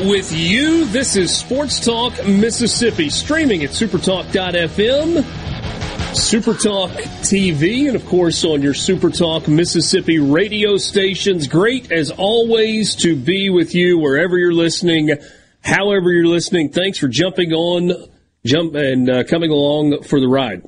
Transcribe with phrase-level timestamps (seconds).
[0.00, 0.86] With you.
[0.86, 5.22] This is Sports Talk Mississippi, streaming at supertalk.fm,
[6.12, 11.46] Supertalk TV, and of course on your Supertalk Mississippi radio stations.
[11.48, 15.16] Great as always to be with you wherever you're listening,
[15.62, 16.70] however you're listening.
[16.70, 17.92] Thanks for jumping on,
[18.44, 20.62] jump and uh, coming along for the ride.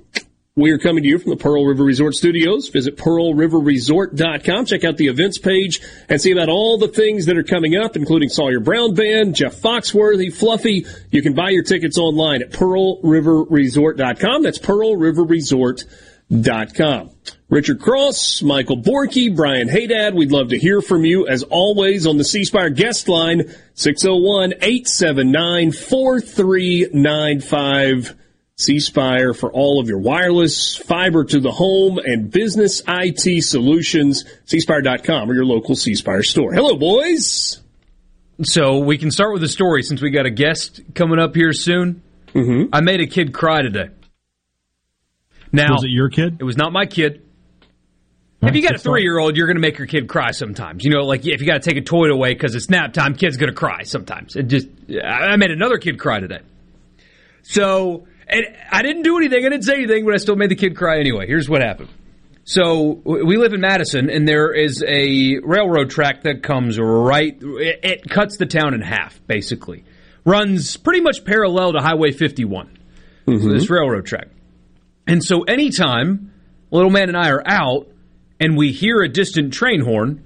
[0.54, 2.68] We are coming to you from the Pearl River Resort Studios.
[2.68, 4.66] Visit pearlriverresort.com.
[4.66, 7.96] Check out the events page and see about all the things that are coming up,
[7.96, 10.84] including Sawyer Brown Band, Jeff Foxworthy, Fluffy.
[11.10, 14.42] You can buy your tickets online at pearlriverresort.com.
[14.42, 17.10] That's pearlriverresort.com.
[17.48, 22.18] Richard Cross, Michael Borky, Brian Haydad, we'd love to hear from you as always on
[22.18, 28.16] the C Spire guest line, 601 879 4395.
[28.62, 34.24] C Spire for all of your wireless, fiber to the home, and business IT solutions.
[34.46, 36.52] CSpire.com or your local C Spire store.
[36.52, 37.60] Hello, boys.
[38.42, 41.52] So we can start with a story since we got a guest coming up here
[41.52, 42.02] soon.
[42.34, 42.74] Mm-hmm.
[42.74, 43.90] I made a kid cry today.
[45.52, 46.38] Now, was it your kid?
[46.40, 47.22] It was not my kid.
[48.40, 50.84] If you got a three year old, you're going to make your kid cry sometimes.
[50.84, 53.14] You know, like if you got to take a toy away because it's nap time,
[53.14, 54.34] kid's going to cry sometimes.
[54.34, 54.66] It just,
[55.04, 56.40] I made another kid cry today.
[57.42, 59.44] So, and I didn't do anything.
[59.44, 61.26] I didn't say anything, but I still made the kid cry anyway.
[61.26, 61.90] Here's what happened.
[62.44, 67.36] So we live in Madison, and there is a railroad track that comes right.
[67.40, 69.84] It, it cuts the town in half, basically.
[70.24, 72.78] Runs pretty much parallel to Highway 51.
[73.26, 73.72] So this mm-hmm.
[73.72, 74.28] railroad track.
[75.06, 76.32] And so anytime
[76.70, 77.88] little man and I are out
[78.40, 80.24] and we hear a distant train horn,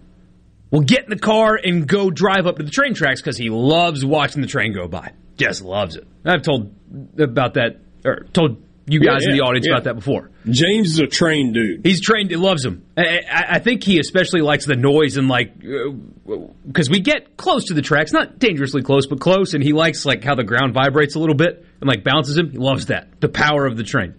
[0.71, 3.51] we'll get in the car and go drive up to the train tracks because he
[3.51, 5.13] loves watching the train go by.
[5.37, 6.07] Just loves it.
[6.25, 6.75] I've told
[7.19, 9.75] about that, or told you Yeah, guys in the audience yeah.
[9.75, 10.31] about that before.
[10.49, 11.85] James is a trained dude.
[11.85, 12.31] He's trained.
[12.31, 12.85] He loves them.
[12.97, 17.65] I, I, think he especially likes the noise and like uh, because we get close
[17.65, 19.55] to the tracks, not dangerously close, but close.
[19.55, 22.51] And he likes like how the ground vibrates a little bit and like bounces him.
[22.51, 23.21] He loves that.
[23.21, 24.15] The power of the train.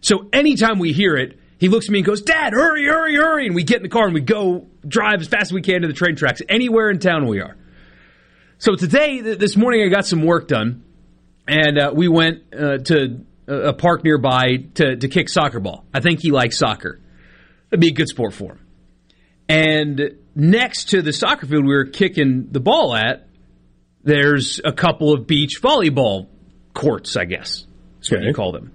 [0.00, 3.46] So anytime we hear it, he looks at me and goes, "Dad, hurry, hurry, hurry!"
[3.46, 5.82] And we get in the car and we go drive as fast as we can
[5.82, 7.54] to the train tracks anywhere in town we are.
[8.56, 10.84] So today, th- this morning, I got some work done,
[11.50, 15.84] and uh, we went uh, to a a park nearby to, to kick soccer ball.
[15.92, 17.00] I think he likes soccer.
[17.70, 18.66] It'd be a good sport for him.
[19.48, 23.26] And next to the soccer field we were kicking the ball at,
[24.04, 26.28] there's a couple of beach volleyball
[26.74, 27.66] courts, I guess.
[27.96, 28.72] That's what you call them.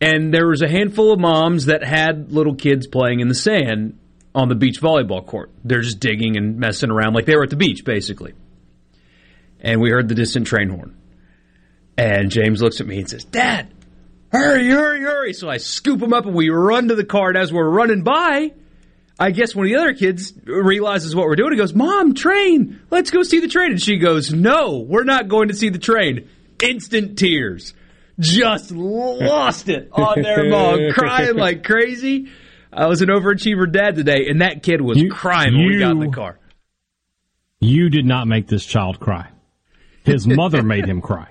[0.00, 3.98] And there was a handful of moms that had little kids playing in the sand
[4.34, 5.52] on the beach volleyball court.
[5.62, 8.32] They're just digging and messing around like they were at the beach, basically.
[9.60, 10.96] And we heard the distant train horn.
[11.96, 13.68] And James looks at me and says, Dad,
[14.32, 15.32] hurry, hurry, hurry.
[15.32, 17.28] So I scoop him up and we run to the car.
[17.28, 18.52] And as we're running by,
[19.18, 21.52] I guess one of the other kids realizes what we're doing.
[21.52, 23.72] He goes, Mom, train, let's go see the train.
[23.72, 26.28] And she goes, No, we're not going to see the train.
[26.62, 27.74] Instant tears.
[28.18, 32.28] Just lost it on their mom, crying like crazy.
[32.72, 35.92] I was an overachiever dad today, and that kid was You- crying when we got
[35.92, 36.38] in the car.
[37.60, 39.28] You did not make this child cry.
[40.04, 41.28] His mother made him cry.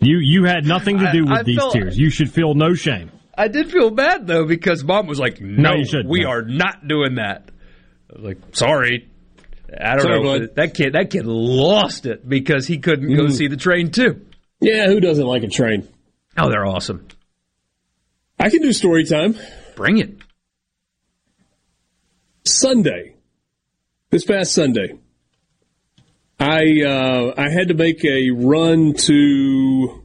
[0.00, 1.98] You you had nothing to do with I- I these felt- tears.
[1.98, 3.10] You should feel no shame.
[3.36, 6.08] I did feel bad though because mom was like, "No, you shouldn't.
[6.08, 6.30] we No.
[6.30, 7.50] are not doing that."
[8.10, 9.08] I was like, "Sorry,
[9.80, 10.54] I don't Sorry, know." bud.
[10.56, 13.32] That kid, that kid lost it because he couldn't go Mm.
[13.32, 14.20] see the train too.
[14.60, 15.86] Yeah, who doesn't like a train?
[16.36, 17.06] Oh, they're awesome.
[18.38, 19.36] I can do story time.
[19.76, 20.16] Bring it.
[22.44, 23.14] Sunday,
[24.10, 24.94] this past Sunday,
[26.40, 30.02] I uh, I had to make a run to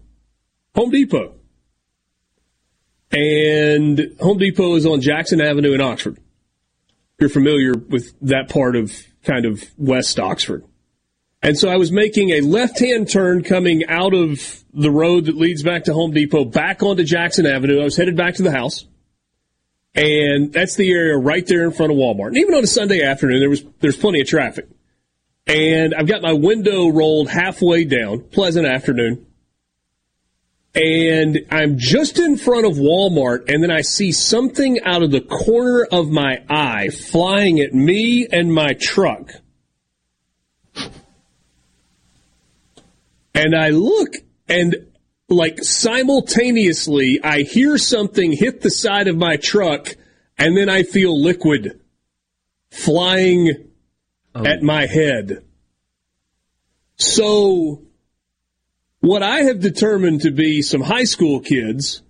[0.76, 1.36] Home Depot,
[3.10, 6.18] and Home Depot is on Jackson Avenue in Oxford.
[6.18, 8.94] If you're familiar with that part of
[9.24, 10.66] kind of West Oxford.
[11.42, 15.38] And so I was making a left hand turn coming out of the road that
[15.38, 17.80] leads back to Home Depot back onto Jackson Avenue.
[17.80, 18.86] I was headed back to the house.
[19.94, 22.30] And that's the area right there in front of Walmart.
[22.30, 24.68] And even on a Sunday afternoon, there was there's plenty of traffic.
[25.48, 28.22] And I've got my window rolled halfway down.
[28.32, 29.28] Pleasant afternoon.
[30.74, 35.22] And I'm just in front of Walmart, and then I see something out of the
[35.22, 39.32] corner of my eye flying at me and my truck.
[43.34, 44.16] And I look,
[44.50, 44.88] and
[45.30, 49.96] like simultaneously, I hear something hit the side of my truck,
[50.38, 51.80] and then I feel liquid
[52.70, 53.70] flying
[54.36, 54.46] oh.
[54.46, 55.44] at my head.
[56.98, 57.82] So,
[59.00, 62.02] what I have determined to be some high school kids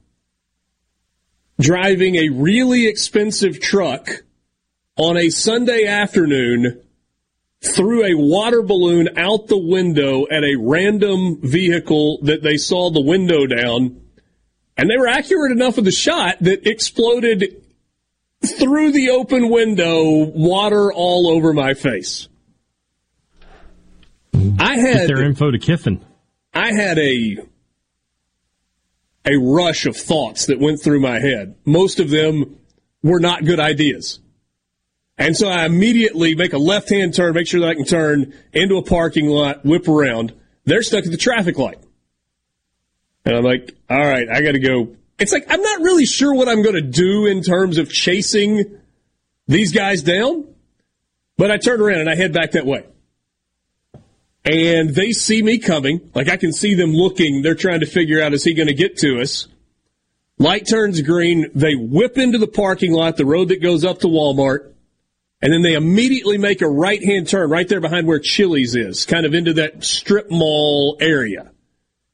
[1.60, 4.10] driving a really expensive truck
[4.98, 6.81] on a Sunday afternoon
[7.62, 13.01] threw a water balloon out the window at a random vehicle that they saw the
[13.01, 14.01] window down.
[14.77, 17.65] And they were accurate enough of the shot that exploded
[18.52, 22.28] through the open window, water all over my face.
[24.60, 26.04] I had Get their info to Kiffin.
[26.54, 27.38] I had a
[29.26, 31.56] a rush of thoughts that went through my head.
[31.66, 32.60] Most of them
[33.02, 34.20] were not good ideas.
[35.18, 38.34] And so I immediately make a left hand turn, make sure that I can turn
[38.54, 40.34] into a parking lot, whip around.
[40.66, 41.80] They're stuck at the traffic light.
[43.24, 44.96] And I'm like, all right, I got to go.
[45.18, 48.80] It's like, I'm not really sure what I'm going to do in terms of chasing
[49.48, 50.46] these guys down,
[51.38, 52.86] but I turn around and I head back that way.
[54.44, 56.12] And they see me coming.
[56.14, 57.42] Like I can see them looking.
[57.42, 59.48] They're trying to figure out, is he going to get to us?
[60.38, 61.50] Light turns green.
[61.56, 64.74] They whip into the parking lot, the road that goes up to Walmart
[65.46, 69.06] and then they immediately make a right hand turn right there behind where Chili's is,
[69.06, 71.52] kind of into that strip mall area.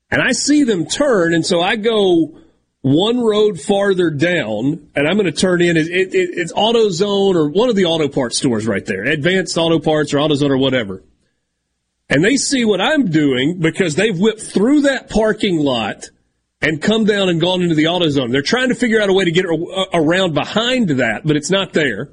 [0.09, 2.37] And I see them turn, and so I go
[2.81, 5.77] one road farther down, and I'm going to turn in.
[5.77, 9.79] It, it, it's AutoZone or one of the auto parts stores right there, Advanced Auto
[9.79, 11.03] Parts or AutoZone or whatever.
[12.09, 16.09] And they see what I'm doing because they've whipped through that parking lot
[16.61, 18.31] and come down and gone into the AutoZone.
[18.31, 21.73] They're trying to figure out a way to get around behind that, but it's not
[21.73, 22.09] there.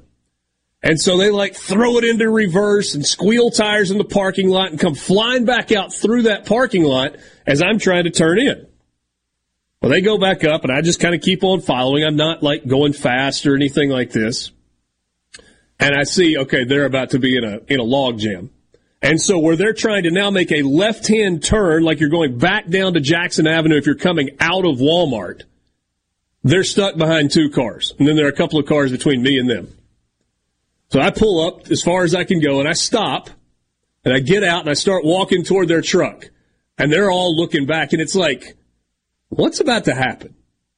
[0.81, 4.71] And so they like throw it into reverse and squeal tires in the parking lot
[4.71, 8.68] and come flying back out through that parking lot as I'm trying to turn in.
[9.81, 12.03] Well, they go back up and I just kind of keep on following.
[12.03, 14.51] I'm not like going fast or anything like this.
[15.79, 18.49] And I see, okay, they're about to be in a, in a log jam.
[19.01, 22.37] And so where they're trying to now make a left hand turn, like you're going
[22.37, 25.43] back down to Jackson Avenue if you're coming out of Walmart,
[26.43, 27.93] they're stuck behind two cars.
[27.97, 29.73] And then there are a couple of cars between me and them.
[30.89, 33.29] So I pull up as far as I can go and I stop
[34.03, 36.29] and I get out and I start walking toward their truck
[36.77, 38.57] and they're all looking back and it's like,
[39.29, 40.35] what's about to happen?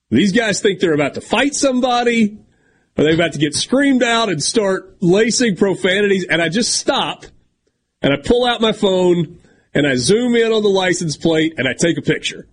[0.10, 2.38] These guys think they're about to fight somebody.
[2.98, 6.26] Are they about to get screamed out and start lacing profanities?
[6.30, 7.26] And I just stop
[8.02, 9.40] and I pull out my phone
[9.74, 12.48] and I zoom in on the license plate and I take a picture.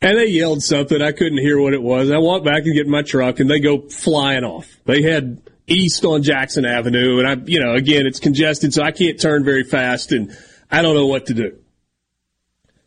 [0.00, 1.00] And they yelled something.
[1.00, 2.10] I couldn't hear what it was.
[2.10, 4.68] I walk back and get in my truck and they go flying off.
[4.84, 8.90] They had east on Jackson Avenue, and I, you know, again, it's congested, so I
[8.90, 10.36] can't turn very fast, and
[10.70, 11.58] I don't know what to do.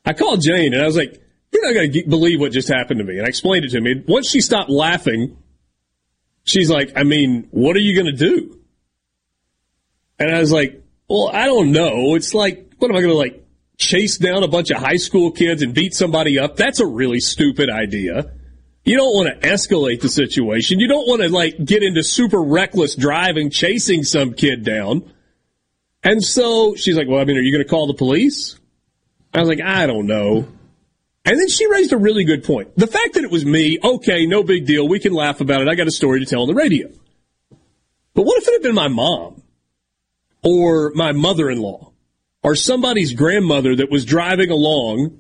[0.06, 3.00] I called Jane, and I was like, "You're not going to believe what just happened
[3.00, 4.04] to me," and I explained it to me.
[4.08, 5.38] Once she stopped laughing,
[6.44, 8.60] she's like, "I mean, what are you going to do?"
[10.20, 12.16] And I was like, "Well, I don't know.
[12.16, 13.44] It's like, what am I going to like?"
[13.78, 16.56] Chase down a bunch of high school kids and beat somebody up.
[16.56, 18.32] That's a really stupid idea.
[18.86, 20.80] You don't want to escalate the situation.
[20.80, 25.12] You don't want to like get into super reckless driving, chasing some kid down.
[26.04, 28.58] And so she's like, well, I mean, are you going to call the police?
[29.34, 30.48] I was like, I don't know.
[31.28, 32.74] And then she raised a really good point.
[32.78, 34.88] The fact that it was me, okay, no big deal.
[34.88, 35.68] We can laugh about it.
[35.68, 36.88] I got a story to tell on the radio.
[38.14, 39.44] But what if it had been my mom
[40.42, 41.92] or my mother-in-law
[42.44, 45.20] or somebody's grandmother that was driving along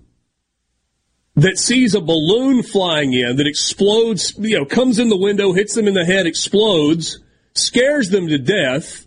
[1.36, 5.76] that sees a balloon flying in that explodes, you know, comes in the window, hits
[5.76, 7.20] them in the head, explodes,
[7.54, 9.06] scares them to death,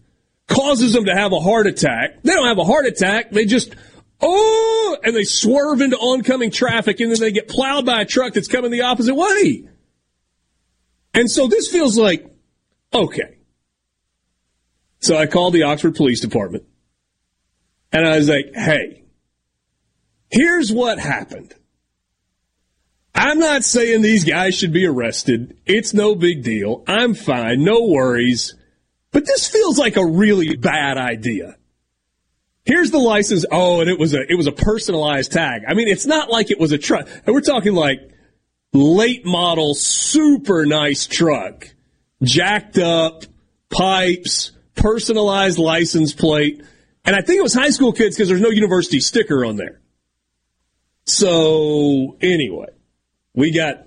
[0.48, 2.22] causes them to have a heart attack.
[2.22, 3.30] They don't have a heart attack.
[3.30, 3.74] They just,
[4.20, 8.34] oh, and they swerve into oncoming traffic and then they get plowed by a truck
[8.34, 9.68] that's coming the opposite way.
[11.14, 12.26] And so this feels like,
[12.94, 13.38] okay,
[15.00, 16.64] So I called the Oxford Police Department
[17.92, 19.04] and I was like, hey,
[20.30, 21.54] here's what happened.
[23.14, 25.56] I'm not saying these guys should be arrested.
[25.66, 26.84] It's no big deal.
[26.86, 27.64] I'm fine.
[27.64, 28.54] No worries.
[29.10, 31.56] But this feels like a really bad idea.
[32.64, 33.44] Here's the license.
[33.50, 35.62] Oh, and it was a it was a personalized tag.
[35.66, 37.08] I mean, it's not like it was a truck.
[37.26, 38.10] We're talking like
[38.72, 41.68] late model, super nice truck,
[42.22, 43.24] jacked up,
[43.70, 46.62] pipes, personalized license plate.
[47.04, 49.80] And I think it was high school kids because there's no university sticker on there.
[51.06, 52.68] So anyway,
[53.34, 53.86] we got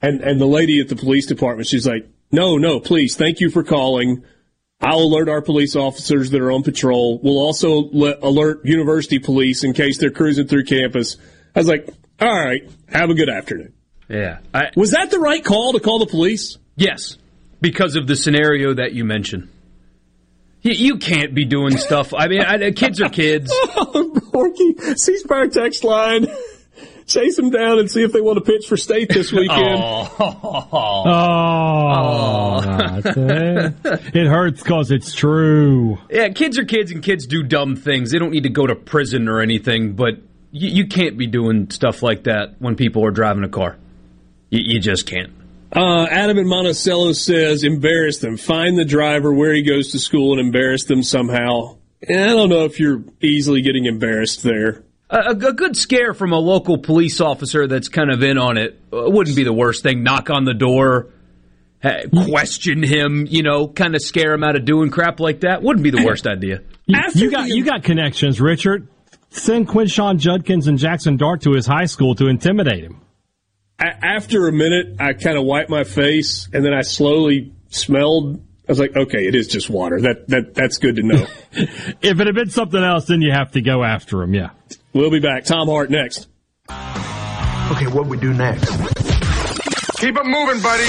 [0.00, 3.50] and and the lady at the police department, she's like, "No, no, please, thank you
[3.50, 4.24] for calling.
[4.82, 7.20] I'll alert our police officers that are on patrol.
[7.22, 11.16] We'll also let, alert university police in case they're cruising through campus."
[11.54, 11.88] I was like,
[12.20, 13.72] "All right, have a good afternoon."
[14.08, 14.38] Yeah.
[14.52, 16.58] I, Was that the right call to call the police?
[16.76, 17.16] yes,
[17.60, 19.48] because of the scenario that you mentioned.
[20.62, 22.12] You, you can't be doing stuff.
[22.14, 23.52] I mean, I, kids are kids.
[23.94, 26.26] Oh, Porky, C Spire text line.
[27.12, 29.82] Chase them down and see if they want to pitch for state this weekend.
[29.82, 30.08] Oh,
[32.64, 35.98] it hurts because it's true.
[36.08, 38.12] Yeah, kids are kids and kids do dumb things.
[38.12, 40.14] They don't need to go to prison or anything, but
[40.52, 43.76] you, you can't be doing stuff like that when people are driving a car.
[44.48, 45.32] You, you just can't.
[45.70, 48.38] Uh, Adam in Monticello says, embarrass them.
[48.38, 51.76] Find the driver where he goes to school and embarrass them somehow.
[52.08, 54.82] And I don't know if you're easily getting embarrassed there.
[55.12, 58.80] A, a good scare from a local police officer that's kind of in on it
[58.92, 60.02] uh, wouldn't be the worst thing.
[60.02, 61.10] Knock on the door,
[62.26, 65.62] question him, you know, kind of scare him out of doing crap like that.
[65.62, 66.62] Wouldn't be the worst idea.
[66.86, 68.88] You, After you got the- you got connections, Richard.
[69.30, 73.00] Send Quinshon Judkins and Jaxson Dart to his high school to intimidate him.
[73.78, 78.36] After a minute, I kind of wiped my face and then I slowly smelled.
[78.36, 80.00] I was like, okay, it is just water.
[80.02, 81.26] That, that, that's good to know.
[82.02, 84.34] If it had been something else, then you have to go after him.
[84.34, 84.50] Yeah.
[84.92, 85.44] We'll be back.
[85.44, 86.28] Tom Hart next.
[86.68, 88.70] Okay, what we do next?
[89.98, 90.84] Keep it moving, buddy.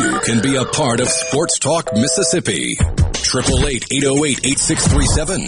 [0.00, 2.76] You can be a part of Sports Talk Mississippi.
[2.78, 5.40] 888 808 8637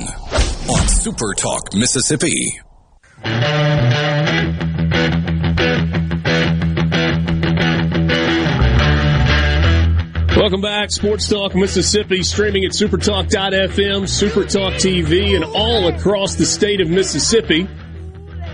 [0.68, 2.60] on Super Talk Mississippi.
[10.48, 10.90] Welcome back.
[10.90, 17.68] Sports Talk Mississippi, streaming at supertalk.fm, Supertalk TV, and all across the state of Mississippi.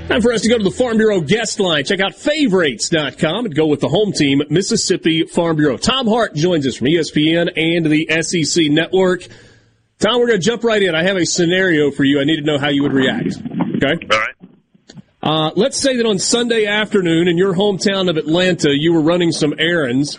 [0.09, 1.85] Time for us to go to the Farm Bureau guest line.
[1.85, 5.77] Check out favorites.com and go with the home team, Mississippi Farm Bureau.
[5.77, 9.29] Tom Hart joins us from ESPN and the SEC Network.
[10.01, 10.97] Tom, we're going to jump right in.
[10.97, 12.21] I have a scenario for you.
[12.21, 13.37] I need to know how you would react.
[13.77, 14.05] Okay?
[14.11, 14.35] All right.
[15.23, 19.31] Uh, let's say that on Sunday afternoon in your hometown of Atlanta, you were running
[19.31, 20.19] some errands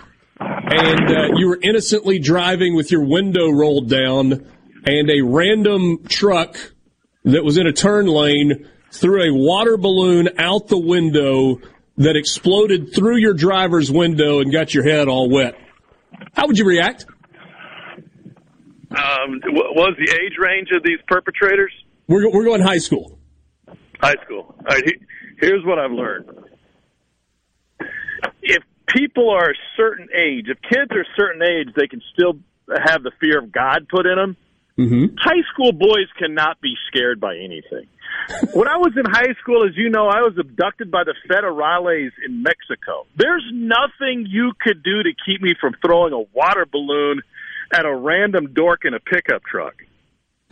[0.67, 4.31] and uh, you were innocently driving with your window rolled down
[4.85, 6.57] and a random truck
[7.23, 11.59] that was in a turn lane threw a water balloon out the window
[11.97, 15.55] that exploded through your driver's window and got your head all wet.
[16.33, 17.05] How would you react?
[18.91, 21.71] Um, what was the age range of these perpetrators?
[22.07, 23.17] We're, we're going high school.
[23.99, 24.55] High school.
[24.59, 24.83] All right.
[24.85, 24.99] he-
[25.37, 26.29] Here's what I've learned.
[28.41, 32.39] If people are a certain age, if kids are a certain age, they can still
[32.69, 34.37] have the fear of God put in them.
[34.77, 35.15] Mm-hmm.
[35.17, 37.87] High school boys cannot be scared by anything.
[38.53, 42.11] when I was in high school, as you know, I was abducted by the federales
[42.25, 43.05] in Mexico.
[43.15, 47.21] There's nothing you could do to keep me from throwing a water balloon
[47.73, 49.75] at a random dork in a pickup truck.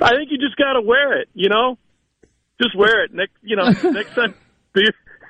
[0.00, 1.78] I think you just got to wear it, you know?
[2.60, 3.14] Just wear it.
[3.14, 4.34] Next, you know, next time,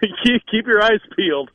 [0.24, 1.50] keep, keep your eyes peeled.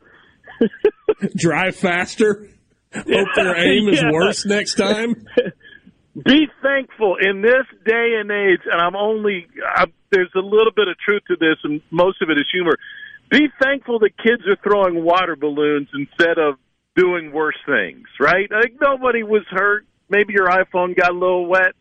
[1.36, 2.50] Drive faster.
[2.94, 4.12] Hope their aim is Yeah.
[4.12, 5.26] worse next time.
[6.26, 10.88] Be thankful in this day and age, and I'm only I, there's a little bit
[10.88, 12.78] of truth to this, and most of it is humor.
[13.32, 16.56] Be thankful that kids are throwing water balloons instead of
[16.96, 18.48] doing worse things, right?
[18.52, 19.88] Like nobody was hurt.
[20.08, 21.74] Maybe your iPhone got a little wet.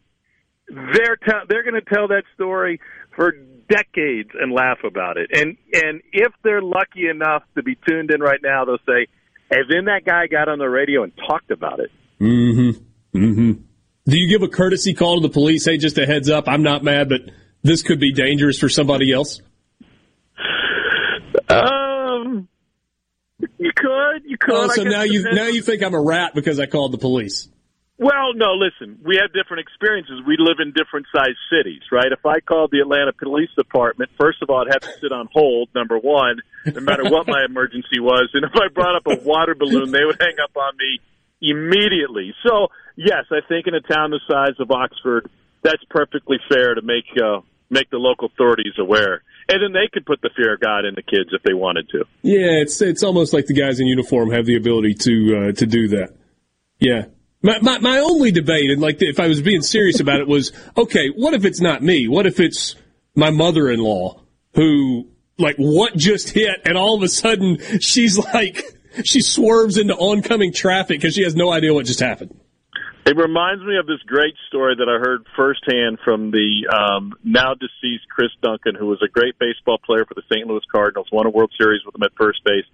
[0.68, 2.80] They're te- they're going to tell that story
[3.14, 3.32] for
[3.68, 5.30] decades and laugh about it.
[5.32, 9.06] And and if they're lucky enough to be tuned in right now, they'll say,
[9.50, 11.90] "And then that guy got on the radio and talked about it."
[12.20, 13.18] Mm-hmm.
[13.18, 13.52] Mm-hmm.
[14.06, 15.64] Do you give a courtesy call to the police?
[15.64, 16.48] Hey, just a heads up.
[16.48, 17.20] I'm not mad, but
[17.62, 19.40] this could be dangerous for somebody else.
[21.48, 22.48] Um,
[23.58, 24.54] you could, you could.
[24.54, 27.48] Oh, so now you now you think I'm a rat because I called the police.
[28.02, 28.54] Well, no.
[28.54, 30.20] Listen, we have different experiences.
[30.26, 32.10] We live in different sized cities, right?
[32.10, 35.28] If I called the Atlanta Police Department, first of all, I'd have to sit on
[35.32, 35.68] hold.
[35.72, 39.54] Number one, no matter what my emergency was, and if I brought up a water
[39.54, 40.98] balloon, they would hang up on me
[41.40, 42.34] immediately.
[42.44, 45.30] So, yes, I think in a town the size of Oxford,
[45.62, 47.40] that's perfectly fair to make uh,
[47.70, 50.96] make the local authorities aware, and then they could put the fear of God in
[50.96, 52.04] the kids if they wanted to.
[52.22, 55.66] Yeah, it's it's almost like the guys in uniform have the ability to uh, to
[55.66, 56.14] do that.
[56.80, 57.04] Yeah.
[57.42, 60.52] My, my my only debate, and like if I was being serious about it, was
[60.76, 61.08] okay.
[61.08, 62.06] What if it's not me?
[62.06, 62.76] What if it's
[63.14, 64.20] my mother-in-law
[64.54, 65.08] who
[65.38, 68.62] like what just hit, and all of a sudden she's like
[69.04, 72.38] she swerves into oncoming traffic because she has no idea what just happened.
[73.04, 77.54] It reminds me of this great story that I heard firsthand from the um, now
[77.54, 80.46] deceased Chris Duncan, who was a great baseball player for the St.
[80.46, 82.64] Louis Cardinals, won a World Series with them at first base,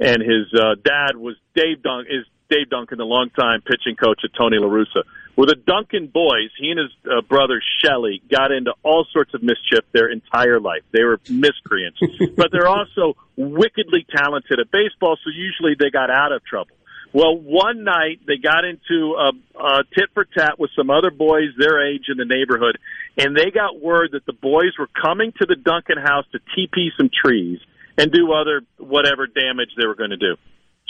[0.00, 2.10] and his uh, dad was Dave Duncan.
[2.10, 5.04] is Dave Duncan, the longtime pitching coach at Tony La Russa.
[5.36, 9.42] With the Duncan boys, he and his uh, brother Shelley got into all sorts of
[9.42, 10.82] mischief their entire life.
[10.92, 11.98] They were miscreants,
[12.36, 16.74] but they're also wickedly talented at baseball, so usually they got out of trouble.
[17.12, 21.50] Well, one night they got into a, a tit for tat with some other boys
[21.58, 22.78] their age in the neighborhood,
[23.16, 26.90] and they got word that the boys were coming to the Duncan house to TP
[26.96, 27.58] some trees
[27.98, 30.36] and do other whatever damage they were going to do.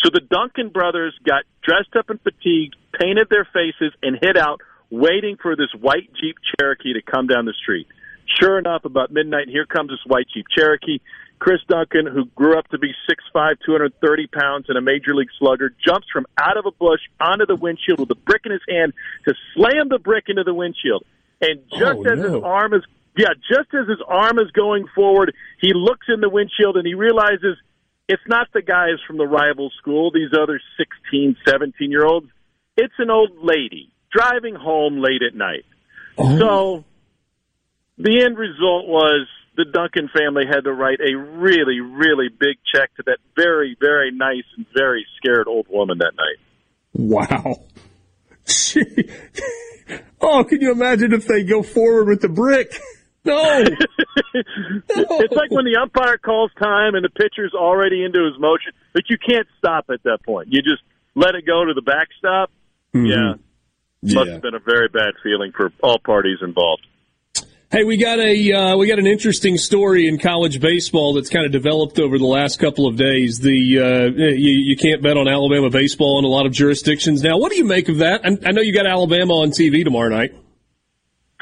[0.03, 4.61] So the Duncan brothers got dressed up in fatigue, painted their faces, and hid out,
[4.91, 7.87] waiting for this white Jeep Cherokee to come down the street.
[8.39, 11.01] Sure enough, about midnight, here comes this white Jeep Cherokee.
[11.39, 15.73] Chris Duncan, who grew up to be 6'5", 230 pounds and a major league slugger,
[15.85, 18.93] jumps from out of a bush onto the windshield with a brick in his hand
[19.27, 21.05] to slam the brick into the windshield.
[21.41, 22.35] And just Oh, as no.
[22.35, 22.83] his arm is
[23.17, 26.95] yeah, just as his arm is going forward, he looks in the windshield and he
[26.95, 27.57] realizes
[28.11, 32.27] it's not the guys from the rival school, these other 16, 17 year olds.
[32.77, 35.65] It's an old lady driving home late at night.
[36.19, 36.39] Oh.
[36.39, 36.85] So
[37.99, 42.93] the end result was the Duncan family had to write a really, really big check
[42.97, 46.39] to that very, very nice and very scared old woman that night.
[46.93, 47.63] Wow.
[48.45, 49.09] Gee.
[50.21, 52.73] oh, can you imagine if they go forward with the brick?
[53.25, 53.65] No.
[54.33, 59.03] It's like when the umpire calls time and the pitcher's already into his motion, but
[59.11, 60.49] you can't stop at that point.
[60.51, 60.83] You just
[61.15, 62.51] let it go to the backstop.
[62.95, 63.35] Yeah.
[64.03, 66.87] Must have been a very bad feeling for all parties involved.
[67.71, 71.47] Hey, we got a uh, we got an interesting story in college baseball that's kind
[71.47, 73.39] of developed over the last couple of days.
[73.39, 77.39] The uh, you, you can't bet on Alabama baseball in a lot of jurisdictions now.
[77.39, 78.23] What do you make of that?
[78.25, 80.35] I, I know you got Alabama on TV tomorrow night.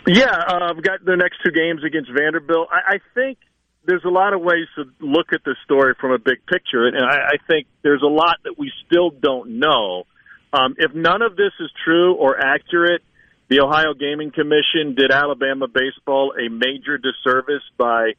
[0.08, 2.68] Yeah, uh, I've got the next two games against Vanderbilt.
[2.72, 3.36] I, I think
[3.84, 7.04] there's a lot of ways to look at this story from a big picture, and
[7.04, 10.04] I, I think there's a lot that we still don't know.
[10.50, 13.02] Um, if none of this is true or accurate,
[13.50, 18.12] the Ohio Gaming Commission did Alabama baseball a major disservice by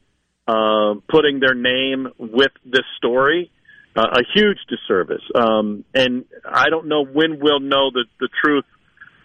[0.46, 3.50] um, putting their name with this story.
[3.96, 5.22] Uh, a huge disservice.
[5.34, 8.64] Um, and I don't know when we'll know the, the truth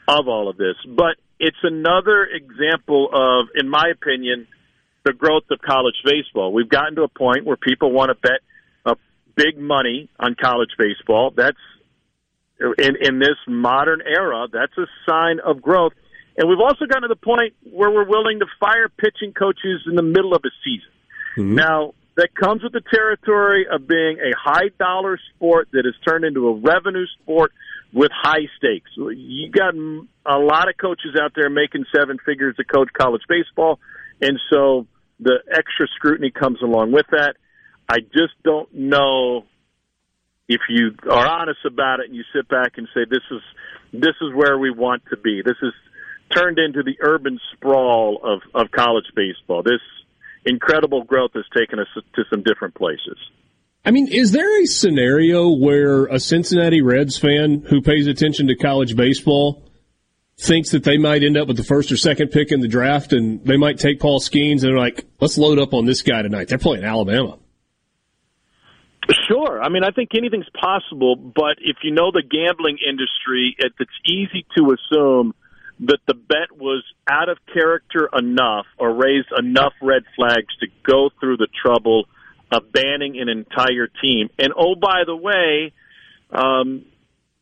[0.07, 4.47] of all of this, but it's another example of, in my opinion,
[5.03, 6.53] the growth of college baseball.
[6.53, 8.39] We've gotten to a point where people want to bet
[8.85, 8.95] uh,
[9.35, 11.31] big money on college baseball.
[11.35, 11.57] That's
[12.59, 14.47] in in this modern era.
[14.51, 15.93] That's a sign of growth.
[16.37, 19.95] And we've also gotten to the point where we're willing to fire pitching coaches in
[19.95, 21.55] the middle of a season.
[21.55, 26.23] Now, that comes with the territory of being a high dollar sport that has turned
[26.25, 27.51] into a revenue sport
[27.95, 28.91] with high stakes.
[28.97, 33.79] You got a lot of coaches out there making seven figures to coach college baseball,
[34.21, 34.85] and so
[35.19, 37.35] the extra scrutiny comes along with that.
[37.87, 39.45] I just don't know
[40.49, 43.41] if you are honest about it and you sit back and say this is
[43.93, 45.41] this is where we want to be.
[45.43, 45.73] This is
[46.35, 49.63] turned into the urban sprawl of of college baseball.
[49.63, 49.81] This
[50.45, 53.17] incredible growth has taken us to some different places.
[53.85, 58.55] I mean, is there a scenario where a Cincinnati Reds fan who pays attention to
[58.55, 59.61] college baseball
[60.37, 63.13] thinks that they might end up with the first or second pick in the draft
[63.13, 66.21] and they might take Paul Skenes and they're like, let's load up on this guy
[66.23, 66.47] tonight.
[66.47, 67.37] They're playing Alabama.
[69.27, 69.61] Sure.
[69.61, 74.45] I mean, I think anything's possible, but if you know the gambling industry, it's easy
[74.57, 75.35] to assume
[75.81, 81.11] that the bet was out of character enough or raised enough red flags to go
[81.19, 82.05] through the trouble
[82.51, 84.29] of banning an entire team.
[84.37, 85.73] And oh, by the way,
[86.31, 86.85] um,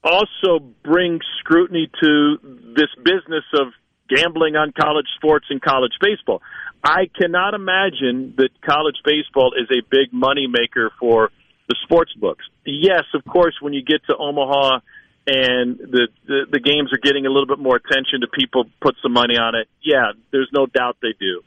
[0.03, 2.37] also bring scrutiny to
[2.75, 3.67] this business of
[4.09, 6.41] gambling on college sports and college baseball.
[6.83, 11.29] I cannot imagine that college baseball is a big money maker for
[11.69, 12.45] the sports books.
[12.65, 14.79] Yes, of course, when you get to Omaha
[15.25, 18.95] and the, the the games are getting a little bit more attention to people put
[19.01, 19.69] some money on it.
[19.81, 21.41] Yeah, there's no doubt they do,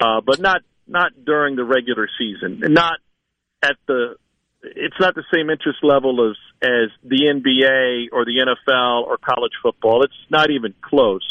[0.00, 2.98] uh, but not not during the regular season, not
[3.62, 4.16] at the.
[4.62, 9.52] It's not the same interest level as as the NBA or the NFL or college
[9.62, 10.02] football.
[10.02, 11.26] It's not even close.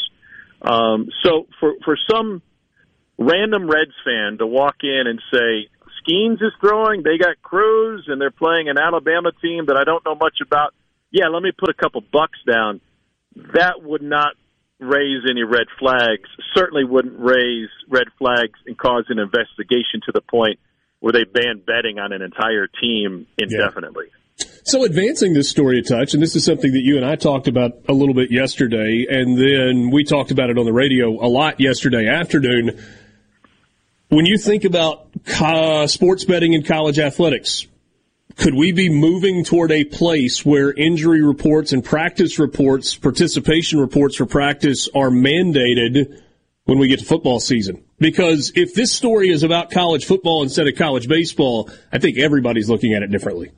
[0.62, 2.42] Um, so for for some
[3.18, 5.68] random Reds fan to walk in and say
[6.00, 10.04] Skenes is throwing, they got Crews, and they're playing an Alabama team that I don't
[10.04, 10.72] know much about.
[11.10, 12.80] Yeah, let me put a couple bucks down.
[13.54, 14.34] That would not
[14.78, 16.28] raise any red flags.
[16.54, 20.58] Certainly wouldn't raise red flags and cause an investigation to the point
[21.00, 24.06] where they ban betting on an entire team indefinitely.
[24.06, 24.46] Yeah.
[24.64, 27.48] So, advancing this story a touch, and this is something that you and I talked
[27.48, 31.28] about a little bit yesterday, and then we talked about it on the radio a
[31.28, 32.78] lot yesterday afternoon.
[34.08, 35.08] When you think about
[35.40, 37.66] uh, sports betting in college athletics,
[38.34, 44.16] could we be moving toward a place where injury reports and practice reports, participation reports
[44.16, 46.20] for practice are mandated
[46.64, 47.84] when we get to football season?
[47.98, 52.68] Because if this story is about college football instead of college baseball, I think everybody's
[52.68, 53.52] looking at it differently.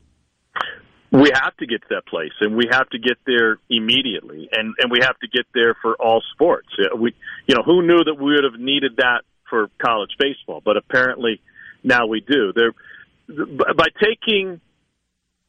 [1.11, 4.75] We have to get to that place, and we have to get there immediately, and
[4.79, 6.69] and we have to get there for all sports.
[6.95, 7.15] We,
[7.47, 10.61] you know, who knew that we would have needed that for college baseball?
[10.63, 11.41] But apparently,
[11.83, 12.53] now we do.
[12.55, 12.73] There,
[13.29, 14.61] by taking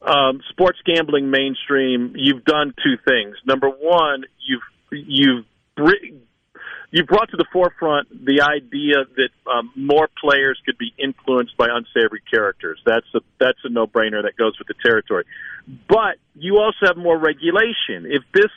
[0.02, 3.36] um, sports gambling mainstream, you've done two things.
[3.46, 4.62] Number one, you've
[5.06, 5.44] you've
[6.90, 11.68] you've brought to the forefront the idea that um, more players could be influenced by
[11.70, 12.80] unsavory characters.
[12.84, 15.24] That's a that's a no brainer that goes with the territory.
[15.88, 18.06] But you also have more regulation.
[18.06, 18.50] If this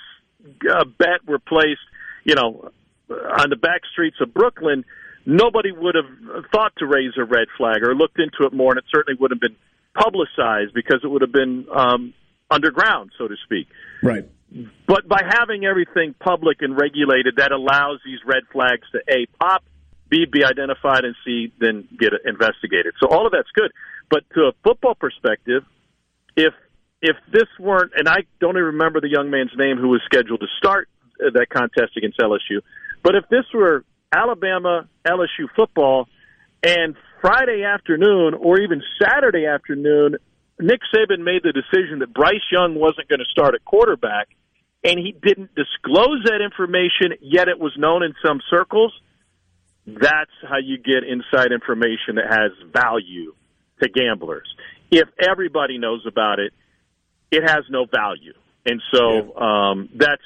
[0.69, 1.81] uh, bet were placed,
[2.23, 2.71] you know,
[3.09, 4.85] on the back streets of Brooklyn,
[5.25, 8.79] nobody would have thought to raise a red flag or looked into it more, and
[8.79, 9.55] it certainly would have been
[9.93, 12.13] publicized because it would have been um,
[12.49, 13.67] underground, so to speak.
[14.01, 14.29] Right.
[14.87, 19.63] But by having everything public and regulated, that allows these red flags to a pop,
[20.09, 22.93] b be identified, and c then get investigated.
[23.01, 23.71] So all of that's good.
[24.09, 25.63] But to a football perspective,
[26.35, 26.53] if
[27.01, 30.39] if this weren't, and I don't even remember the young man's name who was scheduled
[30.39, 30.87] to start
[31.19, 32.61] uh, that contest against LSU,
[33.01, 33.83] but if this were
[34.15, 36.07] Alabama LSU football,
[36.61, 40.17] and Friday afternoon or even Saturday afternoon,
[40.59, 44.29] Nick Saban made the decision that Bryce Young wasn't going to start at quarterback,
[44.83, 48.93] and he didn't disclose that information, yet it was known in some circles.
[49.87, 53.33] That's how you get inside information that has value
[53.81, 54.47] to gamblers.
[54.91, 56.53] If everybody knows about it,
[57.31, 58.33] it has no value.
[58.65, 60.21] And so um, that's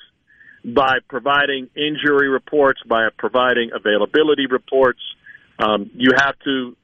[0.64, 5.00] by providing injury reports, by providing availability reports,
[5.60, 6.76] um, you have to,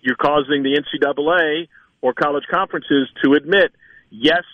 [0.00, 1.68] you're causing the NCAA
[2.00, 3.72] or college conferences to admit,
[4.10, 4.44] yes,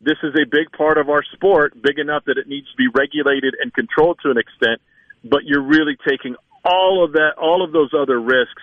[0.00, 2.88] this is a big part of our sport, big enough that it needs to be
[2.88, 4.80] regulated and controlled to an extent,
[5.24, 8.62] but you're really taking all of that, all of those other risks.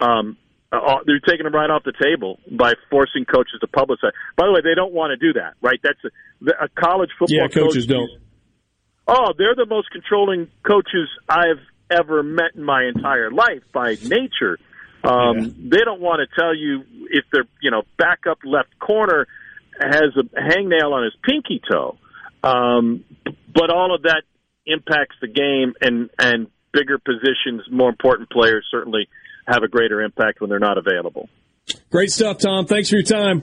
[0.00, 0.36] Um,
[0.72, 4.12] uh, they're taking them right off the table by forcing coaches to publicize.
[4.36, 5.78] By the way, they don't want to do that, right?
[5.82, 7.36] That's a, a college football.
[7.36, 8.10] Yeah, coaches coach, don't.
[9.06, 14.58] Oh, they're the most controlling coaches I've ever met in my entire life by nature.
[15.04, 15.46] Um, yeah.
[15.58, 19.26] They don't want to tell you if their you know backup left corner
[19.78, 21.98] has a hangnail on his pinky toe,
[22.42, 23.04] um,
[23.52, 24.22] but all of that
[24.66, 29.08] impacts the game, and and bigger positions, more important players certainly
[29.46, 31.28] have a greater impact when they're not available.
[31.90, 32.66] Great stuff, Tom.
[32.66, 33.42] Thanks for your time.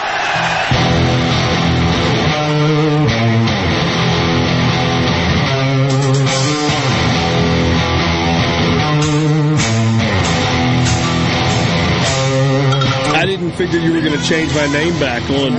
[13.61, 15.51] I didn't figure you were going to change my name back on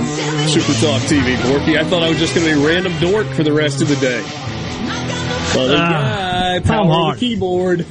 [0.49, 1.79] Super Talk TV, Borky.
[1.79, 3.95] I thought I was just going to be random dork for the rest of the
[3.95, 4.21] day.
[5.57, 7.17] Other uh, guy, Tom Hart.
[7.17, 7.85] keyboard.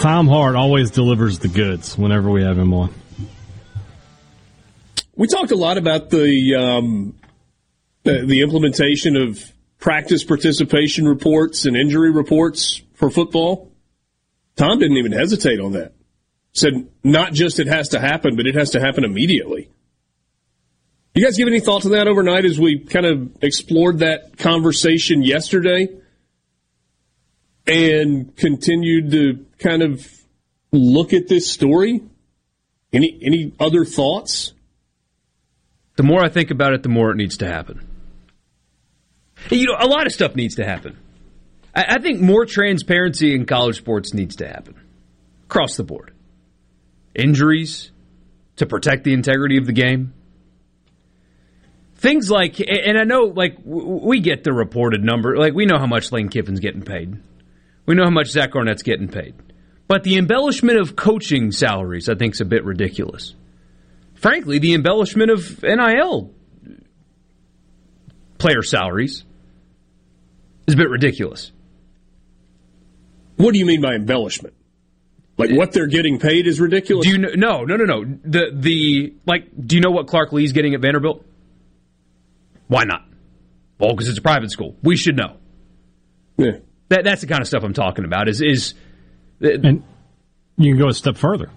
[0.00, 2.92] Tom Hart always delivers the goods whenever we have him on.
[5.14, 7.14] We talked a lot about the um,
[8.02, 9.40] the, the implementation of
[9.78, 13.70] practice participation reports and injury reports for football.
[14.56, 15.92] Tom didn't even hesitate on that.
[16.58, 19.70] Said not just it has to happen, but it has to happen immediately.
[21.14, 25.22] You guys give any thought to that overnight as we kind of explored that conversation
[25.22, 25.88] yesterday?
[27.68, 30.10] and continued to kind of
[30.72, 32.00] look at this story?
[32.92, 34.54] Any any other thoughts?
[35.96, 37.86] The more I think about it, the more it needs to happen.
[39.50, 40.96] You know, a lot of stuff needs to happen.
[41.74, 44.80] I, I think more transparency in college sports needs to happen
[45.44, 46.12] across the board.
[47.18, 47.90] Injuries
[48.56, 50.14] to protect the integrity of the game,
[51.96, 55.86] things like, and I know, like we get the reported number, like we know how
[55.86, 57.20] much Lane Kiffin's getting paid,
[57.86, 59.34] we know how much Zach Arnett's getting paid,
[59.88, 63.34] but the embellishment of coaching salaries, I think, is a bit ridiculous.
[64.14, 66.32] Frankly, the embellishment of NIL
[68.38, 69.24] player salaries
[70.66, 71.50] is a bit ridiculous.
[73.36, 74.54] What do you mean by embellishment?
[75.38, 77.06] Like what they're getting paid is ridiculous.
[77.06, 80.32] Do you know, no no no no the the like do you know what Clark
[80.32, 81.24] Lea's getting at Vanderbilt?
[82.66, 83.06] Why not?
[83.78, 84.76] Well, because it's a private school.
[84.82, 85.36] We should know.
[86.36, 86.58] Yeah.
[86.88, 88.28] That that's the kind of stuff I'm talking about.
[88.28, 88.74] Is is
[89.40, 89.84] and
[90.56, 91.50] you can go a step further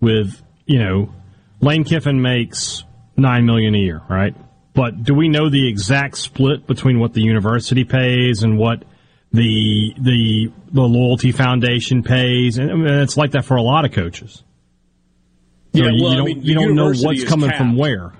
[0.00, 1.14] with you know
[1.60, 2.82] Lane Kiffin makes
[3.16, 4.34] nine million a year, right?
[4.74, 8.84] But do we know the exact split between what the university pays and what
[9.32, 13.84] the the the loyalty foundation pays, and I mean, it's like that for a lot
[13.84, 14.42] of coaches.
[15.72, 17.58] Yeah, you, well, you don't, I mean, you don't know what's coming capped.
[17.58, 18.12] from where.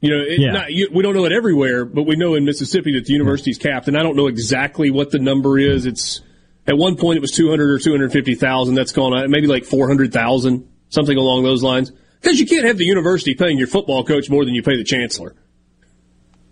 [0.00, 0.52] You know, it, Yeah.
[0.52, 3.56] not, you, we don't know it everywhere, but we know in Mississippi that the university's
[3.56, 5.82] capped, and I don't know exactly what the number is.
[5.82, 5.90] Mm-hmm.
[5.90, 6.20] It's
[6.66, 8.74] at one point it was two hundred or two hundred fifty thousand.
[8.74, 11.92] That's gone on maybe like four hundred thousand, something along those lines.
[12.20, 14.84] Because you can't have the university paying your football coach more than you pay the
[14.84, 15.36] chancellor.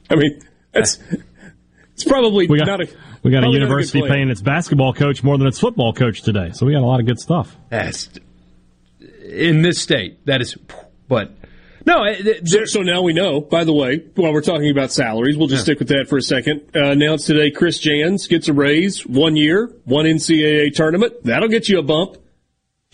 [0.09, 0.41] I mean,
[0.73, 0.99] that's
[1.95, 2.89] it's probably got not a
[3.25, 4.11] we got a probably not good university plan.
[4.13, 7.01] paying its basketball coach more than its football coach today, so we got a lot
[7.01, 7.57] of good stuff.
[7.71, 8.09] that's
[9.29, 10.55] in this state that is,
[11.09, 11.33] but
[11.87, 12.05] no.
[12.05, 15.37] it- it- So, so now we know, by the way, while we're talking about salaries,
[15.37, 16.61] we'll just stick with that for a second.
[16.75, 21.15] Uh, announced today Chris Jans gets a raise, one year, one NCAA tournament.
[21.25, 22.17] That'll get you a bump.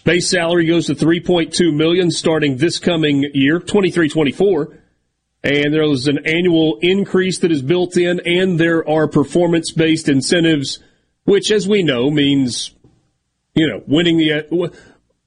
[0.02, 4.78] Base salary goes to 3.2 million starting this coming year, 23-24.
[5.42, 10.80] And there is an annual increase that is built in and there are performance-based incentives,
[11.24, 12.74] which as we know means,
[13.54, 14.72] you know, winning the,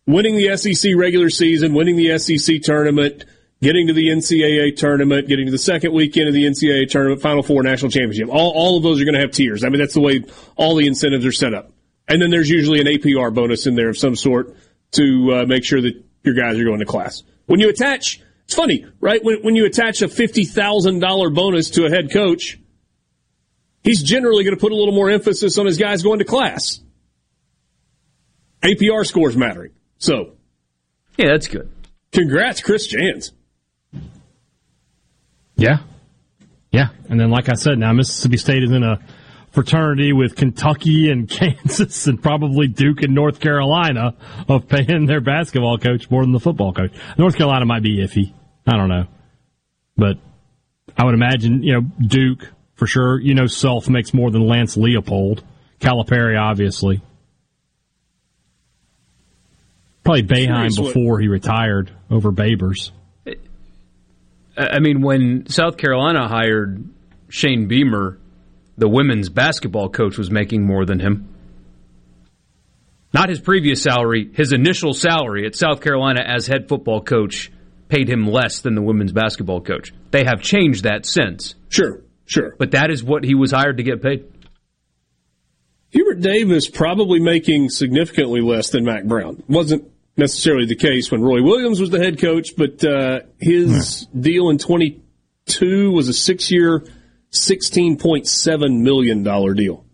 [0.05, 3.25] winning the SEC regular season, winning the SEC tournament,
[3.61, 7.41] getting to the NCAA tournament, getting to the second weekend of the NCAA tournament, Final
[7.41, 8.29] Four national championship.
[8.29, 9.63] All, all of those are going to have tiers.
[9.63, 10.23] I mean, that's the way
[10.55, 11.71] all the incentives are set up.
[12.07, 14.55] And then there's usually an APR bonus in there of some sort
[14.91, 17.23] to uh, make sure that your guys are going to class.
[17.45, 19.23] When you attach, it's funny, right?
[19.23, 22.59] When, when you attach a $50,000 bonus to a head coach,
[23.83, 26.79] he's generally going to put a little more emphasis on his guys going to class.
[28.61, 29.71] APR scores mattering.
[29.97, 30.35] So,
[31.17, 31.69] yeah, that's good.
[32.11, 33.31] congrats, Chris Jans.
[35.55, 35.79] Yeah,
[36.71, 38.99] yeah, and then like I said, now Mississippi State is in a
[39.53, 44.15] fraternity with Kentucky and Kansas and probably Duke and North Carolina
[44.49, 46.91] of paying their basketball coach more than the football coach.
[47.17, 48.33] North Carolina might be iffy.
[48.67, 49.05] I don't know,
[49.95, 50.17] but
[50.97, 53.19] I would imagine you know Duke for sure.
[53.21, 55.41] You know, Self makes more than Lance Leipold.
[55.79, 57.01] Calipari, obviously.
[60.03, 62.91] Probably Boeheim Curious what- before he retired over Babers.
[64.55, 66.87] I mean, when South Carolina hired
[67.29, 68.19] Shane Beamer,
[68.77, 71.29] the women's basketball coach was making more than him.
[73.13, 77.51] Not his previous salary, his initial salary at South Carolina as head football coach
[77.87, 79.93] paid him less than the women's basketball coach.
[80.09, 81.53] They have changed that since.
[81.69, 82.55] Sure, sure.
[82.57, 84.25] But that is what he was hired to get paid.
[85.91, 89.43] Hubert Davis probably making significantly less than Mack Brown.
[89.47, 94.49] Wasn't necessarily the case when Roy Williams was the head coach, but uh, his deal
[94.49, 96.83] in 22 was a six year,
[97.33, 99.23] $16.7 million
[99.55, 99.85] deal.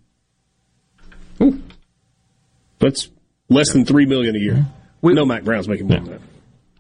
[2.79, 3.09] That's
[3.49, 4.53] less than 3 million a year.
[4.53, 4.69] Mm-hmm.
[5.01, 6.21] We know Mack Brown's making more than that.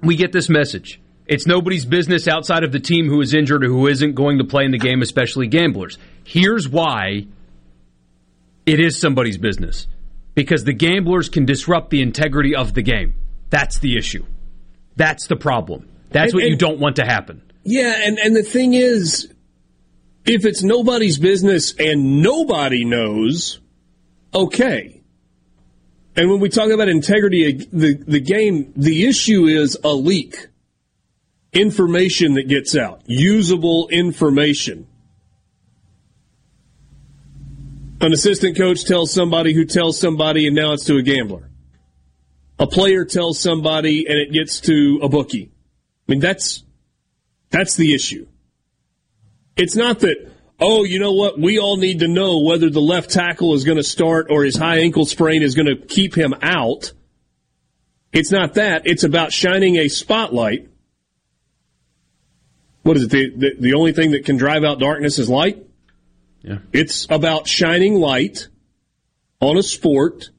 [0.01, 0.99] we get this message.
[1.25, 4.43] It's nobody's business outside of the team who is injured or who isn't going to
[4.43, 5.97] play in the game, especially gamblers.
[6.23, 7.27] Here's why
[8.65, 9.87] it is somebody's business.
[10.35, 13.13] Because the gamblers can disrupt the integrity of the game.
[13.49, 14.25] That's the issue.
[14.95, 15.87] That's the problem.
[16.11, 17.41] That's And- what you don't want to happen.
[17.63, 19.31] Yeah, and, and the thing is,
[20.25, 23.59] if it's nobody's business and nobody knows,
[24.33, 25.01] okay.
[26.15, 30.47] And when we talk about integrity the, the game, the issue is a leak.
[31.51, 33.01] Information that gets out.
[33.05, 34.87] Usable information.
[38.01, 41.49] An assistant coach tells somebody who tells somebody and now it's to a gambler.
[42.57, 45.51] A player tells somebody and it gets to a bookie.
[46.07, 46.63] I mean, that's,
[47.49, 48.27] that's the issue.
[49.59, 51.37] It's not that, oh, you know what?
[51.37, 54.55] We all need to know whether the left tackle is going to start or his
[54.55, 56.93] high ankle sprain is going to keep him out.
[58.13, 58.87] It's not that.
[58.87, 60.69] It's about shining a spotlight.
[62.83, 63.09] What is it?
[63.09, 65.61] The, the, the only thing that can drive out darkness is light?
[66.41, 66.59] Yeah.
[66.71, 68.47] It's about shining light
[69.41, 70.29] on a sport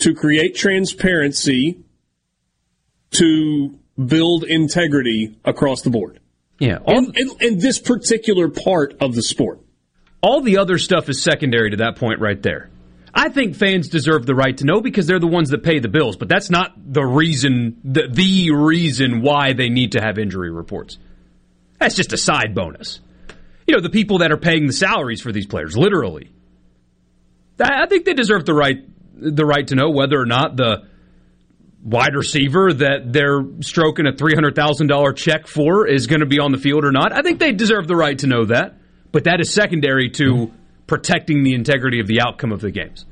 [0.00, 1.84] to create transparency
[3.12, 6.18] to build integrity across the board.
[6.58, 9.60] Yeah, and, and, and this particular part of the sport.
[10.22, 12.70] All the other stuff is secondary to that point right there.
[13.12, 15.88] I think fans deserve the right to know because they're the ones that pay the
[15.88, 20.50] bills, but that's not the reason, the, the reason why they need to have injury
[20.50, 20.98] reports.
[21.78, 23.00] That's just a side bonus.
[23.66, 26.30] You know, the people that are paying the salaries for these players, literally.
[27.60, 28.78] I think they deserve the right
[29.16, 30.88] the right to know whether or not the
[31.84, 36.58] wide receiver that they're stroking a $300,000 check for is going to be on the
[36.58, 37.12] field or not.
[37.12, 38.78] I think they deserve the right to know that,
[39.12, 40.50] but that is secondary to
[40.86, 43.04] protecting the integrity of the outcome of the games.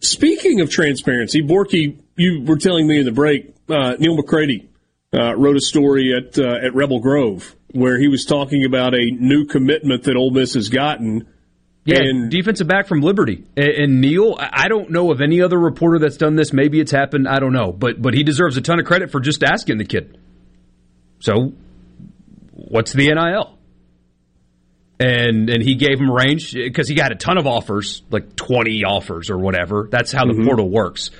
[0.00, 4.68] Speaking of transparency, Borky, you were telling me in the break, uh, Neal McCready
[5.14, 9.10] uh, wrote a story at uh, at Rebel Grove where he was talking about a
[9.10, 11.26] new commitment that Ole Miss has gotten.
[11.88, 13.44] Yeah, and defensive back from Liberty.
[13.56, 16.52] And, and Neal, I don't know of any other reporter that's done this.
[16.52, 17.26] Maybe it's happened.
[17.26, 17.72] I don't know.
[17.72, 20.18] But but he deserves a ton of credit for just asking the kid.
[21.20, 21.54] So,
[22.52, 23.58] what's the NIL?
[25.00, 28.84] And and he gave him range because he got a ton of offers, like twenty
[28.84, 29.88] offers or whatever.
[29.90, 30.42] That's how mm-hmm.
[30.42, 31.10] the portal works.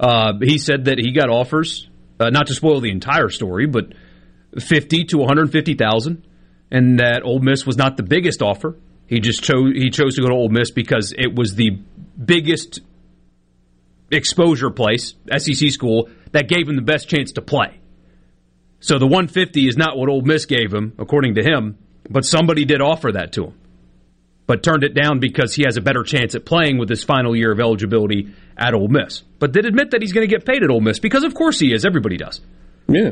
[0.00, 3.92] Uh, he said that he got offers, uh, not to spoil the entire story, but
[4.58, 6.26] fifty to one hundred fifty thousand,
[6.70, 8.76] and that Ole Miss was not the biggest offer.
[9.06, 11.78] He just chose he chose to go to Ole Miss because it was the
[12.22, 12.80] biggest
[14.10, 17.78] exposure place, SEC school that gave him the best chance to play.
[18.80, 21.78] So the 150 is not what Ole Miss gave him, according to him.
[22.08, 23.58] But somebody did offer that to him,
[24.46, 27.34] but turned it down because he has a better chance at playing with his final
[27.34, 29.22] year of eligibility at Ole Miss.
[29.40, 31.58] But did admit that he's going to get paid at Ole Miss because, of course,
[31.58, 31.84] he is.
[31.84, 32.40] Everybody does.
[32.86, 33.10] Yeah.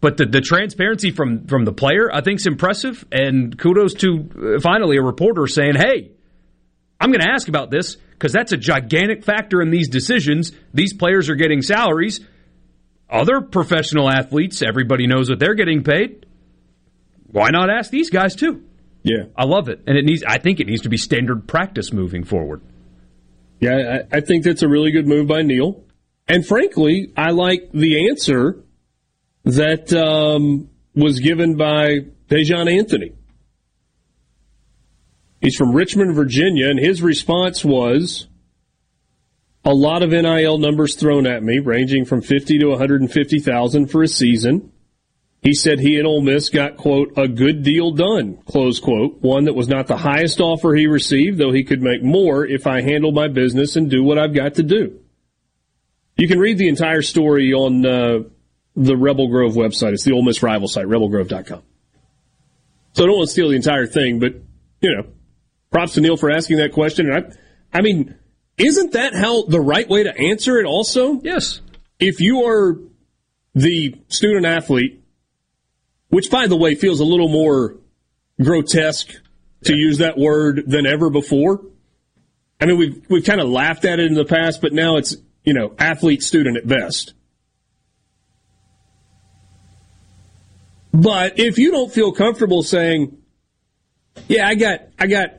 [0.00, 3.04] But the, the transparency from, from the player, I think, is impressive.
[3.10, 6.12] And kudos to uh, finally a reporter saying, hey,
[7.00, 10.52] I'm going to ask about this because that's a gigantic factor in these decisions.
[10.74, 12.20] These players are getting salaries.
[13.08, 16.26] Other professional athletes, everybody knows what they're getting paid
[17.36, 18.64] why not ask these guys too?
[19.02, 20.24] Yeah, I love it, and it needs.
[20.26, 22.60] I think it needs to be standard practice moving forward.
[23.60, 25.84] Yeah, I, I think that's a really good move by Neal.
[26.28, 28.64] and frankly, I like the answer
[29.46, 33.12] that um, was given by Daijahn Anthony.
[35.40, 38.26] He's from Richmond, Virginia, and his response was
[39.64, 43.12] a lot of NIL numbers thrown at me, ranging from fifty to one hundred and
[43.12, 44.72] fifty thousand for a season.
[45.42, 49.44] He said he and Ole Miss got, quote, a good deal done, close quote, one
[49.44, 52.80] that was not the highest offer he received, though he could make more if I
[52.80, 54.98] handle my business and do what I've got to do.
[56.16, 58.18] You can read the entire story on uh,
[58.76, 59.92] the Rebel Grove website.
[59.92, 61.62] It's the Ole Miss rival site, rebelgrove.com.
[62.92, 64.34] So I don't want to steal the entire thing, but,
[64.80, 65.06] you know,
[65.70, 67.10] props to Neal for asking that question.
[67.10, 67.34] And
[67.72, 68.14] I, I mean,
[68.56, 71.20] isn't that how the right way to answer it also?
[71.22, 71.60] Yes.
[71.98, 72.78] If you are
[73.54, 75.02] the student athlete
[76.08, 77.76] which, by the way, feels a little more
[78.42, 79.08] grotesque
[79.64, 79.78] to yeah.
[79.78, 81.62] use that word than ever before.
[82.60, 85.16] I mean, we've we've kind of laughed at it in the past, but now it's
[85.44, 87.14] you know athlete student at best.
[90.96, 93.16] But if you don't feel comfortable saying,
[94.28, 95.34] "Yeah, I got I got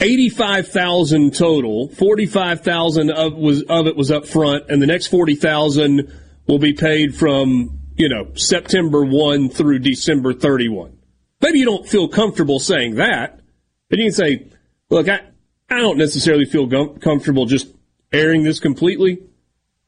[0.00, 5.06] eighty-five thousand total, forty-five thousand of was of it was up front, and the next
[5.06, 6.12] forty thousand
[6.46, 10.96] will be paid from you know, September 1 through December 31.
[11.40, 13.38] Maybe you don't feel comfortable saying that,
[13.88, 14.48] but you can say,
[14.90, 15.20] look, I,
[15.70, 16.66] I don't necessarily feel
[16.98, 17.68] comfortable just
[18.12, 19.22] airing this completely,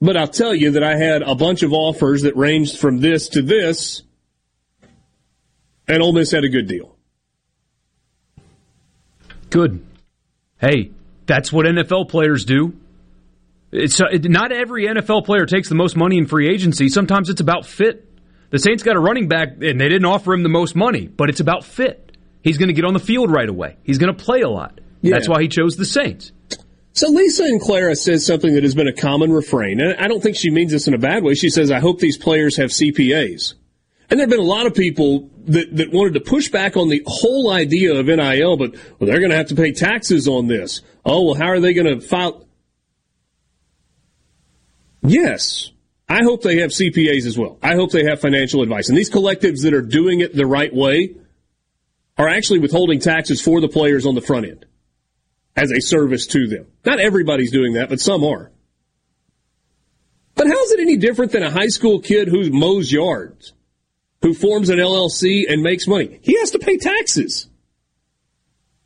[0.01, 3.29] but I'll tell you that I had a bunch of offers that ranged from this
[3.31, 4.04] to this,
[5.89, 6.97] and Ole Miss had a good deal.
[9.51, 9.85] Good.
[10.59, 10.91] Hey,
[11.27, 12.75] that's what NFL players do.
[13.73, 16.89] It's uh, not every NFL player takes the most money in free agency.
[16.89, 18.09] Sometimes it's about fit.
[18.51, 21.29] The Saints got a running back and they didn't offer him the most money, but
[21.29, 22.17] it's about fit.
[22.43, 23.77] He's going to get on the field right away.
[23.83, 24.81] He's going to play a lot.
[25.03, 25.15] Yeah.
[25.15, 26.33] That's why he chose the Saints.
[26.93, 30.23] So Lisa and Clara says something that has been a common refrain, and I don't
[30.23, 31.35] think she means this in a bad way.
[31.35, 33.55] She says, "I hope these players have CPAs."
[34.09, 36.89] And there have been a lot of people that, that wanted to push back on
[36.89, 40.47] the whole idea of NIL, but well, they're going to have to pay taxes on
[40.47, 40.83] this.
[41.05, 42.47] Oh, well, how are they going to file?
[45.03, 45.71] Yes.
[46.09, 47.59] I hope they have CPAs as well.
[47.63, 48.89] I hope they have financial advice.
[48.89, 51.17] And these collectives that are doing it the right way
[52.19, 54.67] are actually withholding taxes for the players on the front end
[55.57, 56.67] as a service to them.
[56.85, 58.51] Not everybody's doing that, but some are.
[60.35, 63.53] But how is it any different than a high school kid who mows yards,
[64.25, 66.19] who forms an LLC and makes money?
[66.23, 67.47] He has to pay taxes.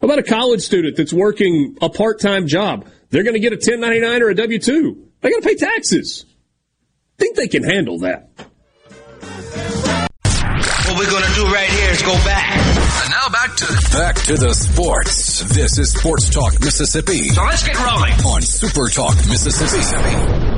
[0.00, 2.88] How about a college student that's working a part-time job?
[3.10, 4.96] They're going to get a 1099 or a W-2.
[5.20, 6.26] They got to pay taxes.
[7.18, 8.30] Think they can handle that.
[10.86, 11.68] What we're going to do right
[11.98, 12.56] Let's go back.
[13.04, 13.66] And now back to
[13.96, 15.40] back to the sports.
[15.54, 17.28] This is Sports Talk Mississippi.
[17.28, 20.57] So let's get rolling on Super Talk Mississippi.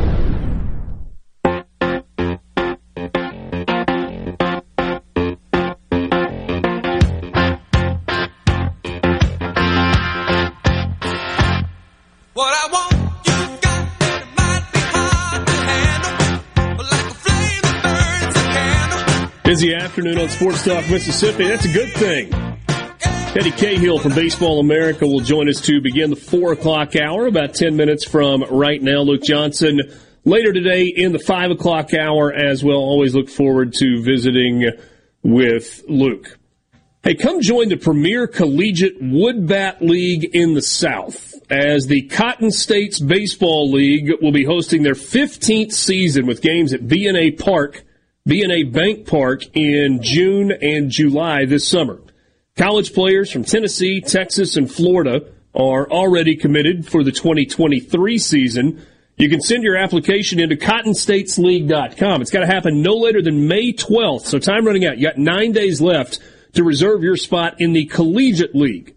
[19.50, 21.48] Busy afternoon on Sports Talk Mississippi.
[21.48, 22.30] That's a good thing.
[23.34, 27.54] Teddy Cahill from Baseball America will join us to begin the four o'clock hour, about
[27.54, 29.00] 10 minutes from right now.
[29.00, 29.80] Luke Johnson
[30.24, 32.76] later today in the five o'clock hour as well.
[32.76, 34.70] Always look forward to visiting
[35.24, 36.38] with Luke.
[37.02, 42.50] Hey, come join the premier collegiate wood bat league in the South as the Cotton
[42.50, 47.84] States Baseball League will be hosting their 15th season with games at BNA Park
[48.28, 52.00] BNA Bank Park in June and July this summer.
[52.56, 55.22] College players from Tennessee, Texas, and Florida
[55.54, 58.86] are already committed for the 2023 season.
[59.16, 62.22] You can send your application into cottonstatesleague.com.
[62.22, 64.98] It's got to happen no later than May 12th, so time running out.
[64.98, 66.20] You got nine days left
[66.52, 68.94] to reserve your spot in the Collegiate League.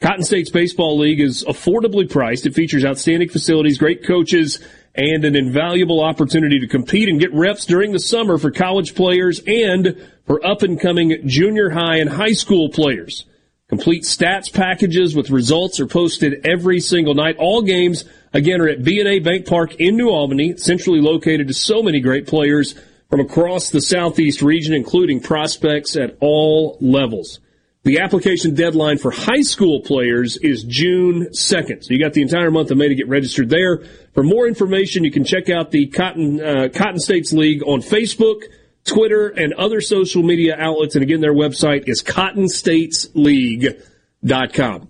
[0.00, 2.44] Cotton States Baseball League is affordably priced.
[2.44, 4.60] It features outstanding facilities, great coaches,
[4.94, 9.40] and an invaluable opportunity to compete and get reps during the summer for college players
[9.46, 13.24] and for up and coming junior high and high school players.
[13.68, 17.36] Complete stats packages with results are posted every single night.
[17.38, 21.82] All games, again, are at BNA Bank Park in New Albany, centrally located to so
[21.82, 22.74] many great players
[23.08, 27.40] from across the southeast region, including prospects at all levels.
[27.86, 31.84] The application deadline for high school players is June 2nd.
[31.84, 33.84] So you got the entire month of May to get registered there.
[34.12, 38.42] For more information, you can check out the Cotton, uh, Cotton States League on Facebook,
[38.84, 40.96] Twitter, and other social media outlets.
[40.96, 44.88] And again, their website is cottonstatesleague.com.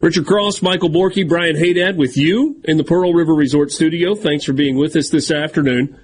[0.00, 4.16] Richard Cross, Michael Borky, Brian Haydad with you in the Pearl River Resort Studio.
[4.16, 5.96] Thanks for being with us this afternoon.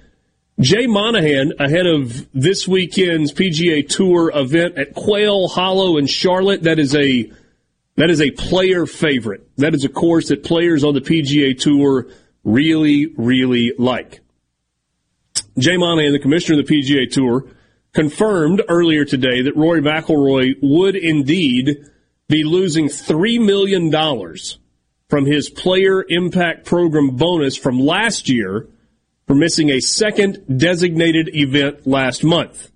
[0.59, 6.63] Jay Monahan ahead of this weekend's PGA Tour event at Quail Hollow in Charlotte.
[6.63, 7.31] That is a
[7.95, 9.49] that is a player favorite.
[9.55, 12.07] That is a course that players on the PGA Tour
[12.43, 14.19] really, really like.
[15.57, 17.45] Jay Monahan, the commissioner of the PGA Tour,
[17.93, 21.85] confirmed earlier today that Rory McIlroy would indeed
[22.27, 24.59] be losing three million dollars
[25.07, 28.67] from his player impact program bonus from last year
[29.29, 32.71] for missing a second designated event last month.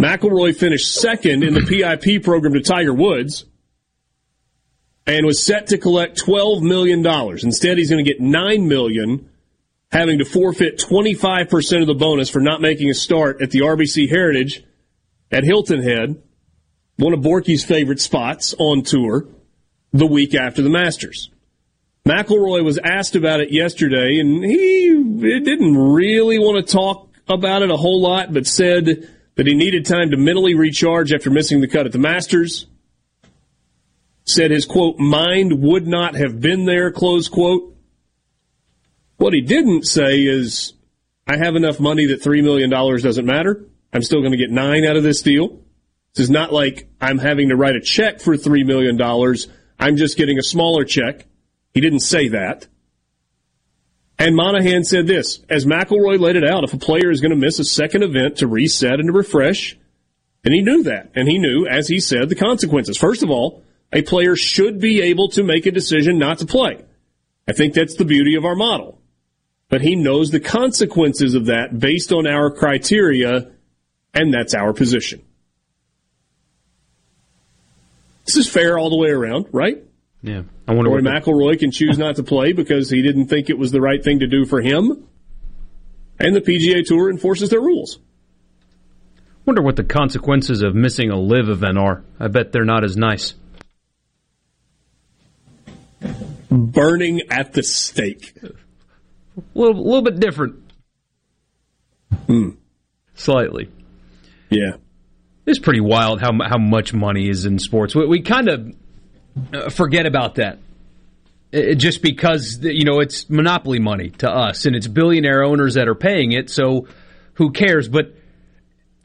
[0.00, 1.60] McIlroy finished second in the
[2.00, 3.44] PIP program to Tiger Woods
[5.06, 7.06] and was set to collect $12 million.
[7.42, 9.28] Instead, he's going to get 9 million,
[9.92, 14.08] having to forfeit 25% of the bonus for not making a start at the RBC
[14.08, 14.64] Heritage
[15.30, 16.22] at Hilton Head,
[16.96, 19.28] one of Borky's favorite spots on tour,
[19.92, 21.28] the week after the Masters.
[22.06, 27.70] McIlroy was asked about it yesterday, and he didn't really want to talk about it
[27.70, 31.68] a whole lot, but said that he needed time to mentally recharge after missing the
[31.68, 32.66] cut at the Masters.
[34.26, 37.74] Said his quote, mind would not have been there, close quote.
[39.16, 40.74] What he didn't say is,
[41.26, 43.64] I have enough money that $3 million doesn't matter.
[43.94, 45.60] I'm still going to get nine out of this deal.
[46.14, 49.00] This is not like I'm having to write a check for $3 million.
[49.78, 51.26] I'm just getting a smaller check.
[51.74, 52.68] He didn't say that.
[54.16, 57.36] And Monahan said this, as McIlroy laid it out, if a player is going to
[57.36, 59.76] miss a second event to reset and to refresh,
[60.44, 62.96] and he knew that, and he knew, as he said, the consequences.
[62.96, 66.84] First of all, a player should be able to make a decision not to play.
[67.48, 69.00] I think that's the beauty of our model.
[69.68, 73.50] But he knows the consequences of that based on our criteria,
[74.12, 75.22] and that's our position.
[78.26, 79.82] This is fair all the way around, right?
[80.24, 80.44] Yeah.
[80.66, 83.72] I wonder Roy McIlroy can choose not to play because he didn't think it was
[83.72, 85.06] the right thing to do for him.
[86.18, 87.98] And the PGA Tour enforces their rules.
[89.44, 92.04] Wonder what the consequences of missing a live event are.
[92.18, 93.34] I bet they're not as nice.
[96.50, 98.32] Burning at the stake.
[98.42, 98.48] A
[99.54, 100.54] little, little bit different.
[102.26, 102.50] Hmm.
[103.14, 103.70] Slightly.
[104.48, 104.76] Yeah.
[105.44, 107.94] It's pretty wild how how much money is in sports.
[107.94, 108.74] We, we kind of
[109.52, 110.58] uh, forget about that.
[111.52, 115.88] It, just because you know it's monopoly money to us, and it's billionaire owners that
[115.88, 116.50] are paying it.
[116.50, 116.88] So
[117.34, 117.88] who cares?
[117.88, 118.14] But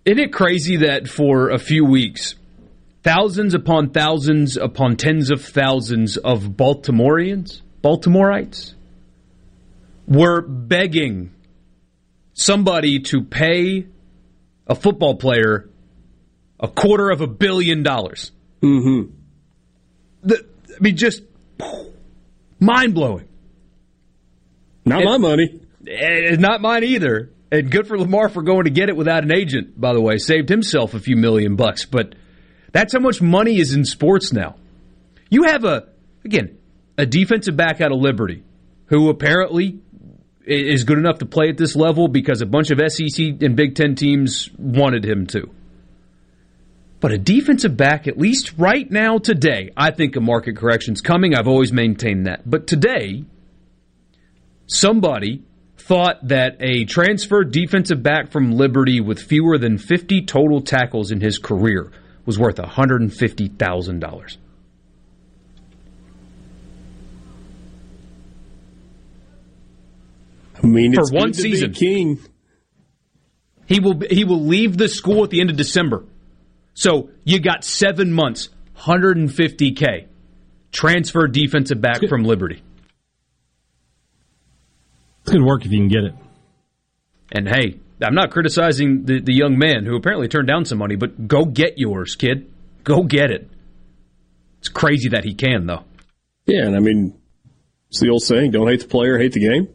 [0.06, 2.36] isn't it crazy that for a few weeks,
[3.04, 8.74] thousands upon thousands upon tens of thousands of Baltimoreans, Baltimoreites,
[10.08, 11.32] were begging
[12.34, 13.86] somebody to pay
[14.66, 15.70] a football player
[16.60, 18.32] a quarter of a billion dollars.
[18.62, 19.14] Mm-hmm.
[20.24, 21.24] The, I mean, just
[22.60, 23.28] mind blowing.
[24.86, 25.62] Not my money.
[25.86, 27.32] It's not mine either.
[27.52, 30.18] And good for Lamar for going to get it without an agent, by the way.
[30.18, 31.86] Saved himself a few million bucks.
[31.86, 32.16] But
[32.72, 34.56] that's how much money is in sports now.
[35.30, 35.88] You have a,
[36.24, 36.58] again,
[36.98, 38.44] a defensive back out of Liberty
[38.86, 39.80] who apparently
[40.46, 43.76] is good enough to play at this level because a bunch of SEC and Big
[43.76, 45.50] Ten teams wanted him to.
[47.00, 51.34] But a defensive back, at least right now, today, I think a market correction's coming.
[51.34, 52.50] I've always maintained that.
[52.50, 53.24] But today,
[54.68, 55.44] somebody
[55.78, 61.22] thought that a transfer defensive back from Liberty with fewer than 50 total tackles in
[61.22, 61.90] his career
[62.26, 64.38] was worth $150,000.
[70.62, 72.20] I mean, for one season, king.
[73.66, 76.04] He will he will leave the school at the end of December.
[76.74, 80.08] So you got seven months, 150k,
[80.72, 82.64] transfer defensive back from Liberty.
[85.22, 86.14] It's good work if you can get it.
[87.32, 90.96] And hey, I'm not criticizing the, the young man who apparently turned down some money,
[90.96, 92.52] but go get yours, kid.
[92.84, 93.50] Go get it.
[94.60, 95.84] It's crazy that he can, though.
[96.46, 97.20] Yeah, and I mean,
[97.90, 99.68] it's the old saying: "Don't hate the player, hate the game."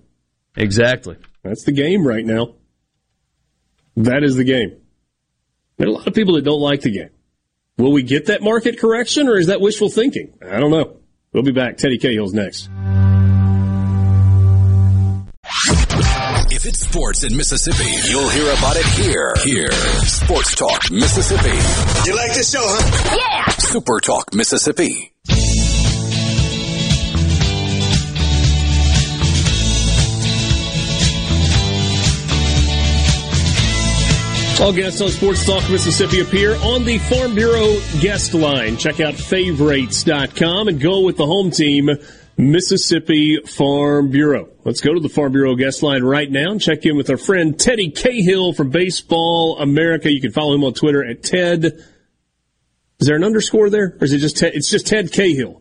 [0.57, 1.16] Exactly.
[1.42, 2.55] That's the game right now.
[3.97, 4.76] That is the game.
[5.76, 7.10] There are a lot of people that don't like the game.
[7.76, 10.32] Will we get that market correction, or is that wishful thinking?
[10.40, 10.98] I don't know.
[11.32, 11.76] We'll be back.
[11.78, 12.70] Teddy Cahill's next.
[16.52, 19.34] If it's sports in Mississippi, you'll hear about it here.
[19.42, 19.72] Here.
[20.04, 22.08] Sports Talk Mississippi.
[22.08, 23.16] You like this show, huh?
[23.16, 23.48] Yeah!
[23.58, 25.13] Super Talk Mississippi.
[34.64, 38.78] All guests on Sports Talk Mississippi appear on the Farm Bureau guest line.
[38.78, 41.90] Check out favorites.com and go with the home team,
[42.38, 44.48] Mississippi Farm Bureau.
[44.64, 47.18] Let's go to the Farm Bureau guest line right now and check in with our
[47.18, 50.10] friend Teddy Cahill from Baseball America.
[50.10, 51.66] You can follow him on Twitter at Ted.
[51.66, 53.98] Is there an underscore there?
[54.00, 54.54] Or is it just Ted?
[54.54, 55.60] It's just Ted Cahill.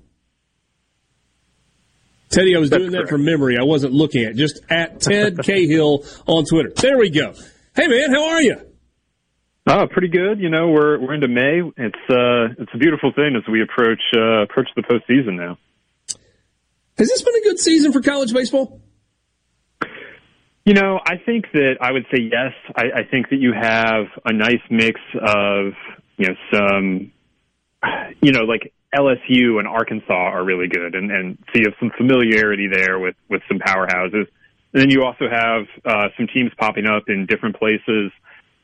[2.29, 3.57] Teddy, I was That's doing that from memory.
[3.59, 6.71] I wasn't looking at just at Ted Cahill on Twitter.
[6.73, 7.33] There we go.
[7.75, 8.72] Hey man, how are you?
[9.65, 10.39] Oh, pretty good.
[10.39, 11.61] You know, we're we're into May.
[11.77, 15.57] It's uh it's a beautiful thing as we approach uh, approach the postseason now.
[16.97, 18.81] Has this been a good season for college baseball?
[20.65, 22.53] You know, I think that I would say yes.
[22.75, 25.73] I, I think that you have a nice mix of
[26.17, 27.11] you know some
[28.21, 31.91] you know like LSU and Arkansas are really good, and and so you have some
[31.97, 34.27] familiarity there with with some powerhouses.
[34.73, 38.11] And then you also have uh, some teams popping up in different places.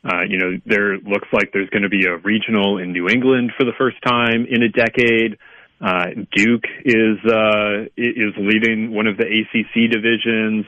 [0.04, 3.52] Uh, you know, there looks like there's going to be a regional in New England
[3.58, 5.38] for the first time in a decade.
[5.82, 10.66] Uh, Duke is uh, is leading one of the ACC divisions.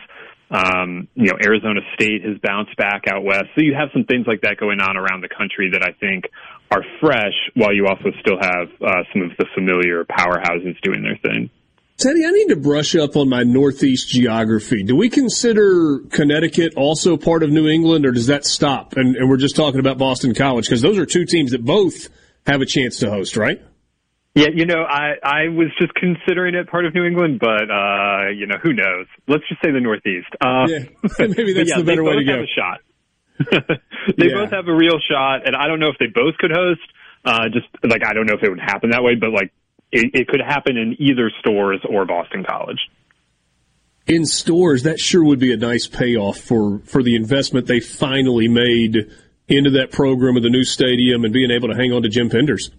[0.49, 3.45] Um, you know, Arizona State has bounced back out west.
[3.55, 6.25] So you have some things like that going on around the country that I think
[6.69, 11.17] are fresh, while you also still have uh, some of the familiar powerhouses doing their
[11.17, 11.49] thing.
[12.01, 14.83] Teddy, I need to brush up on my Northeast geography.
[14.83, 18.93] Do we consider Connecticut also part of New England, or does that stop?
[18.97, 22.09] And, and we're just talking about Boston College because those are two teams that both
[22.47, 23.61] have a chance to host, right?
[24.33, 28.29] Yeah, you know, I I was just considering it part of New England, but uh,
[28.33, 29.05] you know, who knows?
[29.27, 30.27] Let's just say the Northeast.
[30.39, 30.79] Uh, Yeah,
[31.19, 32.33] maybe that's yeah, the better way to both go.
[32.33, 33.77] Have a shot.
[34.17, 34.41] they Yeah.
[34.41, 36.81] both have a real shot, and I don't know if they both could host.
[37.25, 39.51] Uh, just like I don't know if it would happen that way, but like
[39.91, 42.79] it, it could happen in either Storrs or Boston College.
[44.07, 48.47] In Storrs, that sure would be a nice payoff for, for the investment they finally
[48.47, 49.11] made
[49.47, 52.29] into that program of the new stadium and being able to hang on to Jim
[52.29, 52.71] Penders.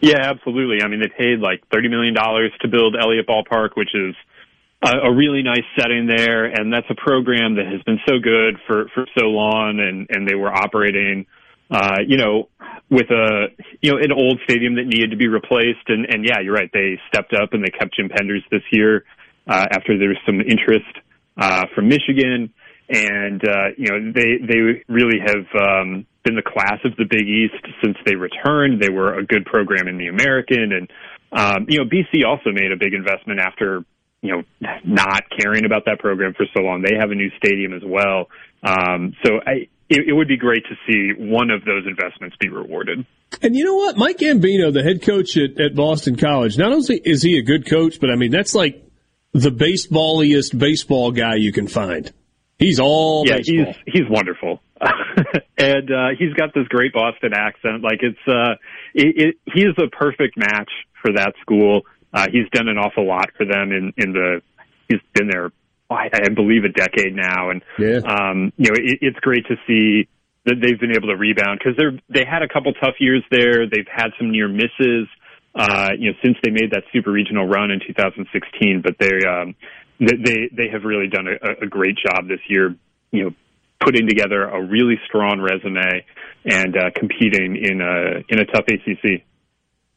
[0.00, 0.82] Yeah, absolutely.
[0.82, 4.14] I mean, they paid like thirty million dollars to build Elliott Ballpark, which is
[4.82, 8.56] a, a really nice setting there, and that's a program that has been so good
[8.66, 11.26] for for so long, and and they were operating,
[11.74, 12.48] uh, you know,
[12.88, 13.48] with a
[13.80, 16.70] you know an old stadium that needed to be replaced, and and yeah, you're right.
[16.72, 19.04] They stepped up and they kept Jim Penders this year
[19.48, 20.94] uh, after there was some interest
[21.36, 22.52] uh, from Michigan,
[22.88, 27.26] and uh, you know they they really have um, been the class of the Big
[27.26, 28.80] East since they returned.
[28.80, 30.90] They were a good program in the American, and
[31.32, 33.84] um, you know BC also made a big investment after
[34.22, 34.42] you know
[34.84, 36.82] not caring about that program for so long.
[36.82, 38.28] They have a new stadium as well,
[38.62, 39.66] um, so I.
[39.88, 43.04] It, it would be great to see one of those investments be rewarded.
[43.42, 43.96] And you know what?
[43.96, 47.68] Mike Gambino, the head coach at, at Boston College, not only is he a good
[47.68, 48.82] coach, but I mean, that's like
[49.32, 52.12] the baseballiest baseball guy you can find.
[52.58, 53.74] He's all yeah, baseball.
[53.84, 54.62] he's he's wonderful,
[55.58, 57.82] and uh, he's got this great Boston accent.
[57.82, 58.54] Like it's uh,
[58.94, 60.70] it, it, he is a perfect match
[61.02, 61.82] for that school.
[62.12, 64.40] Uh, he's done an awful lot for them in in the.
[64.88, 65.50] He's been there,
[65.90, 67.98] I, I believe, a decade now, and yeah.
[67.98, 70.08] um, you know it, it's great to see
[70.46, 73.68] that they've been able to rebound because they're they had a couple tough years there.
[73.68, 75.08] They've had some near misses,
[75.54, 78.82] uh, you know, since they made that super regional run in 2016.
[78.82, 79.54] But they um,
[80.00, 82.74] they they have really done a, a great job this year.
[83.10, 83.30] You know,
[83.80, 86.04] putting together a really strong resume
[86.44, 89.24] and uh, competing in a in a tough ACC.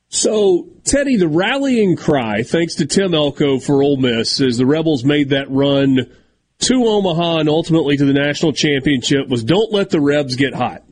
[0.10, 5.04] So, Teddy, the rallying cry, thanks to Tim Elko for Ole Miss, as the Rebels
[5.04, 6.10] made that run
[6.60, 10.84] to Omaha and ultimately to the national championship, was don't let the Rebs get hot.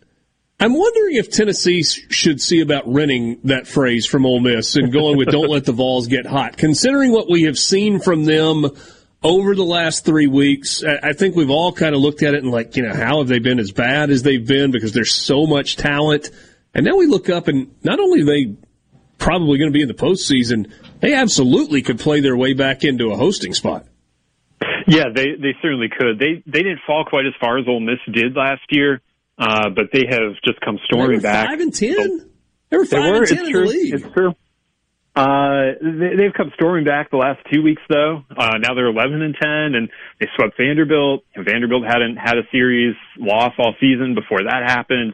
[0.59, 5.17] I'm wondering if Tennessee should see about renting that phrase from Ole Miss and going
[5.17, 8.65] with "Don't let the Vols get hot." Considering what we have seen from them
[9.21, 12.51] over the last three weeks, I think we've all kind of looked at it and
[12.51, 15.45] like, you know, how have they been as bad as they've been because there's so
[15.45, 16.29] much talent.
[16.73, 18.55] And now we look up and not only they
[19.17, 23.11] probably going to be in the postseason, they absolutely could play their way back into
[23.11, 23.85] a hosting spot.
[24.87, 26.19] Yeah, they they certainly could.
[26.19, 29.01] They they didn't fall quite as far as Ole Miss did last year,
[29.37, 31.47] uh, but they have just come storming back.
[31.47, 32.29] Five and ten.
[32.69, 33.67] They were five they were, and ten it's in true.
[33.67, 33.93] the league.
[33.95, 34.35] It's true.
[35.15, 38.23] Uh, they, they've come storming back the last two weeks, though.
[38.29, 39.89] Uh, now they're 11 and 10, and
[40.19, 41.23] they swept Vanderbilt.
[41.35, 45.13] And Vanderbilt hadn't had a series loss all season before that happened.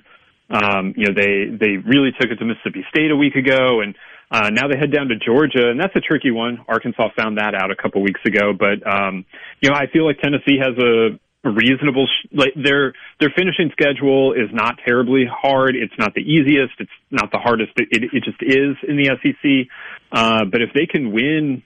[0.52, 3.96] Um, you know, they they really took it to Mississippi State a week ago, and
[4.30, 6.64] uh, now they head down to Georgia, and that's a tricky one.
[6.68, 9.26] Arkansas found that out a couple weeks ago, but um,
[9.62, 14.34] you know, I feel like Tennessee has a reasonable sh- like their their finishing schedule
[14.34, 15.76] is not terribly hard.
[15.76, 16.74] It's not the easiest.
[16.80, 17.72] It's not the hardest.
[17.78, 19.68] It, it, it just is in the SEC
[20.12, 21.64] uh but if they can win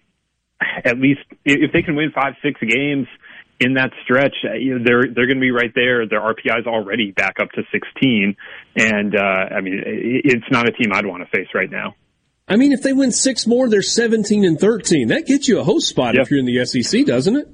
[0.86, 3.08] at least if they can win 5 6 games
[3.60, 6.60] in that stretch uh, you know they're they're going to be right there their RPI
[6.60, 8.36] is already back up to 16
[8.76, 9.20] and uh
[9.56, 11.96] I mean it's not a team I'd want to face right now
[12.48, 15.08] I mean, if they win six more, they're 17 and 13.
[15.08, 16.22] That gets you a host spot Yep.
[16.24, 17.48] if you're in the SEC, doesn't it?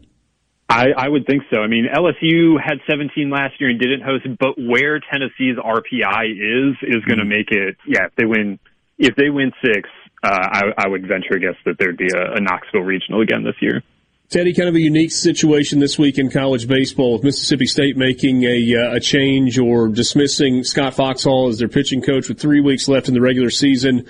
[0.67, 1.59] I, I would think so.
[1.59, 6.75] I mean, LSU had 17 last year and didn't host, but where Tennessee's RPI is
[6.83, 7.75] is going to make it.
[7.85, 8.57] Yeah, if they win,
[8.97, 9.89] if they win six,
[10.23, 13.43] uh, I, I would venture a guess that there'd be a, a Knoxville regional again
[13.43, 13.83] this year.
[14.31, 18.43] Teddy, kind of a unique situation this week in college baseball with Mississippi State making
[18.43, 22.87] a, uh, a change or dismissing Scott Foxhall as their pitching coach with three weeks
[22.87, 24.07] left in the regular season.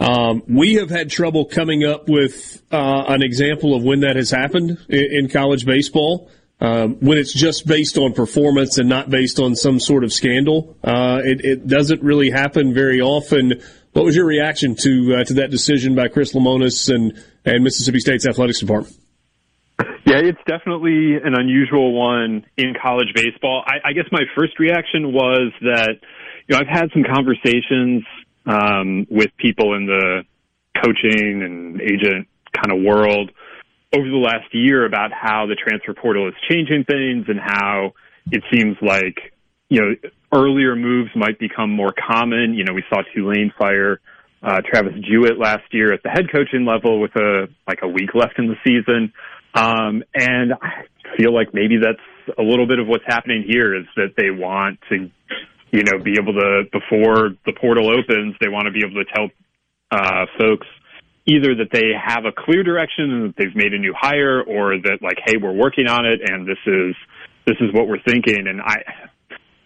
[0.00, 4.32] Um, we have had trouble coming up with uh, an example of when that has
[4.32, 6.28] happened in, in college baseball.
[6.60, 10.76] Um, when it's just based on performance and not based on some sort of scandal,
[10.82, 13.62] uh, it, it doesn't really happen very often.
[13.92, 18.00] What was your reaction to uh, to that decision by Chris Lemonis and and Mississippi
[18.00, 18.96] State's athletics department?
[20.04, 23.62] Yeah, it's definitely an unusual one in college baseball.
[23.66, 25.96] I, I guess my first reaction was that
[26.48, 28.02] you know I've had some conversations
[28.46, 30.24] um, with people in the
[30.82, 33.30] coaching and agent kind of world
[33.94, 37.92] over the last year about how the transfer portal is changing things and how
[38.30, 39.32] it seems like
[39.68, 42.54] you know earlier moves might become more common.
[42.54, 44.00] You know, we saw Tulane fire
[44.42, 48.14] uh, Travis Jewett last year at the head coaching level with a like a week
[48.14, 49.12] left in the season,
[49.54, 50.84] um, and I
[51.16, 54.78] feel like maybe that's a little bit of what's happening here is that they want
[54.90, 55.10] to
[55.72, 59.10] you know, be able to before the portal opens, they want to be able to
[59.12, 59.30] tell
[59.90, 60.66] uh, folks
[61.26, 64.76] either that they have a clear direction and that they've made a new hire, or
[64.76, 66.94] that like, hey, we're working on it and this is
[67.46, 68.46] this is what we're thinking.
[68.46, 68.76] And I.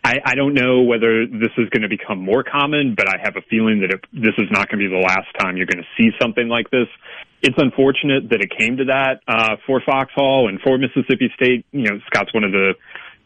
[0.04, 3.34] I, I don't know whether this is going to become more common, but I have
[3.34, 5.82] a feeling that it, this is not going to be the last time you're going
[5.82, 6.86] to see something like this.
[7.42, 11.66] It's unfortunate that it came to that uh, for Foxhall and for Mississippi State.
[11.72, 12.74] You know, Scott's one of the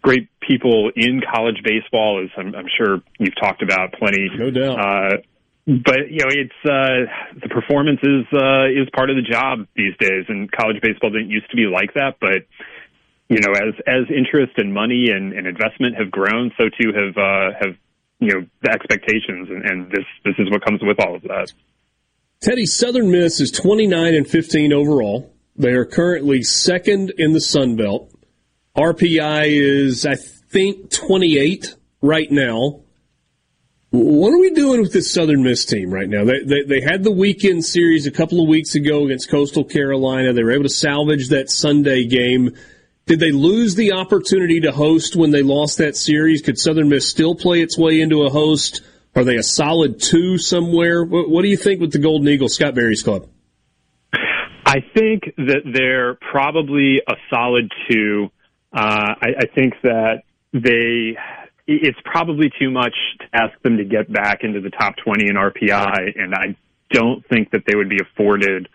[0.02, 4.28] great people in college baseball, as I'm, I'm sure you've talked about plenty.
[4.34, 4.78] No doubt.
[4.78, 5.16] Uh,
[5.66, 7.06] but you know, it's uh,
[7.40, 11.30] the performance is uh, is part of the job these days, and college baseball didn't
[11.30, 12.16] used to be like that.
[12.20, 12.48] But
[13.28, 17.16] you know, as as interest and money and, and investment have grown, so too have
[17.16, 17.76] uh, have
[18.18, 21.52] you know the expectations, and, and this this is what comes with all of that.
[22.40, 25.30] Teddy Southern Miss is 29 and 15 overall.
[25.56, 28.10] They are currently second in the Sun Belt.
[28.74, 32.80] RPI is, I think, 28 right now.
[33.90, 36.24] What are we doing with this Southern Miss team right now?
[36.24, 40.32] They, they, they had the weekend series a couple of weeks ago against Coastal Carolina.
[40.32, 42.56] They were able to salvage that Sunday game.
[43.04, 46.40] Did they lose the opportunity to host when they lost that series?
[46.40, 48.80] Could Southern Miss still play its way into a host?
[49.14, 51.04] Are they a solid two somewhere?
[51.04, 53.28] What, what do you think with the Golden Eagles, Scott Berry's club?
[54.64, 58.30] I think that they're probably a solid two.
[58.72, 61.18] Uh, I, I think that they,
[61.66, 65.34] it's probably too much to ask them to get back into the top 20 in
[65.34, 66.56] RPI, and I
[66.92, 68.68] don't think that they would be afforded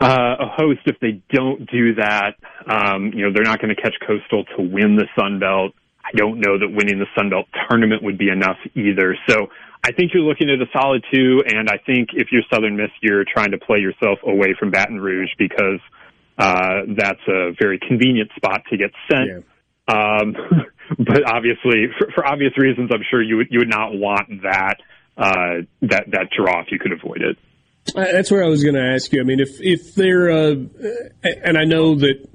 [0.00, 2.34] uh, a host if they don't do that.
[2.66, 5.72] Um, you know, they're not going to catch Coastal to win the Sun Belt.
[6.12, 9.16] I don't know that winning the Sun Belt tournament would be enough either.
[9.28, 9.48] So
[9.84, 12.90] I think you're looking at a solid two, and I think if you're Southern Miss,
[13.00, 15.80] you're trying to play yourself away from Baton Rouge because
[16.38, 19.44] uh, that's a very convenient spot to get sent.
[19.88, 19.94] Yeah.
[19.94, 20.36] Um,
[20.98, 24.76] but obviously, for, for, obvious reasons, I'm sure you would you would not want that
[25.16, 27.38] uh, that that draw if you could avoid it.
[27.94, 29.20] That's where I was going to ask you.
[29.20, 30.54] I mean, if if they're uh,
[31.22, 32.28] and I know that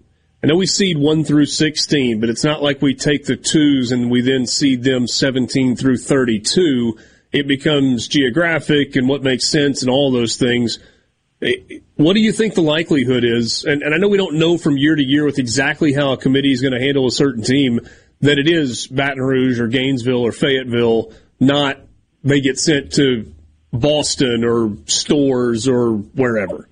[0.46, 3.92] I know we seed one through sixteen, but it's not like we take the twos
[3.92, 7.00] and we then seed them seventeen through thirty-two.
[7.32, 10.78] It becomes geographic and what makes sense and all those things.
[11.42, 13.64] Eh, what do you think the likelihood is?
[13.64, 16.18] And, and I know we don't know from year to year with exactly how a
[16.18, 17.80] committee is going to handle a certain team
[18.22, 21.80] that it is Baton Rouge or Gainesville or Fayetteville, not
[22.24, 23.34] they get sent to
[23.74, 26.70] Boston or Storrs or wherever.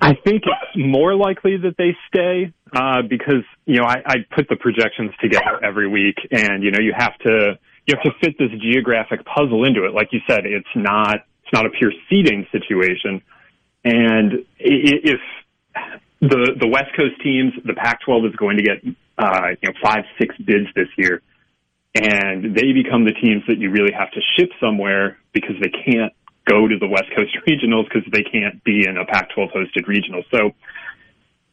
[0.00, 4.48] I think it's more likely that they stay uh, because you know I, I put
[4.48, 8.38] the projections together every week, and you know you have to you have to fit
[8.38, 9.92] this geographic puzzle into it.
[9.92, 13.22] Like you said, it's not it's not a pure seeding situation.
[13.84, 15.20] And if
[16.20, 18.78] the the West Coast teams, the Pac-12 is going to get
[19.18, 21.20] uh, you know five six bids this year,
[21.94, 26.12] and they become the teams that you really have to ship somewhere because they can't
[26.50, 30.22] go to the West Coast regionals because they can't be in a Pac-12 hosted regional.
[30.30, 30.50] So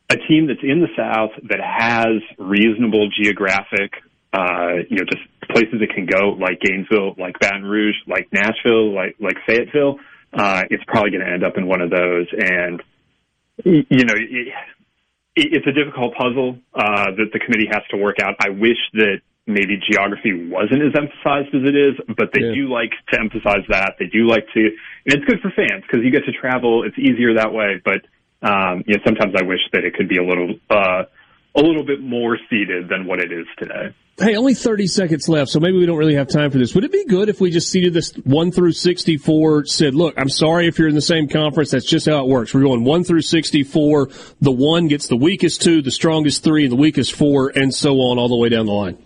[0.09, 3.93] a team that's in the South that has reasonable geographic,
[4.33, 8.93] uh, you know, just places it can go, like Gainesville, like Baton Rouge, like Nashville,
[8.93, 9.99] like like Fayetteville,
[10.33, 12.27] uh, it's probably going to end up in one of those.
[12.31, 12.81] And
[13.63, 14.53] you know, it,
[15.35, 18.35] it's a difficult puzzle uh, that the committee has to work out.
[18.39, 22.53] I wish that maybe geography wasn't as emphasized as it is, but they yeah.
[22.53, 23.95] do like to emphasize that.
[23.97, 26.83] They do like to, and it's good for fans because you get to travel.
[26.83, 27.81] It's easier that way.
[27.83, 28.03] But
[28.41, 31.03] um, you know, sometimes I wish that it could be a little uh,
[31.55, 33.95] a little bit more seated than what it is today.
[34.19, 36.73] Hey, only 30 seconds left, so maybe we don't really have time for this.
[36.73, 40.29] Would it be good if we just seeded this 1 through 64, said, look, I'm
[40.29, 42.51] sorry if you're in the same conference, that's just how it works.
[42.51, 44.09] We're going 1 through 64.
[44.41, 47.93] The 1 gets the weakest 2, the strongest 3, and the weakest 4, and so
[47.93, 48.97] on all the way down the line.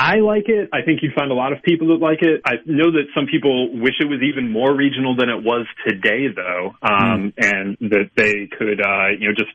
[0.00, 0.70] I like it.
[0.72, 2.40] I think you'd find a lot of people that like it.
[2.46, 6.28] I know that some people wish it was even more regional than it was today,
[6.34, 7.32] though, um, mm.
[7.36, 9.52] and that they could, uh, you know, just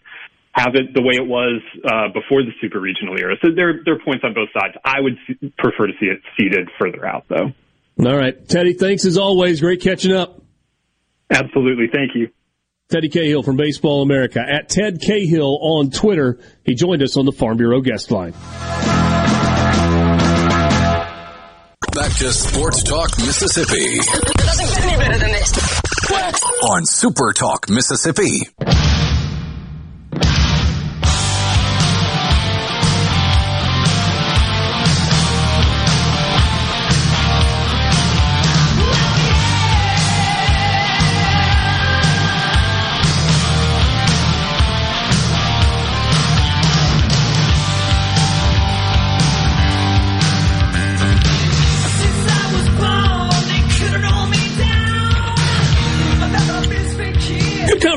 [0.52, 3.36] have it the way it was uh, before the super regional era.
[3.44, 4.76] So there, there are points on both sides.
[4.86, 5.18] I would
[5.58, 7.52] prefer to see it seated further out, though.
[8.06, 8.74] All right, Teddy.
[8.74, 9.62] Thanks as always.
[9.62, 10.44] Great catching up.
[11.32, 11.88] Absolutely.
[11.92, 12.30] Thank you.
[12.90, 16.38] Teddy Cahill from Baseball America at Ted Cahill on Twitter.
[16.64, 18.36] He joined us on the Farm Bureau guest line.
[21.96, 23.76] Back to Sports Talk Mississippi.
[23.78, 25.82] It doesn't get any better than this.
[26.64, 28.50] On Super Talk Mississippi.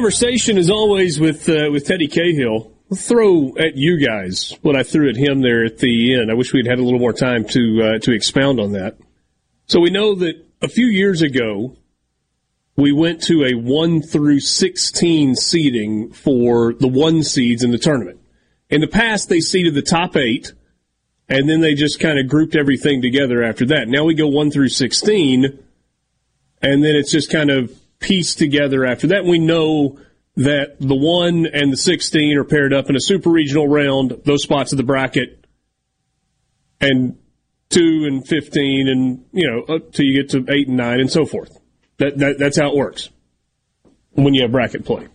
[0.09, 2.73] Conversation as always with uh, with Teddy Cahill.
[2.91, 6.31] I'll throw at you guys what I threw at him there at the end.
[6.31, 8.97] I wish we'd had a little more time to uh, to expound on that.
[9.67, 11.77] So we know that a few years ago
[12.75, 18.19] we went to a one through sixteen seeding for the one seeds in the tournament.
[18.71, 20.55] In the past, they seeded the top eight,
[21.29, 23.89] and then they just kind of grouped everything together after that.
[23.89, 25.59] Now we go one through sixteen,
[26.63, 29.25] and then it's just kind of pieced together after that.
[29.25, 29.99] We know
[30.37, 34.43] that the one and the 16 are paired up in a super regional round, those
[34.43, 35.45] spots of the bracket,
[36.81, 37.19] and
[37.71, 41.11] two and 15 and, you know, up till you get to eight and nine and
[41.11, 41.59] so forth.
[41.99, 43.11] That, that, that's how it works
[44.13, 45.09] when you have bracket play.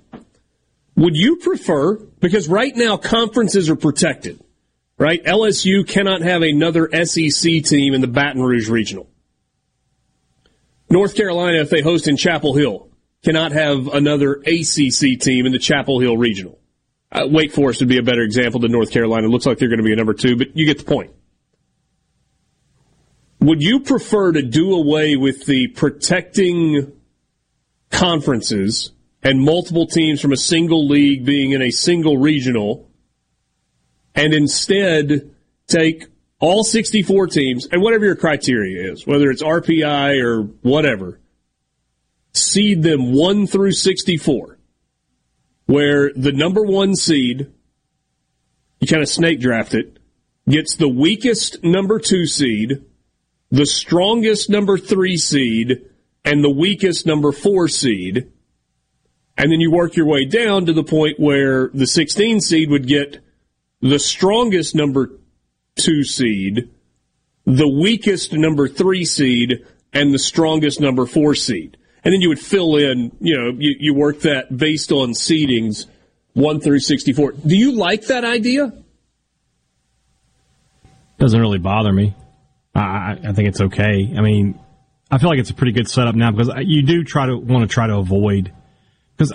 [0.95, 4.43] Would you prefer, because right now conferences are protected,
[4.97, 5.23] right?
[5.23, 9.07] LSU cannot have another SEC team in the Baton Rouge regional.
[10.89, 12.89] North Carolina, if they host in Chapel Hill,
[13.23, 16.59] cannot have another ACC team in the Chapel Hill Regional.
[17.11, 19.27] Uh, Wake Forest would be a better example than North Carolina.
[19.27, 21.11] It looks like they're going to be a number two, but you get the point.
[23.39, 26.93] Would you prefer to do away with the protecting
[27.91, 32.89] conferences and multiple teams from a single league being in a single regional
[34.15, 35.31] and instead
[35.67, 36.07] take
[36.43, 41.21] all 64 teams and whatever your criteria is, whether it's RPI or whatever,
[42.33, 44.59] seed them 1 through 64,
[45.67, 47.49] where the number one seed,
[48.81, 49.99] you kind of snake draft it,
[50.45, 52.83] gets the weakest number two seed,
[53.49, 55.85] the strongest number three seed,
[56.25, 58.29] and the weakest number four seed.
[59.37, 62.85] And then you work your way down to the point where the 16 seed would
[62.85, 63.23] get
[63.79, 65.09] the strongest number
[65.75, 66.69] two seed,
[67.45, 71.77] the weakest number three seed, and the strongest number four seed.
[72.03, 75.85] And then you would fill in, you know, you, you work that based on seedings
[76.33, 77.33] 1 through 64.
[77.33, 78.73] Do you like that idea?
[81.19, 82.15] Doesn't really bother me.
[82.75, 84.13] I, I think it's okay.
[84.17, 84.59] I mean,
[85.11, 87.69] I feel like it's a pretty good setup now because you do try to want
[87.69, 88.51] to try to avoid
[89.15, 89.31] because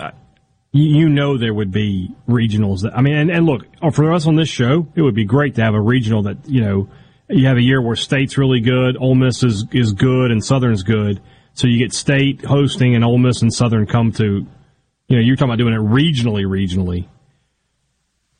[0.71, 4.27] you know there would be regionals that I mean, and, and look uh, for us
[4.27, 6.89] on this show, it would be great to have a regional that you know
[7.29, 10.83] you have a year where state's really good, Ole Miss is is good, and Southern's
[10.83, 11.21] good.
[11.53, 15.35] So you get state hosting, and Ole Miss and Southern come to, you know, you're
[15.35, 17.07] talking about doing it regionally, regionally.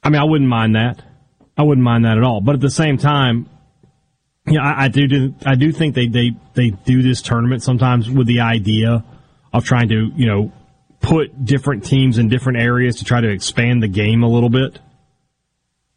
[0.02, 1.04] I mean, I wouldn't mind that.
[1.58, 2.40] I wouldn't mind that at all.
[2.40, 3.50] But at the same time,
[4.46, 5.36] yeah, you know, I, I, do.
[5.46, 9.04] I do think they, they they do this tournament sometimes with the idea
[9.52, 10.54] of trying to you know
[11.02, 14.80] put different teams in different areas to try to expand the game a little bit,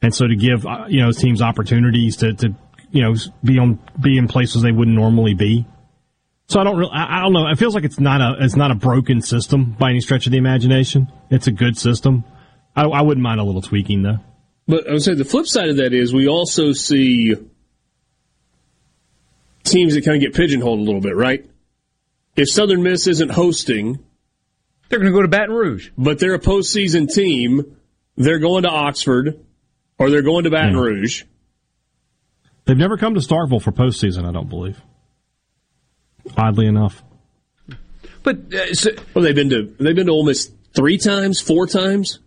[0.01, 2.55] and so to give uh, you know teams opportunities to, to
[2.91, 5.67] you know be on be in places they wouldn't normally be.
[6.49, 7.47] So I don't really, I, don't know.
[7.49, 10.33] It feels like it's not a it's not a broken system by any stretch of
[10.33, 11.11] the imagination.
[11.31, 12.25] It's a good system.
[12.77, 14.19] I, I wouldn't mind a little tweaking though.
[14.69, 17.35] But I would say the flip side of that is we also see
[19.65, 21.49] teams that kind of get pigeonholed a little bit, right?
[22.37, 23.99] If Southern Miss isn't hosting,
[24.93, 25.89] they're going to go to Baton Rouge.
[25.97, 27.79] But they're a postseason team.
[28.17, 29.43] They're going to Oxford
[29.99, 30.81] or they're going to Baton yeah.
[30.81, 31.25] Rouge.
[32.67, 34.79] They've never come to Starkville for postseason, I don't believe.
[36.37, 37.03] Oddly enough.
[38.23, 41.67] But uh, so, well, they've been to they've been to Ole Miss three times, four
[41.67, 42.21] times,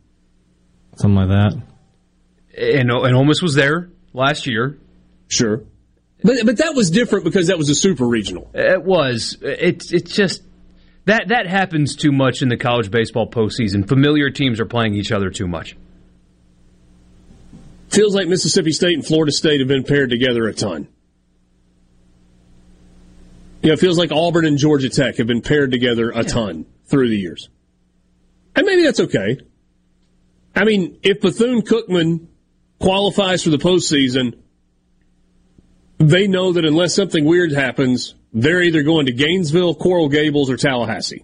[0.96, 1.54] something like that.
[2.58, 4.78] And and Ole Miss was there last year.
[5.30, 5.62] Sure,
[6.22, 8.50] but but that was different because that was a super regional.
[8.54, 9.38] It was.
[9.42, 10.42] It's it's just
[11.06, 13.88] that that happens too much in the college baseball postseason.
[13.88, 15.76] Familiar teams are playing each other too much.
[17.90, 20.88] Feels like Mississippi State and Florida State have been paired together a ton.
[23.62, 26.24] You know, it feels like Auburn and Georgia Tech have been paired together a yeah.
[26.24, 27.50] ton through the years.
[28.56, 29.40] And maybe that's okay.
[30.56, 32.28] I mean, if Bethune Cookman
[32.80, 34.38] qualifies for the postseason,
[35.98, 40.58] they know that unless something weird happens, they're either going to Gainesville, Coral Gables, or
[40.58, 41.24] Tallahassee.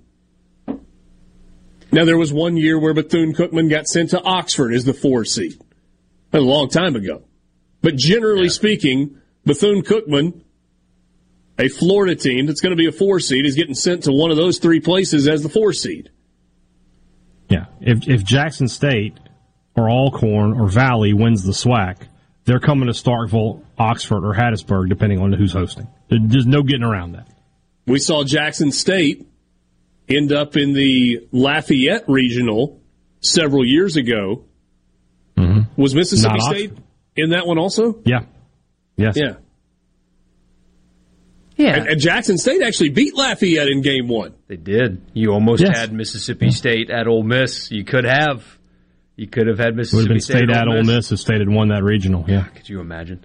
[1.91, 5.25] Now, there was one year where Bethune Cookman got sent to Oxford as the four
[5.25, 5.59] seed.
[6.31, 7.23] A long time ago.
[7.81, 8.51] But generally yeah.
[8.51, 10.41] speaking, Bethune Cookman,
[11.59, 14.31] a Florida team that's going to be a four seed, is getting sent to one
[14.31, 16.09] of those three places as the four seed.
[17.49, 17.65] Yeah.
[17.81, 19.17] If, if Jackson State
[19.75, 21.97] or Alcorn or Valley wins the SWAC,
[22.45, 25.87] they're coming to Starkville, Oxford, or Hattiesburg, depending on who's hosting.
[26.09, 27.27] There's no getting around that.
[27.85, 29.27] We saw Jackson State
[30.09, 32.81] end up in the Lafayette Regional
[33.19, 34.45] several years ago.
[35.37, 35.81] Mm-hmm.
[35.81, 36.83] Was Mississippi Not State Oxford.
[37.15, 38.01] in that one also?
[38.05, 38.21] Yeah.
[38.97, 39.15] Yes.
[39.15, 39.35] Yeah.
[41.55, 41.75] Yeah.
[41.75, 44.33] And, and, Jackson State actually beat Lafayette in game one.
[44.47, 45.01] They did.
[45.13, 45.77] You almost yes.
[45.77, 47.71] had Mississippi State at Ole Miss.
[47.71, 48.43] You could have.
[49.21, 50.87] You could have had Mississippi would have been State, at Ole Miss.
[50.87, 52.25] Miss if State had won that regional.
[52.27, 52.45] Yeah.
[52.55, 53.23] Could you imagine?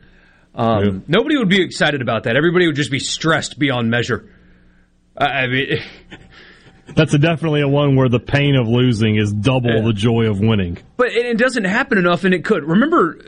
[0.55, 0.91] Um, yeah.
[1.09, 2.37] Nobody would be excited about that.
[2.37, 4.31] Everybody would just be stressed beyond measure.
[5.17, 5.83] I mean,
[6.95, 9.87] that's a definitely a one where the pain of losing is double yeah.
[9.87, 10.77] the joy of winning.
[10.99, 12.65] But it doesn't happen enough, and it could.
[12.65, 13.19] Remember,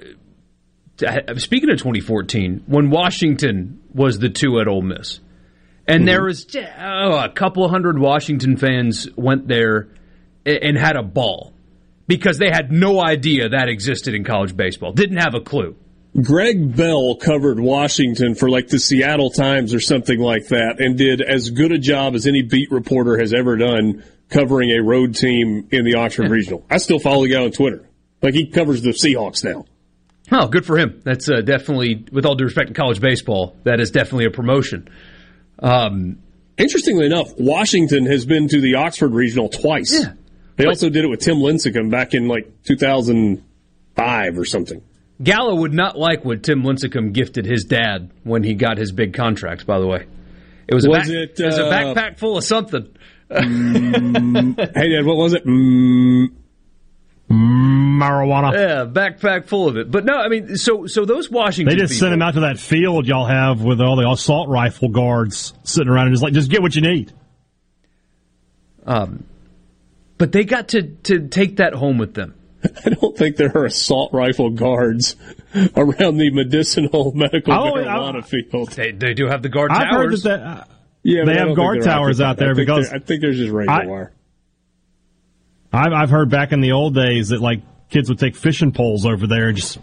[1.06, 5.20] uh, speaking of 2014, when Washington was the two at Ole Miss,
[5.86, 6.04] and mm-hmm.
[6.04, 9.88] there was oh, a couple hundred Washington fans went there
[10.44, 11.54] and had a ball
[12.08, 14.92] because they had no idea that existed in college baseball.
[14.92, 15.76] Didn't have a clue.
[16.20, 21.20] Greg Bell covered Washington for like the Seattle Times or something like that and did
[21.20, 25.68] as good a job as any beat reporter has ever done covering a road team
[25.70, 26.30] in the Oxford.
[26.30, 26.64] Regional.
[26.68, 27.88] I still follow the guy on Twitter.
[28.20, 29.66] Like he covers the Seahawks now.
[30.32, 31.00] Oh, good for him.
[31.04, 34.88] That's uh, definitely, with all due respect to college baseball, that is definitely a promotion.
[35.58, 36.18] Um,
[36.58, 39.92] Interestingly enough, Washington has been to the Oxford Regional twice.
[39.92, 40.12] Yeah.
[40.58, 44.82] They but, also did it with Tim Lincecum back in like 2005 or something.
[45.22, 49.14] Gallo would not like what Tim Lincecum gifted his dad when he got his big
[49.14, 49.66] contract.
[49.66, 50.06] By the way,
[50.66, 52.88] it was, was a back, it, uh, it, was a uh, backpack full of something.
[53.30, 55.46] mm, hey, Dad, what was it?
[55.46, 56.32] Mm,
[57.30, 58.52] marijuana.
[58.52, 59.92] Yeah, backpack full of it.
[59.92, 61.72] But no, I mean, so so those Washington.
[61.72, 64.48] They just people, sent him out to that field y'all have with all the assault
[64.48, 67.12] rifle guards sitting around and just like, just get what you need.
[68.86, 69.24] Um,
[70.18, 72.34] but they got to to take that home with them.
[72.84, 75.14] I don't think there are assault rifle guards
[75.76, 78.70] around the medicinal medical Oh, marijuana field.
[78.72, 80.22] They, they do have the guard I've heard towers.
[80.24, 80.68] that, that
[81.04, 83.70] Yeah, they have guard towers out there I think because I think there's just razor
[83.70, 84.12] I- wire.
[85.72, 87.60] I've, I've heard back in the old days that like
[87.90, 89.78] kids would take fishing poles over there and just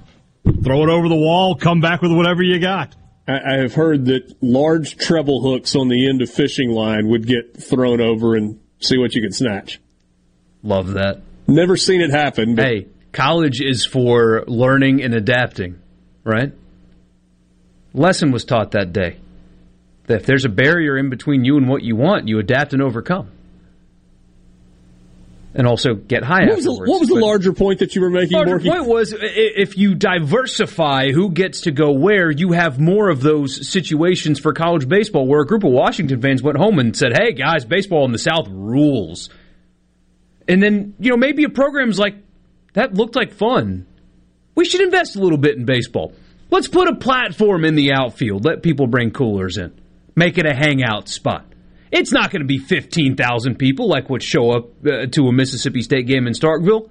[0.64, 2.96] throw it over the wall, come back with whatever you got.
[3.28, 7.26] I, I have heard that large treble hooks on the end of fishing line would
[7.28, 9.80] get thrown over and see what you could snatch.
[10.66, 11.22] Love that.
[11.48, 12.58] Never seen it happen.
[12.58, 15.80] Hey, college is for learning and adapting,
[16.24, 16.52] right?
[17.94, 19.18] Lesson was taught that day
[20.08, 22.82] that if there's a barrier in between you and what you want, you adapt and
[22.82, 23.30] overcome.
[25.54, 26.90] And also get high what was, the, afterwards.
[26.90, 28.68] what was the larger point that you were making, larger Borky?
[28.68, 33.70] point was if you diversify who gets to go where, you have more of those
[33.70, 37.32] situations for college baseball where a group of Washington fans went home and said, hey,
[37.34, 39.30] guys, baseball in the South rules.
[40.48, 42.16] And then, you know, maybe a program's like,
[42.74, 43.88] that looked like fun.
[44.54, 46.14] We should invest a little bit in baseball.
[46.52, 48.46] Let's put a platform in the outfield.
[48.46, 49.74] Let people bring coolers in.
[50.16, 51.46] Make it a hangout spot.
[51.92, 55.82] It's not going to be 15,000 people like would show up uh, to a Mississippi
[55.82, 56.90] State game in Starkville.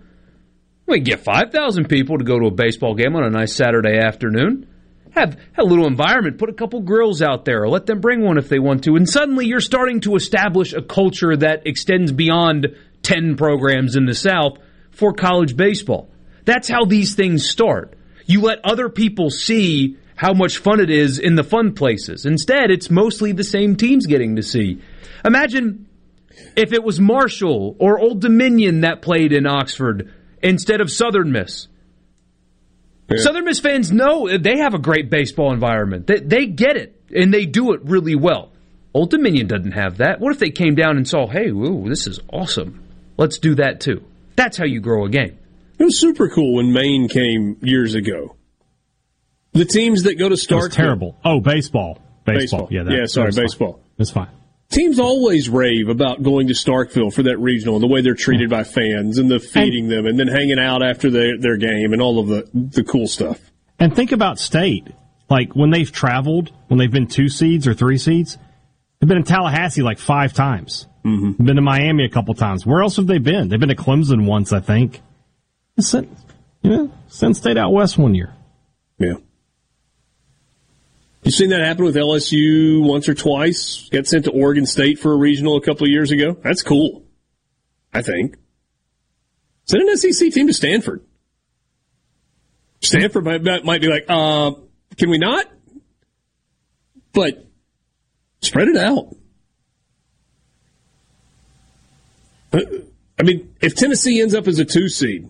[0.86, 3.98] We can get 5,000 people to go to a baseball game on a nice Saturday
[3.98, 4.66] afternoon.
[5.12, 8.36] Have, a little environment, put a couple grills out there, or let them bring one
[8.36, 8.96] if they want to.
[8.96, 14.14] And suddenly you're starting to establish a culture that extends beyond 10 programs in the
[14.14, 14.58] South
[14.90, 16.10] for college baseball.
[16.44, 17.96] That's how these things start.
[18.26, 22.26] You let other people see how much fun it is in the fun places.
[22.26, 24.80] Instead, it's mostly the same teams getting to see.
[25.24, 25.88] Imagine
[26.56, 31.68] if it was Marshall or Old Dominion that played in Oxford instead of Southern Miss.
[33.16, 36.06] Southern Miss fans know they have a great baseball environment.
[36.06, 38.50] They, they get it, and they do it really well.
[38.94, 40.20] Old Dominion doesn't have that.
[40.20, 42.83] What if they came down and saw, hey, ooh, this is awesome.
[43.16, 44.04] Let's do that too.
[44.36, 45.38] That's how you grow a game.
[45.78, 48.36] It was super cool when Maine came years ago.
[49.52, 50.56] The teams that go to It Starkville.
[50.62, 51.16] was terrible.
[51.24, 52.00] Oh, baseball.
[52.24, 52.66] Baseball.
[52.66, 52.68] Baseball.
[52.70, 53.68] Yeah, that, Yeah, sorry, that was fine.
[53.68, 53.80] baseball.
[53.98, 54.28] It's fine.
[54.70, 58.50] Teams always rave about going to Starkville for that regional and the way they're treated
[58.50, 62.02] by fans and the feeding them and then hanging out after their, their game and
[62.02, 63.38] all of the, the cool stuff.
[63.78, 64.88] And think about state.
[65.30, 68.36] Like when they've traveled, when they've been two seeds or three seeds,
[68.98, 70.86] they've been in Tallahassee like five times.
[71.04, 71.44] Mm-hmm.
[71.44, 72.64] Been to Miami a couple times.
[72.64, 73.48] Where else have they been?
[73.48, 75.00] They've been to Clemson once, I think.
[75.78, 76.08] Sent,
[76.62, 78.32] yeah, sent state out west one year.
[78.98, 79.14] Yeah.
[81.24, 83.88] You've seen that happen with LSU once or twice.
[83.90, 86.36] Got sent to Oregon State for a regional a couple of years ago.
[86.42, 87.02] That's cool.
[87.92, 88.36] I think.
[89.64, 91.02] Send an SEC team to Stanford.
[92.80, 94.52] Stanford might, might be like, uh,
[94.98, 95.46] can we not?
[97.14, 97.46] But
[98.42, 99.14] spread it out.
[102.43, 105.28] Uh, I mean, if Tennessee ends up as a two seed,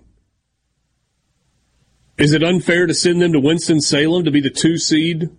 [2.16, 5.30] is it unfair to send them to Winston Salem to be the two seed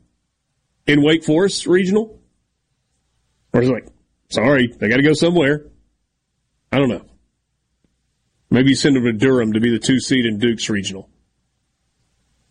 [0.87, 2.19] in Wake Forest regional?
[3.53, 3.87] Or is it like,
[4.29, 5.65] sorry, they got to go somewhere?
[6.71, 7.05] I don't know.
[8.49, 11.09] Maybe you send them to Durham to be the two seed in Duke's regional.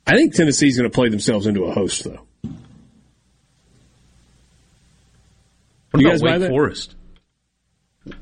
[0.07, 2.26] I think Tennessee's going to play themselves into a host, though.
[5.91, 6.51] What You about guys buy Wake that?
[6.51, 6.97] Forest?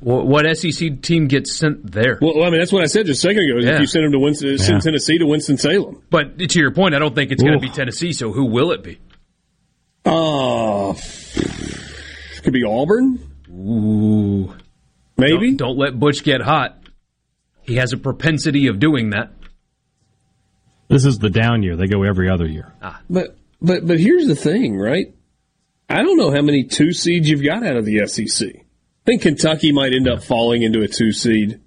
[0.01, 2.19] What, what SEC team gets sent there?
[2.21, 3.59] Well, I mean, that's what I said just a second ago.
[3.59, 3.75] Is Yeah.
[3.75, 4.81] If you send them to Winston, send Yeah.
[4.81, 6.03] Tennessee to Winston Salem.
[6.09, 8.13] But to your point, I don't think it's going to be Tennessee.
[8.13, 8.99] So who will it be?
[10.05, 10.97] Oh,
[12.43, 13.19] could be Auburn.
[13.51, 14.55] Ooh,
[15.17, 15.55] maybe.
[15.55, 16.79] Don't, don't let Butch get hot.
[17.63, 19.31] He has a propensity of doing that.
[20.89, 21.77] This is the down year.
[21.77, 22.73] They go every other year.
[22.83, 23.01] Ah.
[23.09, 25.15] But but but here's the thing, right?
[25.89, 28.62] I don't know how many two seeds you've got out of the SEC.
[29.03, 31.61] I think Kentucky might end up falling into a two seed.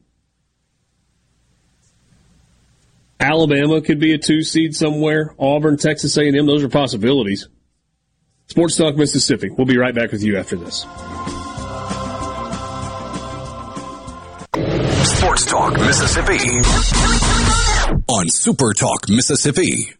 [3.19, 5.35] Alabama could be a two seed somewhere.
[5.37, 7.49] Auburn, Texas A&M, those are possibilities.
[8.47, 9.49] Sports Talk Mississippi.
[9.49, 10.85] We'll be right back with you after this.
[15.09, 16.39] Sports Talk Mississippi
[18.07, 19.93] on Super Talk Mississippi.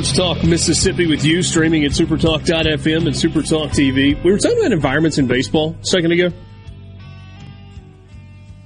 [0.00, 4.24] Sports Talk Mississippi with you, streaming at supertalk.fm and supertalk TV.
[4.24, 6.30] We were talking about environments in baseball a second ago.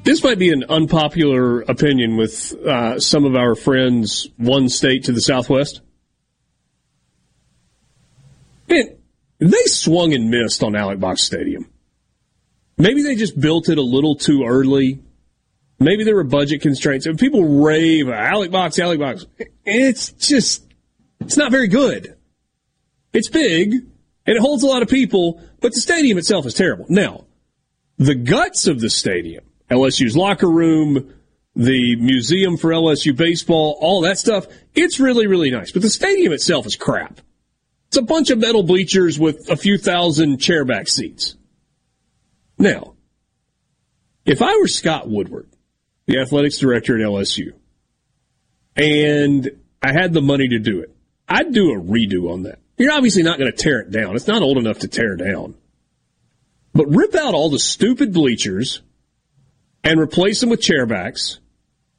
[0.05, 5.13] This might be an unpopular opinion with uh, some of our friends one state to
[5.13, 5.81] the southwest.
[8.69, 8.97] Man,
[9.41, 11.69] they swung and missed on Alex Box Stadium.
[12.79, 15.03] Maybe they just built it a little too early.
[15.81, 17.07] Maybe there were budget constraints.
[17.07, 19.27] And people rave, Alex Box, Alex Box.
[19.65, 20.64] It's just,
[21.25, 22.17] it's not very good.
[23.13, 26.87] It's big, and it holds a lot of people, but the stadium itself is terrible.
[26.89, 27.25] Now,
[27.97, 31.15] the guts of the stadium, LSU's locker room,
[31.55, 35.71] the museum for LSU baseball, all that stuff, it's really, really nice.
[35.71, 37.21] But the stadium itself is crap.
[37.89, 41.37] It's a bunch of metal bleachers with a few thousand chairback seats.
[42.59, 42.95] Now,
[44.25, 45.49] if I were Scott Woodward,
[46.07, 47.53] the athletics director at LSU,
[48.75, 49.51] and
[49.83, 50.95] I had the money to do it,
[51.29, 52.59] I'd do a redo on that.
[52.77, 54.17] You're obviously not going to tear it down.
[54.17, 55.55] It's not old enough to tear down.
[56.73, 58.83] But rip out all the stupid bleachers
[59.85, 61.39] and replace them with chairbacks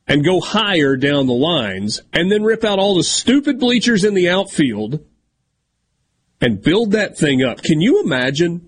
[0.07, 4.13] and go higher down the lines and then rip out all the stupid bleachers in
[4.13, 5.05] the outfield
[6.41, 7.61] and build that thing up.
[7.61, 8.67] Can you imagine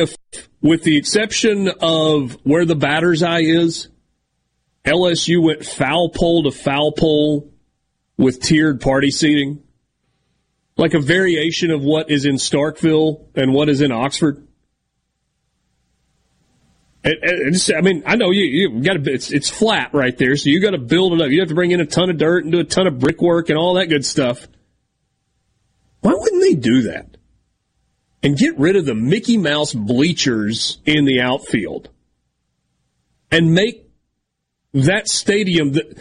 [0.00, 0.16] if,
[0.62, 3.88] with the exception of where the batter's eye is,
[4.84, 7.52] LSU went foul pole to foul pole
[8.16, 9.62] with tiered party seating?
[10.76, 14.46] Like a variation of what is in Starkville and what is in Oxford?
[17.02, 20.50] It, I mean, I know you, you got to, it's, it's flat right there, so
[20.50, 21.30] you got to build it up.
[21.30, 23.48] You have to bring in a ton of dirt and do a ton of brickwork
[23.48, 24.46] and all that good stuff.
[26.00, 27.16] Why wouldn't they do that?
[28.22, 31.88] And get rid of the Mickey Mouse bleachers in the outfield
[33.30, 33.89] and make
[34.72, 35.98] that stadium that,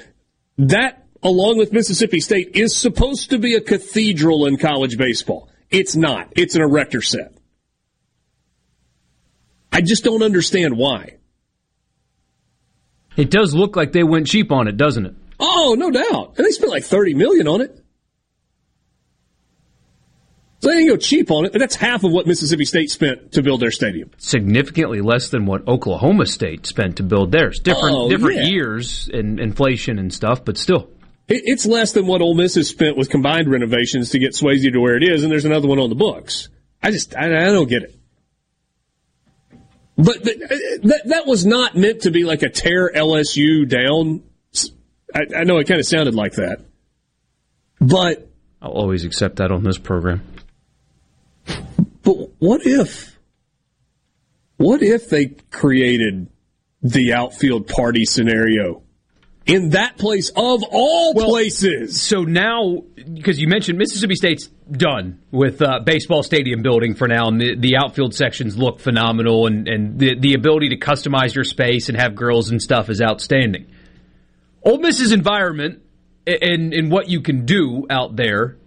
[0.58, 5.50] that along with Mississippi State is supposed to be a cathedral in college baseball.
[5.70, 6.34] It's not.
[6.36, 7.34] It's an erector set.
[9.72, 11.18] I just don't understand why.
[13.16, 15.16] It does look like they went cheap on it, doesn't it?
[15.40, 16.36] Oh, no doubt.
[16.38, 17.79] And they spent like 30 million on it.
[20.62, 23.32] So they didn't go cheap on it, but that's half of what Mississippi State spent
[23.32, 24.12] to build their stadium.
[24.18, 27.60] Significantly less than what Oklahoma State spent to build theirs.
[27.60, 28.44] Different Oh, different yeah.
[28.48, 30.90] years and inflation and stuff, but still.
[31.30, 34.80] It's less than what Ole Miss has spent with combined renovations to get Swayze to
[34.80, 36.50] where it is, and there's another one on the books.
[36.84, 37.96] I just, I, I don't get it.
[39.96, 40.48] But th- uh,
[40.88, 44.24] that that was not meant to be like a tear LSU down.
[45.14, 46.62] I, I know it kind of sounded like that,
[47.80, 48.30] but
[48.62, 50.22] I'll always accept that on this program.
[52.10, 53.20] But what if,
[54.58, 56.28] what if they created
[56.82, 58.82] the outfield party scenario
[59.46, 62.02] in that place of all places?
[62.02, 67.28] So now, because you mentioned Mississippi State's done with uh, baseball stadium building for now,
[67.28, 71.44] and the, the outfield sections look phenomenal, and, and the, the ability to customize your
[71.44, 73.68] space and have girls and stuff is outstanding.
[74.64, 75.84] Ole Miss's environment
[76.26, 78.58] and, and what you can do out there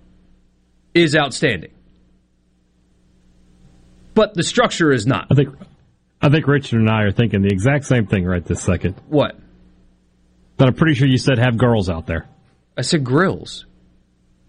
[0.95, 1.73] is outstanding.
[4.15, 5.29] But the structure is not.
[5.31, 5.49] I think
[6.21, 8.95] I think Richard and I are thinking the exact same thing right this second.
[9.09, 9.39] What?
[10.57, 12.27] But I'm pretty sure you said have girls out there.
[12.77, 13.67] I said grills.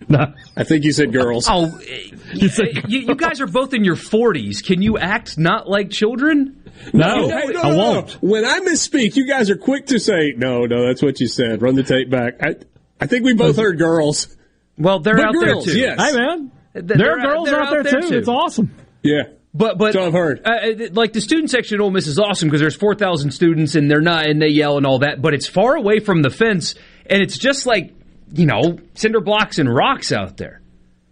[0.10, 0.34] No.
[0.58, 1.48] I think you said girls.
[1.50, 1.80] Oh,
[2.34, 2.50] you,
[2.88, 4.64] you guys are both in your 40s.
[4.64, 6.60] Can you act not like children?
[6.94, 8.08] No, Hey, no, I no, won't.
[8.24, 8.30] no.
[8.30, 11.62] When I misspeak, you guys are quick to say, no, no, that's what you said.
[11.62, 12.34] Run the tape back.
[12.42, 12.56] I,
[13.00, 14.36] I think we both heard girls.
[14.78, 15.80] Well, they're But out girls, there too.
[15.80, 16.02] yes.
[16.02, 18.18] Hey man, They're- there are they're- girls they're out there, too.
[18.18, 18.74] It's awesome.
[19.04, 19.24] Yeah.
[19.54, 20.42] But but So I've heard.
[20.46, 23.32] Uh, uh, like the student section at Ole Miss is awesome because there's four thousand
[23.32, 26.22] students and they're not and they yell and all that, but it's far away from
[26.22, 26.76] the fence
[27.06, 27.94] and it's just like
[28.32, 30.62] you know cinder blocks and rocks out there.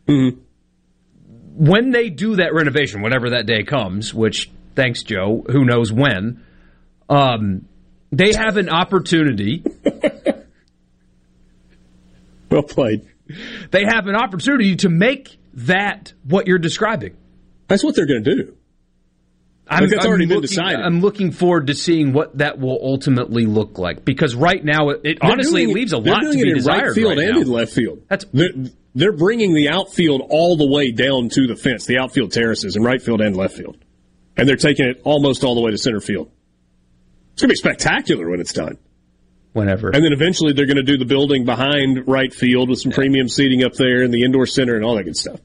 [0.08, 0.40] Mm-hmm.
[1.54, 6.44] When they do that renovation, whenever that day comes, which thanks Joe, who knows when,
[7.10, 7.68] um,
[8.12, 9.64] they have an opportunity.
[12.52, 13.08] Well played.
[13.72, 17.16] They have an opportunity to make that what you're describing.
[17.72, 18.58] That's what they're going to do.
[19.72, 20.82] I'm, Like, that's already been looking, decided.
[20.82, 25.02] I'm looking forward to seeing what that will ultimately look like because right now it,
[25.06, 27.42] it honestly doing leaves a lot to be in desired right field right and now.
[27.42, 28.02] in left field.
[28.10, 28.50] That's they're,
[28.94, 32.84] they're bringing the outfield all the way down to the fence, the outfield terraces in
[32.84, 33.78] right field and left field,
[34.36, 36.30] and they're taking it almost all the way to center field.
[37.34, 38.78] It's going to be spectacular when it's done.
[39.54, 42.92] Whenever, and then eventually they're going to do the building behind right field with some
[42.92, 45.40] premium seating up there and the indoor center and all that good stuff.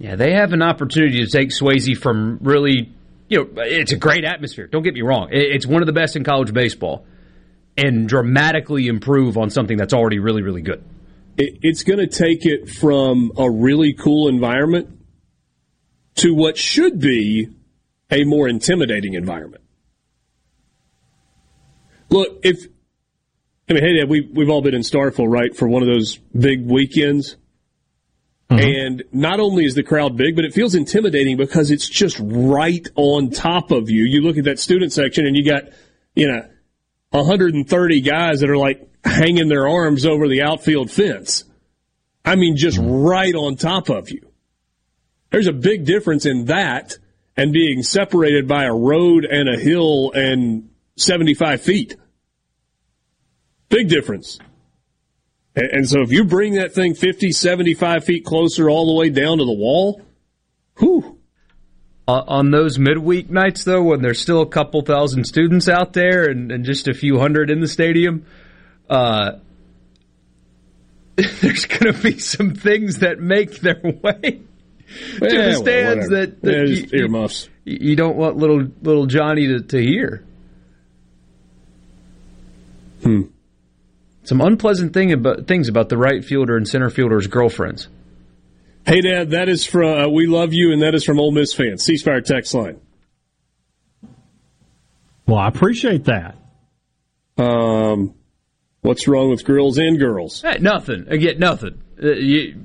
[0.00, 2.90] Yeah, they have an opportunity to take Swayze from really,
[3.28, 4.66] you know, it's a great atmosphere.
[4.66, 7.04] Don't get me wrong; it's one of the best in college baseball.
[7.76, 10.84] and dramatically improve on something that's already really, really good.
[11.36, 14.98] It's going to take it from a really cool environment
[16.16, 17.48] to what should be
[18.10, 19.62] a more intimidating environment.
[22.10, 22.66] Look, if
[23.68, 26.16] I mean, hey, Dad, we we've all been in Starkville, right, for one of those
[26.36, 27.36] big weekends.
[28.50, 28.58] Mm-hmm.
[28.58, 32.86] And not only is the crowd big, but it feels intimidating because it's just right
[32.96, 34.04] on top of you.
[34.04, 35.64] You look at that student section and you got,
[36.16, 36.48] you know,
[37.10, 41.44] 130 guys that are like hanging their arms over the outfield fence.
[42.24, 44.28] I mean, just right on top of you.
[45.30, 46.98] There's a big difference in that
[47.36, 51.96] and being separated by a road and a hill and 75 feet.
[53.68, 54.40] Big difference.
[55.56, 59.38] And so if you bring that thing 50, 75 feet closer all the way down
[59.38, 60.02] to the wall,
[60.78, 61.18] whew.
[62.06, 66.28] Uh, on those midweek nights, though, when there's still a couple thousand students out there
[66.28, 68.26] and, and just a few hundred in the stadium,
[68.88, 69.32] uh,
[71.40, 74.40] there's going to be some things that make their way
[75.14, 77.48] to the stands well, that, that yeah, you, earmuffs.
[77.64, 80.24] You, you, don't want little little Johnny to, to hear.
[83.02, 83.22] Hmm.
[84.22, 87.88] Some unpleasant thing about, things about the right fielder and center fielder's girlfriends.
[88.86, 91.52] Hey, Dad, that is from uh, We Love You, and that is from Ole Miss
[91.52, 91.82] fans.
[91.84, 92.80] C Spire text line.
[95.26, 96.36] Well, I appreciate that.
[97.38, 98.14] Um,
[98.80, 100.42] what's wrong with girls and girls?
[100.42, 101.06] Hey, nothing.
[101.08, 101.80] Again, nothing.
[102.02, 102.56] Uh, you,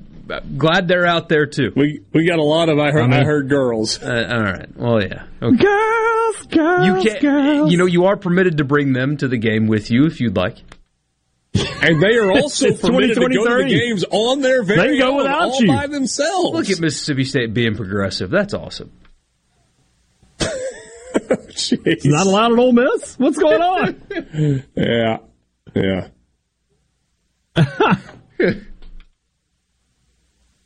[0.57, 1.71] glad they're out there too.
[1.75, 4.01] We we got a lot of I heard I, mean, I heard girls.
[4.01, 4.75] Uh, all right.
[4.75, 5.25] Well, yeah.
[5.41, 5.57] Okay.
[5.57, 7.71] Girls, girls, you can girls.
[7.71, 10.35] You know, you are permitted to bring them to the game with you if you'd
[10.35, 10.57] like.
[11.81, 15.11] And they are also permitted to go to the games on their very they go
[15.11, 15.67] own, without all you.
[15.67, 16.51] by themselves.
[16.51, 18.29] Look at Mississippi State being progressive.
[18.29, 18.91] That's awesome.
[21.57, 23.17] It's not allowed at Ole Miss.
[23.17, 24.01] What's going on?
[24.75, 25.17] yeah,
[25.73, 26.07] yeah.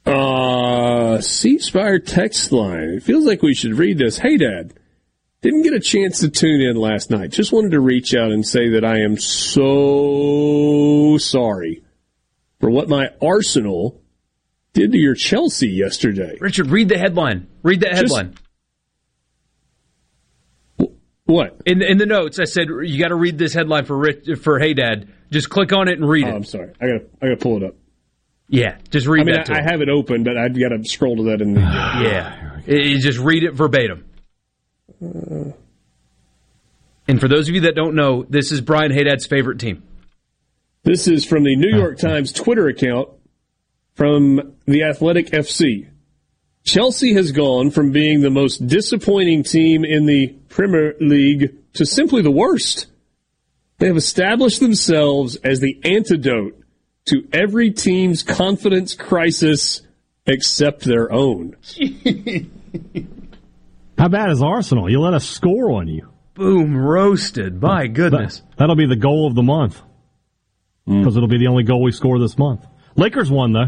[0.06, 2.96] uh, C Spire text line.
[2.96, 4.18] It feels like we should read this.
[4.18, 4.74] Hey, Dad.
[5.42, 7.32] Didn't get a chance to tune in last night.
[7.32, 11.84] Just wanted to reach out and say that I am so sorry
[12.60, 14.02] for what my Arsenal
[14.74, 16.38] did to your Chelsea yesterday.
[16.42, 17.48] Richard, read the headline.
[17.64, 18.36] Read that headline.
[20.80, 20.92] Just,
[21.24, 21.62] what?
[21.66, 24.60] In in the notes, I said you got to read this headline for Rich, for
[24.60, 25.08] Hey Dad.
[25.32, 26.36] Just click on it and read oh, it.
[26.36, 26.74] I'm sorry.
[26.82, 27.76] I got I got to pull it up.
[28.50, 29.44] Yeah, just read I mean.
[29.48, 31.62] I, I, have it open, but I've got to scroll to that in the.
[31.62, 32.60] yeah,
[33.00, 34.09] just read it verbatim.
[35.02, 35.60] And
[37.20, 39.84] for those of you that don't know, this is Brian Haydad's favorite team.
[40.84, 43.10] This is from the New York Times Twitter account
[43.96, 45.88] from the Athletic FC.
[46.64, 52.22] Chelsea has gone from being the most disappointing team in the Premier League to simply
[52.22, 52.88] the worst.
[53.80, 56.62] They have established themselves as the antidote
[57.06, 59.82] to every team's confidence crisis
[60.26, 61.56] except their own.
[64.00, 64.90] How bad is Arsenal?
[64.90, 66.08] You let us score on you.
[66.34, 67.62] Boom, roasted.
[67.62, 68.42] My goodness.
[68.56, 69.82] That, will be the goal of the month.
[70.86, 71.18] Because mm.
[71.18, 72.66] it'll be the only goal we score this month.
[72.96, 73.68] Lakers won, though.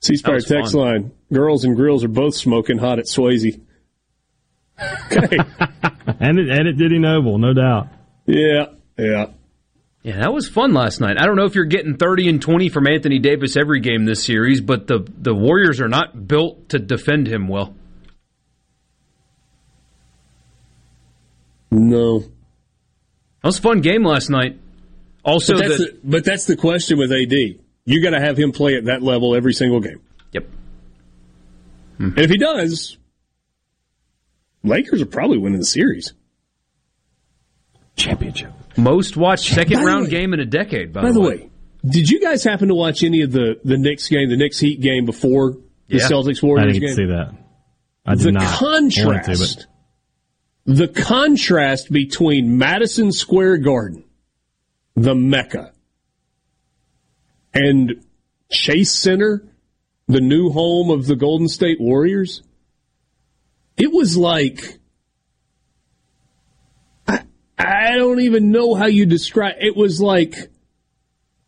[0.00, 0.80] C Spire text fun.
[0.80, 1.12] line.
[1.32, 3.60] Girls and grills are both smoking hot at Swayze.
[5.12, 5.36] Okay.
[6.18, 7.88] and, it, and it Dudy Noble, no doubt.
[8.26, 8.64] Yeah,
[8.98, 9.26] yeah.
[10.02, 11.20] Yeah, that was fun last night.
[11.20, 14.24] I don't know if you're getting 30 and 20 from Anthony Davis every game this
[14.24, 17.76] series, but the, the Warriors are not built to defend him well.
[21.72, 22.20] No.
[22.20, 22.28] That
[23.42, 24.58] was a fun game last night.
[25.24, 27.32] Also, but that's, the, the, but that's the question with AD.
[27.84, 30.00] You got to have him play at that level every single game.
[30.32, 30.46] Yep.
[31.96, 32.04] Hmm.
[32.04, 32.98] And if he does,
[34.62, 36.12] Lakers are probably winning the series.
[37.96, 38.52] Championship.
[38.76, 40.92] Most watched second round way, game in a decade.
[40.92, 41.26] By, by the way.
[41.26, 41.50] way,
[41.86, 44.80] did you guys happen to watch any of the the Knicks game, the Knicks Heat
[44.80, 45.52] game before
[45.88, 46.08] the yeah.
[46.08, 46.82] Celtics Warriors game?
[46.82, 47.34] I didn't see that.
[48.06, 48.58] I did the not.
[48.58, 49.60] contrast.
[49.60, 49.66] To,
[50.64, 54.04] the contrast between Madison Square Garden,
[54.94, 55.72] the Mecca,
[57.52, 58.04] and
[58.50, 59.44] Chase Center,
[60.06, 62.42] the new home of the Golden State Warriors,
[63.76, 64.78] it was like
[67.06, 67.24] I,
[67.58, 70.34] I don't even know how you describe it was like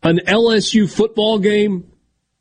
[0.03, 1.91] an LSU football game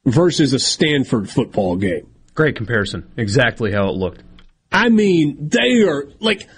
[0.04, 2.08] versus a Stanford football game.
[2.34, 3.10] Great comparison.
[3.16, 4.22] Exactly how it looked.
[4.72, 6.48] I mean, they are like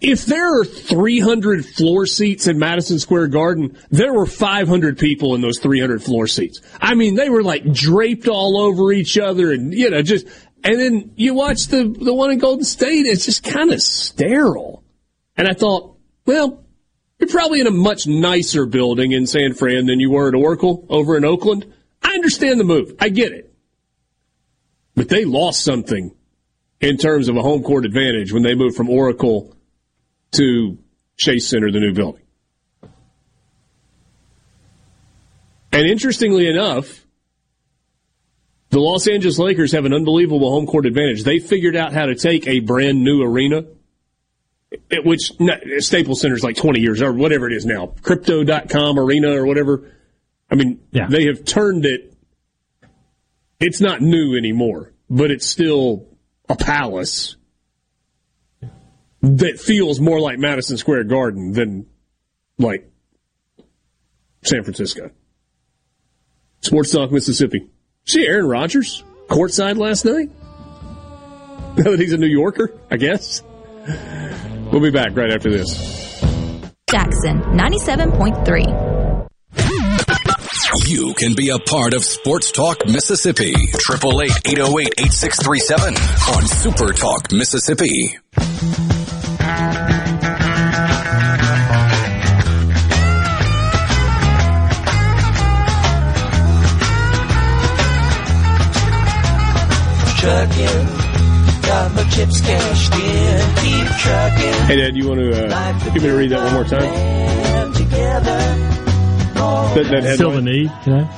[0.00, 5.40] if there are 300 floor seats in Madison Square Garden, there were 500 people in
[5.42, 6.62] those 300 floor seats.
[6.80, 10.26] I mean, they were like draped all over each other and, you know, just,
[10.64, 14.82] and then you watch the, the one in Golden State, it's just kind of sterile.
[15.36, 16.64] And I thought, well,
[17.18, 20.86] You're probably in a much nicer building in San Fran than you were at Oracle
[20.88, 21.72] over in Oakland.
[22.02, 22.94] I understand the move.
[23.00, 23.52] I get it.
[24.94, 26.14] But they lost something
[26.80, 29.55] in terms of a home court advantage when they moved from Oracle
[30.32, 30.78] to
[31.16, 32.22] Chase Center, the new building.
[35.72, 37.06] And interestingly enough,
[38.70, 41.22] the Los Angeles Lakers have an unbelievable home court advantage.
[41.22, 43.64] They figured out how to take a brand new arena,
[45.04, 45.32] which
[45.78, 49.92] Staples Center is like 20 years or whatever it is now, crypto.com arena or whatever.
[50.50, 51.08] I mean, yeah.
[51.08, 52.14] they have turned it.
[53.60, 56.06] It's not new anymore, but it's still
[56.48, 57.35] a palace
[59.26, 61.86] that feels more like Madison Square Garden than
[62.58, 62.90] like
[64.42, 65.10] San Francisco.
[66.60, 67.68] Sports Talk, Mississippi.
[68.06, 70.30] See Aaron Rodgers courtside last night?
[71.76, 73.42] Now that he's a New Yorker, I guess.
[74.72, 75.74] We'll be back right after this.
[76.88, 79.28] Jackson 97.3.
[80.88, 83.52] You can be a part of Sports Talk Mississippi.
[83.52, 88.16] 888-808-8637 on Super Talk Mississippi.
[102.16, 103.56] Chips cashed in.
[103.56, 104.66] Keep trucking.
[104.66, 107.16] Hey, Dad, you want to uh, give me to read that one more time?
[109.74, 111.08] That, that Still the need, you know?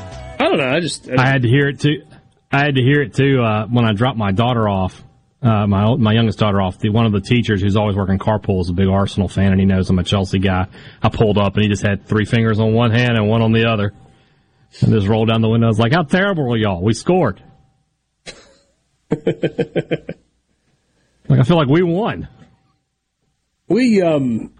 [0.40, 0.68] I don't know.
[0.68, 2.02] I just I, I had to hear it too.
[2.50, 5.00] I had to hear it too uh, when I dropped my daughter off.
[5.40, 6.80] Uh, my my youngest daughter off.
[6.80, 9.60] The, one of the teachers who's always working carpool is a big Arsenal fan, and
[9.60, 10.66] he knows I'm a Chelsea guy.
[11.00, 13.52] I pulled up, and he just had three fingers on one hand and one on
[13.52, 13.92] the other,
[14.80, 15.68] and just rolled down the window.
[15.68, 16.82] I was like, "How terrible are y'all?
[16.82, 17.40] We scored."
[21.28, 22.28] like I feel like we won.
[23.68, 24.52] We um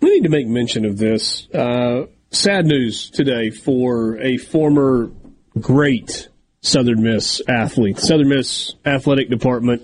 [0.00, 1.48] we need to make mention of this.
[1.52, 5.10] Uh, sad news today for a former
[5.58, 6.28] great
[6.60, 7.98] Southern Miss athlete.
[7.98, 9.82] Southern Miss athletic department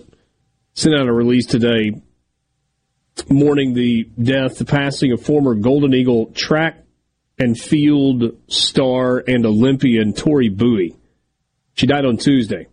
[0.74, 1.92] sent out a release today
[3.28, 6.84] mourning the death, the passing of former Golden Eagle track
[7.38, 10.96] and field star and Olympian Tori Bowie.
[11.74, 12.66] She died on Tuesday.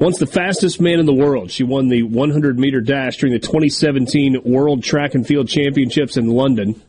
[0.00, 3.40] Once the fastest man in the world, she won the 100 meter dash during the
[3.40, 6.80] 2017 World Track and Field Championships in London.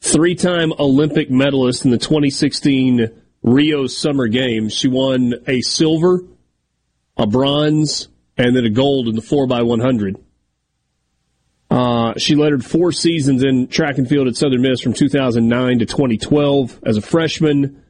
[0.00, 3.10] Three time Olympic medalist in the 2016
[3.42, 4.72] Rio Summer Games.
[4.72, 6.24] She won a silver,
[7.18, 10.16] a bronze, and then a gold in the 4x100.
[11.70, 15.86] Uh, she lettered four seasons in track and field at Southern Miss from 2009 to
[15.86, 17.82] 2012 as a freshman.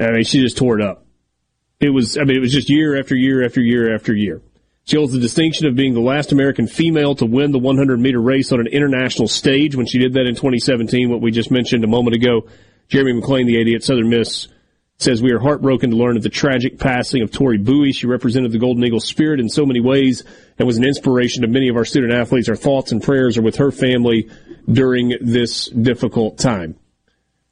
[0.00, 1.06] I mean, she just tore it up.
[1.82, 4.40] It was, I mean, it was just year after year after year after year.
[4.84, 8.20] She holds the distinction of being the last American female to win the 100 meter
[8.20, 11.82] race on an international stage when she did that in 2017, what we just mentioned
[11.82, 12.48] a moment ago.
[12.88, 14.46] Jeremy McClain, the 80 at Southern Miss,
[14.98, 17.92] says, We are heartbroken to learn of the tragic passing of Tori Bowie.
[17.92, 20.22] She represented the Golden Eagle spirit in so many ways
[20.58, 22.48] and was an inspiration to many of our student athletes.
[22.48, 24.30] Our thoughts and prayers are with her family
[24.70, 26.76] during this difficult time.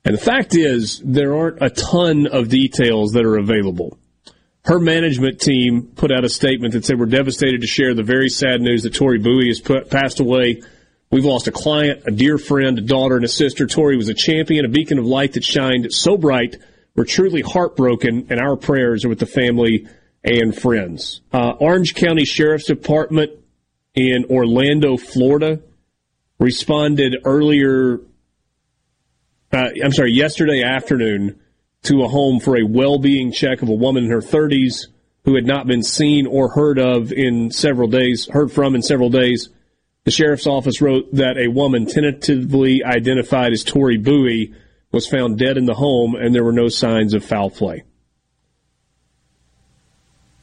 [0.04, 3.98] And the fact is, there aren't a ton of details that are available
[4.64, 8.28] her management team put out a statement that said we're devastated to share the very
[8.28, 10.62] sad news that Tori Bowie has put, passed away.
[11.10, 13.66] We've lost a client, a dear friend, a daughter, and a sister.
[13.66, 16.56] Tori was a champion, a beacon of light that shined so bright.
[16.94, 19.88] We're truly heartbroken, and our prayers are with the family
[20.22, 21.22] and friends.
[21.32, 23.32] Uh, Orange County Sheriff's Department
[23.94, 25.60] in Orlando, Florida,
[26.38, 28.00] responded earlier.
[29.52, 31.40] Uh, I'm sorry, yesterday afternoon
[31.82, 34.86] to a home for a well-being check of a woman in her 30s
[35.24, 39.10] who had not been seen or heard of in several days, heard from in several
[39.10, 39.48] days.
[40.04, 44.54] The sheriff's office wrote that a woman tentatively identified as Tori Bowie
[44.92, 47.84] was found dead in the home and there were no signs of foul play.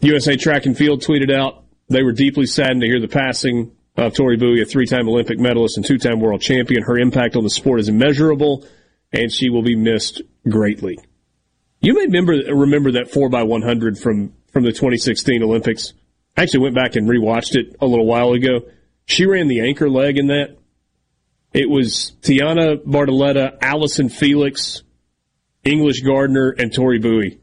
[0.01, 4.13] USA Track and Field tweeted out they were deeply saddened to hear the passing of
[4.13, 6.83] Tori Bowie, a three-time Olympic medalist and two-time world champion.
[6.83, 8.65] Her impact on the sport is immeasurable
[9.11, 10.99] and she will be missed greatly.
[11.79, 15.93] You may remember remember that four x one hundred from from the 2016 Olympics.
[16.35, 18.61] I actually went back and rewatched it a little while ago.
[19.05, 20.57] She ran the anchor leg in that.
[21.53, 24.83] It was Tianna Bartoletta, Allison Felix,
[25.63, 27.39] English Gardner, and Tori Bowie.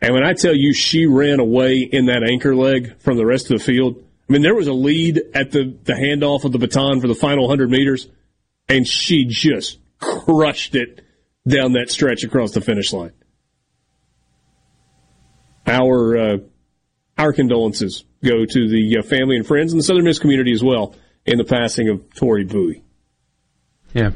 [0.00, 3.50] And when I tell you she ran away in that anchor leg from the rest
[3.50, 6.58] of the field, I mean, there was a lead at the, the handoff of the
[6.58, 8.08] baton for the final 100 meters,
[8.68, 11.04] and she just crushed it
[11.46, 13.12] down that stretch across the finish line
[15.66, 16.36] our uh,
[17.18, 20.62] our condolences go to the uh, family and friends and the Southern Miss community as
[20.62, 20.94] well
[21.24, 22.82] in the passing of Tori Bowie.
[23.94, 24.10] Yeah.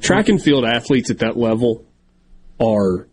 [0.00, 1.84] track and field athletes at that level
[2.58, 3.06] are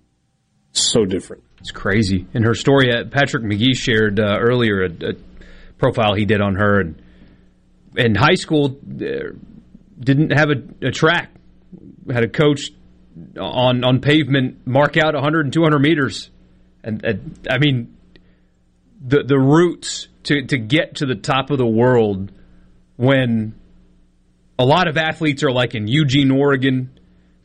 [0.72, 1.44] so different.
[1.60, 2.28] It's crazy.
[2.34, 5.14] In her story, uh, Patrick Magee shared uh, earlier a, a,
[5.78, 7.02] profile he did on her, and
[7.98, 9.34] in high school uh,
[10.00, 11.32] didn't have a, a, track.
[12.10, 12.72] Had a coach
[13.40, 16.30] on on pavement mark out 100 and 200 meters,
[16.84, 17.98] and, and I mean
[19.06, 22.32] the the routes to to get to the top of the world
[22.96, 23.56] when
[24.60, 26.98] a lot of athletes are like in Eugene, Oregon,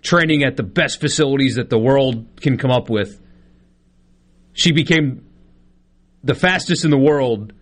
[0.02, 3.20] training at the best facilities that the world can come up with.
[4.52, 5.26] She became
[6.22, 7.52] the fastest in the world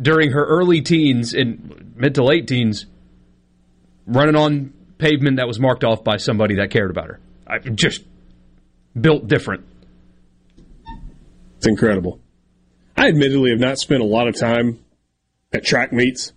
[0.00, 2.86] during her early teens and mid to late teens,
[4.06, 7.20] running on pavement that was marked off by somebody that cared about her.
[7.46, 8.04] I, just
[8.98, 9.64] built different.
[11.66, 12.20] It's incredible.
[12.96, 14.78] I admittedly have not spent a lot of time
[15.52, 16.32] at track meets.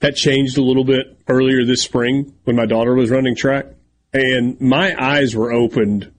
[0.00, 3.66] That changed a little bit earlier this spring when my daughter was running track,
[4.12, 6.10] and my eyes were opened.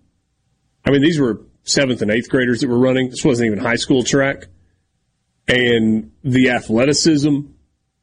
[0.85, 3.09] I mean, these were seventh and eighth graders that were running.
[3.09, 4.45] This wasn't even high school track.
[5.49, 7.41] And the athleticism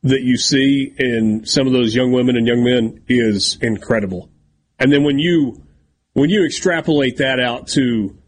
[0.03, 4.29] that you see in some of those young women and young men is incredible.
[4.79, 5.63] And then when you
[6.13, 8.19] when you extrapolate that out to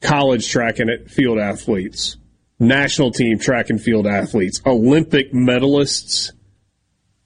[0.00, 2.16] college track and field athletes,
[2.58, 6.32] national team track and field athletes, Olympic medalists,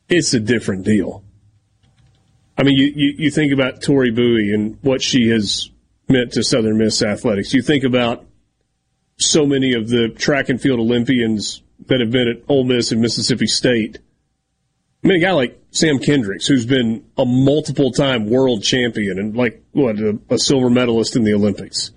[0.08, 1.24] it's a different deal.
[2.56, 5.70] I mean, you, you, you think about Tori Bowie and what she has
[6.08, 7.52] meant to Southern Miss athletics.
[7.52, 8.26] You think about
[9.16, 13.00] so many of the track and field Olympians that have been at Ole Miss and
[13.00, 13.98] Mississippi State.
[15.02, 19.36] I mean, a guy like Sam Kendricks, who's been a multiple time world champion and
[19.36, 21.90] like what a, a silver medalist in the Olympics.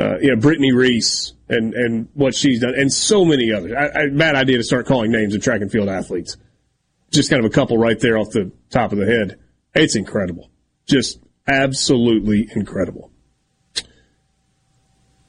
[0.00, 3.72] Uh, yeah, Brittney Reese and and what she's done, and so many others.
[3.72, 6.36] I, I, bad idea to start calling names of track and field athletes
[7.10, 9.38] just kind of a couple right there off the top of the head.
[9.74, 10.50] It's incredible.
[10.86, 13.10] Just absolutely incredible.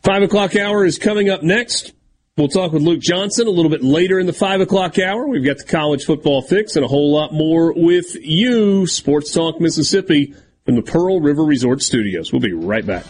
[0.03, 1.93] Five o'clock hour is coming up next.
[2.37, 5.27] We'll talk with Luke Johnson a little bit later in the five o'clock hour.
[5.27, 9.59] We've got the college football fix and a whole lot more with you, Sports Talk
[9.59, 10.33] Mississippi,
[10.65, 12.31] from the Pearl River Resort Studios.
[12.31, 13.05] We'll be right back.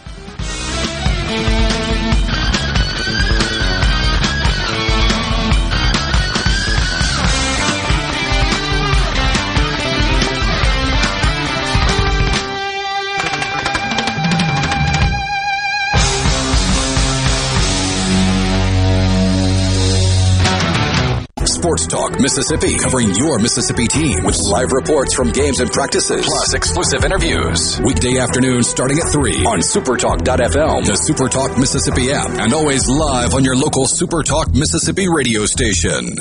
[21.92, 27.04] Talk Mississippi, covering your Mississippi team with live reports from games and practices, plus exclusive
[27.04, 27.78] interviews.
[27.84, 33.44] Weekday afternoon starting at 3 on supertalk.fm, the Supertalk Mississippi app, and always live on
[33.44, 36.16] your local Supertalk Mississippi radio station.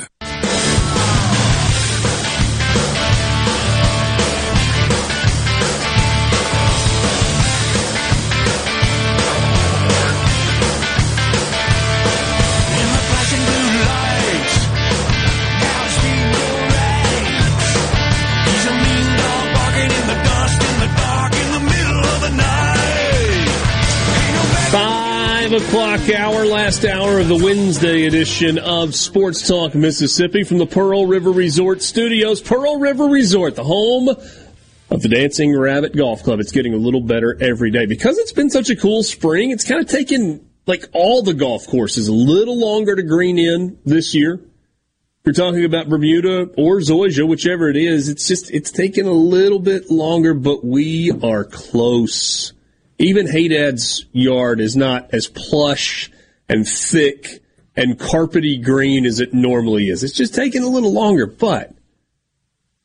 [26.65, 31.81] Last hour of the Wednesday edition of Sports Talk Mississippi from the Pearl River Resort
[31.81, 32.39] Studios.
[32.39, 36.39] Pearl River Resort, the home of the Dancing Rabbit Golf Club.
[36.39, 37.87] It's getting a little better every day.
[37.87, 41.65] Because it's been such a cool spring, it's kind of taken like all the golf
[41.65, 44.35] courses a little longer to green in this year.
[44.35, 49.11] If you're talking about Bermuda or Zoysia, whichever it is, it's just, it's taken a
[49.11, 52.53] little bit longer, but we are close
[52.99, 56.11] even Haydad's yard is not as plush
[56.51, 57.41] and thick
[57.75, 60.03] and carpety green as it normally is.
[60.03, 61.73] It's just taking a little longer, but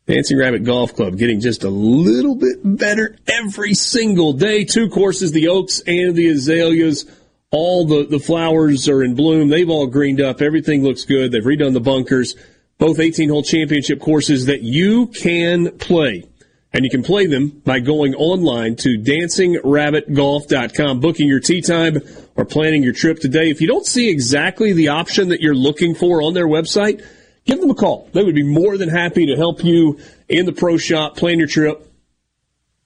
[0.06, 4.64] Dancing Rabbit Golf Club getting just a little bit better every single day.
[4.64, 7.04] Two courses, the Oaks and the Azaleas.
[7.50, 9.48] All the, the flowers are in bloom.
[9.48, 10.40] They've all greened up.
[10.40, 11.32] Everything looks good.
[11.32, 12.36] They've redone the bunkers.
[12.78, 16.28] Both 18 hole championship courses that you can play
[16.72, 22.00] and you can play them by going online to dancingrabbitgolf.com, booking your tee time
[22.36, 23.50] or planning your trip today.
[23.50, 27.04] If you don't see exactly the option that you're looking for on their website,
[27.44, 28.08] give them a call.
[28.12, 29.98] They would be more than happy to help you
[30.28, 31.90] in the pro shop, plan your trip,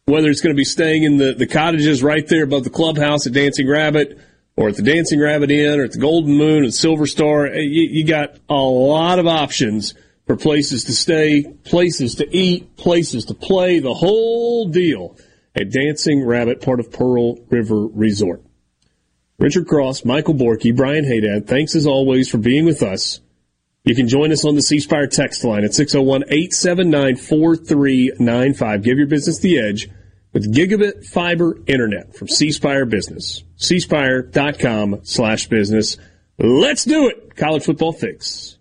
[0.05, 3.27] whether it's going to be staying in the, the cottages right there above the clubhouse
[3.27, 4.19] at Dancing Rabbit
[4.57, 7.47] or at the Dancing Rabbit Inn or at the Golden Moon and Silver Star.
[7.49, 9.95] You, you got a lot of options
[10.27, 15.17] for places to stay, places to eat, places to play, the whole deal
[15.57, 18.43] at Dancing Rabbit, part of Pearl River Resort.
[19.41, 23.21] Richard Cross, Michael Borky, Brian Haydad, thanks as always for being with us
[23.85, 28.83] You can join us on the C Spire text line at 601 879 4395.
[28.83, 29.89] Give your business the edge
[30.35, 33.43] with gigabit fiber internet from C Spire Business.
[33.59, 35.97] cspire.com slash business.
[36.39, 37.37] Let's do it!
[37.37, 38.59] College football fix.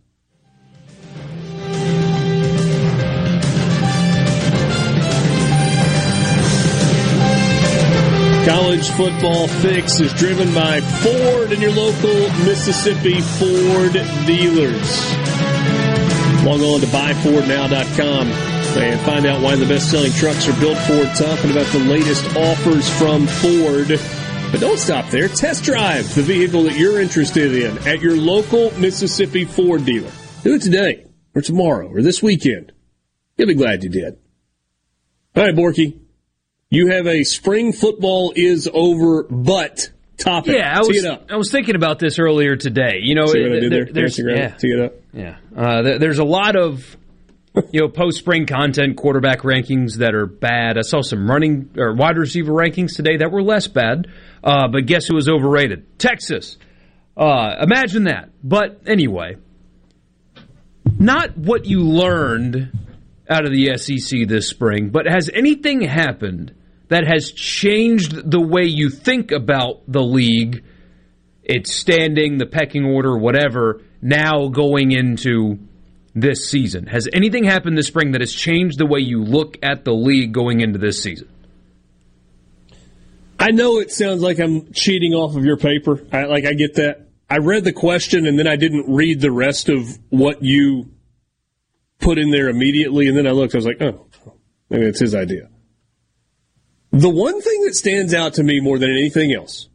[8.49, 12.15] College Football Fix is driven by Ford and your local
[12.45, 13.93] Mississippi Ford
[14.25, 15.13] dealers.
[16.43, 21.51] Log on to buyfordnow.com and find out why the best-selling trucks are built Ford and
[21.51, 23.89] about the latest offers from Ford.
[24.51, 25.27] But don't stop there.
[25.27, 30.11] Test drive the vehicle that you're interested in at your local Mississippi Ford dealer.
[30.41, 31.05] Do it today
[31.35, 32.71] or tomorrow or this weekend.
[33.37, 34.17] You'll be glad you did.
[35.35, 35.99] All right, Borky.
[36.71, 40.55] You have a spring football is over, but topic.
[40.55, 41.25] Yeah, I was, it up.
[41.31, 42.99] I was thinking about this earlier today.
[43.01, 43.85] You know, See what I did there?
[43.91, 44.93] there's yeah, tee it up.
[45.11, 45.37] yeah.
[45.57, 46.95] Uh, th- there's a lot of
[47.71, 50.77] you know post spring content, quarterback rankings that are bad.
[50.77, 54.05] I saw some running or wide receiver rankings today that were less bad.
[54.43, 55.97] Uh, but guess who was overrated?
[55.97, 56.59] Texas.
[57.17, 58.29] Uh, imagine that.
[58.43, 59.37] But anyway,
[60.99, 62.71] not what you learned
[63.27, 66.53] out of the SEC this spring, but has anything happened
[66.89, 70.63] that has changed the way you think about the league,
[71.43, 75.59] its standing, the pecking order, whatever, now going into
[76.13, 76.87] this season?
[76.87, 80.33] Has anything happened this spring that has changed the way you look at the league
[80.33, 81.29] going into this season?
[83.39, 86.03] I know it sounds like I'm cheating off of your paper.
[86.11, 87.07] I, like I get that.
[87.29, 90.91] I read the question and then I didn't read the rest of what you
[91.99, 93.53] put in there immediately, and then I looked.
[93.53, 94.07] I was like, oh,
[94.69, 95.49] maybe it's his idea.
[96.91, 99.69] The one thing that stands out to me more than anything else,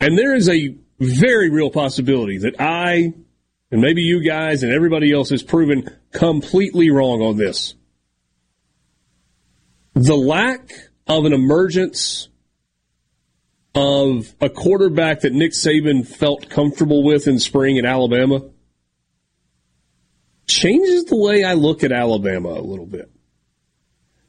[0.00, 3.12] and there is a very real possibility that I
[3.74, 7.74] and maybe you guys and everybody else is proven completely wrong on this.
[9.94, 10.70] The lack
[11.08, 12.28] of an emergence
[13.74, 18.42] of a quarterback that Nick Saban felt comfortable with in spring at Alabama
[20.46, 23.10] changes the way I look at Alabama a little bit.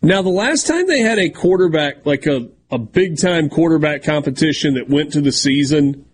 [0.06, 4.76] Now, the last time they had a quarterback, like a, a big time quarterback competition
[4.76, 6.06] that went to the season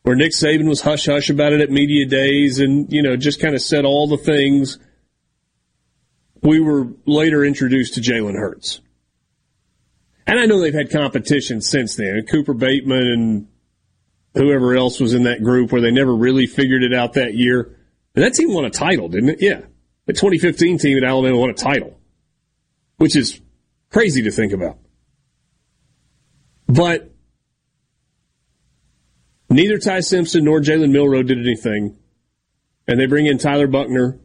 [0.00, 3.38] where Nick Saban was hush hush about it at media days and, you know, just
[3.38, 4.78] kind of said all the things,
[6.40, 8.80] we were later introduced to Jalen Hurts.
[10.26, 12.24] And I know they've had competition since then.
[12.24, 13.48] Cooper Bateman and
[14.32, 17.76] whoever else was in that group where they never really figured it out that year.
[18.14, 19.42] And that team won a title, didn't it?
[19.42, 19.60] Yeah.
[20.06, 22.00] The 2015 team at Alabama won a title,
[22.96, 23.40] which is
[23.90, 24.78] crazy to think about.
[26.68, 27.14] But
[29.48, 31.98] neither Ty Simpson nor Jalen Milroe did anything.
[32.88, 34.20] And they bring in Tyler Buchner,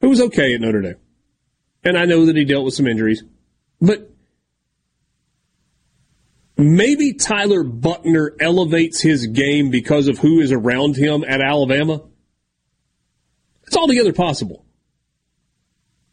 [0.00, 0.96] who was okay at Notre Dame.
[1.84, 3.22] And I know that he dealt with some injuries.
[3.80, 4.10] But
[6.56, 12.02] maybe Tyler Buchner elevates his game because of who is around him at Alabama.
[13.66, 14.61] It's altogether possible.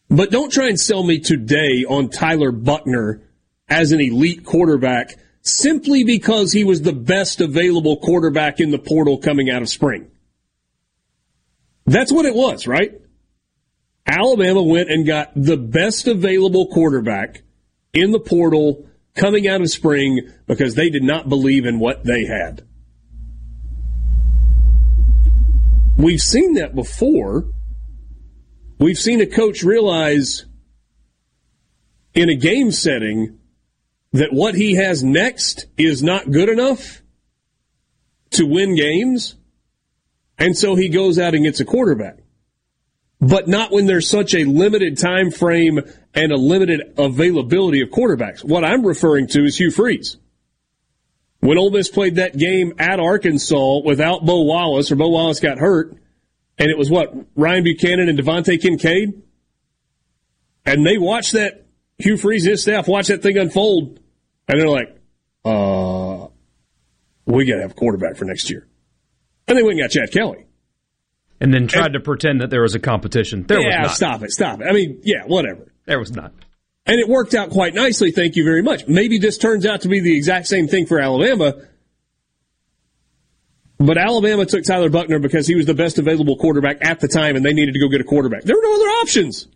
[0.09, 3.21] But don't try and sell me today on Tyler Buchner
[3.67, 9.19] as an elite quarterback simply because he was the best available quarterback in the portal
[9.19, 10.09] coming out of spring.
[11.85, 12.91] That's what it was, right?
[14.05, 17.43] Alabama went and got the best available quarterback
[17.93, 22.25] in the portal coming out of spring because they did not believe in what they
[22.25, 22.65] had.
[25.97, 27.45] We've seen that before.
[28.79, 30.45] We've seen a coach realize
[32.13, 33.37] in a game setting
[34.13, 37.01] that what he has next is not good enough
[38.31, 39.35] to win games.
[40.37, 42.19] And so he goes out and gets a quarterback.
[43.19, 45.81] But not when there's such a limited time frame
[46.13, 48.45] and a limited availability of quarterbacks.
[48.45, 50.15] What I'm referring to is Hugh Freeze.
[51.41, 55.57] When Ole Miss played that game at Arkansas without Bo Wallace, or Bo Wallace got
[55.57, 55.98] hurt,
[56.59, 59.21] and it was what Ryan Buchanan and DeVante Kincade,
[60.65, 61.65] and they watched that
[61.97, 63.99] Hugh Freeze and his staff watch that thing unfold,
[64.47, 64.95] and they're like,
[65.45, 66.27] "Uh,
[67.25, 68.67] we got to have a quarterback for next year,"
[69.47, 70.45] and they went and got Chad Kelly.
[71.41, 73.43] And then tried and, to pretend that there was a competition.
[73.47, 73.95] There yeah, was not.
[73.95, 74.67] stop it, stop it.
[74.69, 75.71] I mean, yeah, whatever.
[75.85, 76.33] There was not.
[76.85, 78.87] And it worked out quite nicely, thank you very much.
[78.87, 81.53] Maybe this turns out to be the exact same thing for Alabama.
[83.79, 87.37] But Alabama took Tyler Buchner because he was the best available quarterback at the time
[87.37, 88.43] and they needed to go get a quarterback.
[88.43, 89.47] There were no other options.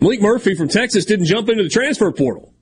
[0.00, 2.52] Maalik Murphy from Texas didn't jump into the transfer portal.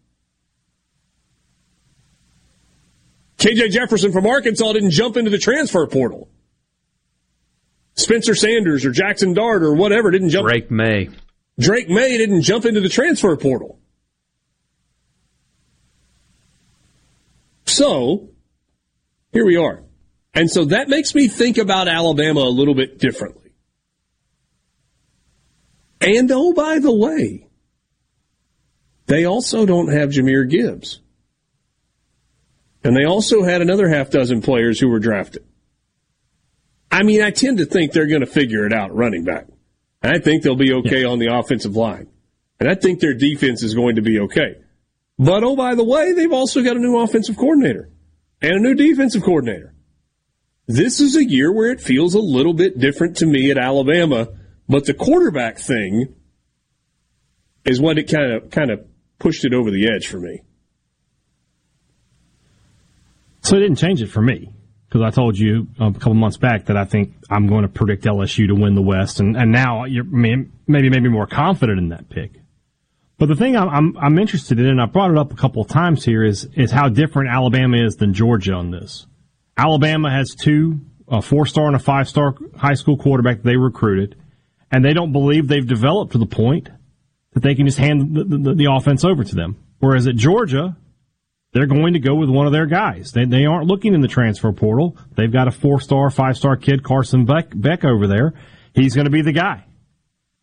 [3.38, 6.28] KJ Jefferson from Arkansas didn't jump into the transfer portal.
[7.94, 10.48] Spencer Sanders or Jaxson Dart or whatever didn't jump.
[10.48, 11.08] Drake Maye.
[11.58, 13.78] Drake Maye didn't jump into the transfer portal.
[17.64, 18.28] So,
[19.32, 19.85] here we are.
[20.36, 23.54] And so that makes me think about Alabama a little bit differently.
[25.98, 27.48] And oh, by the way,
[29.06, 31.00] they also don't have Jahmyr Gibbs.
[32.84, 35.42] And they also had another half dozen players who were drafted.
[36.90, 39.46] I mean, I tend to think they're going to figure it out running back.
[40.02, 41.08] I think they'll be okay yeah.
[41.08, 42.08] on the offensive line.
[42.60, 44.56] And I think their defense is going to be okay.
[45.18, 47.90] But oh, by the way, they've also got a new offensive coordinator
[48.42, 49.72] and a new defensive coordinator.
[50.66, 54.28] This is a year where it feels a little bit different to me at Alabama,
[54.68, 56.14] but the quarterback thing
[57.64, 58.84] is what it kind of kind of
[59.18, 60.42] pushed it over the edge for me.
[63.42, 64.52] So it didn't change it for me
[64.88, 68.04] because I told you a couple months back that I think I'm going to predict
[68.04, 72.08] LSU to win the West, and and now you're maybe maybe more confident in that
[72.08, 72.32] pick.
[73.18, 75.68] But the thing I'm, I'm, interested in, and I brought it up a couple of
[75.68, 79.06] times here, is is how different Alabama is than Georgia on this.
[79.56, 84.16] Alabama has two, a four star and a five star high school quarterback they recruited,
[84.70, 86.68] and they don't believe they've developed to the point
[87.32, 89.56] that they can just hand the, the, the offense over to them.
[89.78, 90.76] Whereas at Georgia,
[91.52, 93.12] they're going to go with one of their guys.
[93.12, 94.96] They, they aren't looking in the transfer portal.
[95.16, 98.34] They've got a four star, five star kid, Carson Beck, Beck over there.
[98.74, 99.64] He's going to be the guy.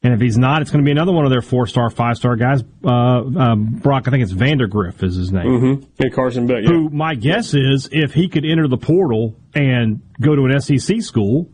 [0.04, 2.18] And if he's not, it's going to be another one of their four star, five
[2.18, 2.62] star guys.
[2.84, 5.46] Uh, um, Brock, I think it's Vandagriff is his name.
[5.46, 5.84] Mm-hmm.
[5.98, 6.64] Hey, Carson Beck.
[6.64, 6.72] Yeah.
[6.72, 11.02] Who my guess is, if he could enter the portal and go to an SEC
[11.02, 11.50] school,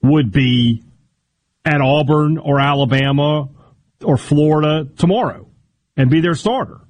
[0.00, 0.84] would be
[1.64, 3.48] at Auburn or Alabama
[4.04, 5.48] or Florida tomorrow
[5.96, 6.80] and be their starter.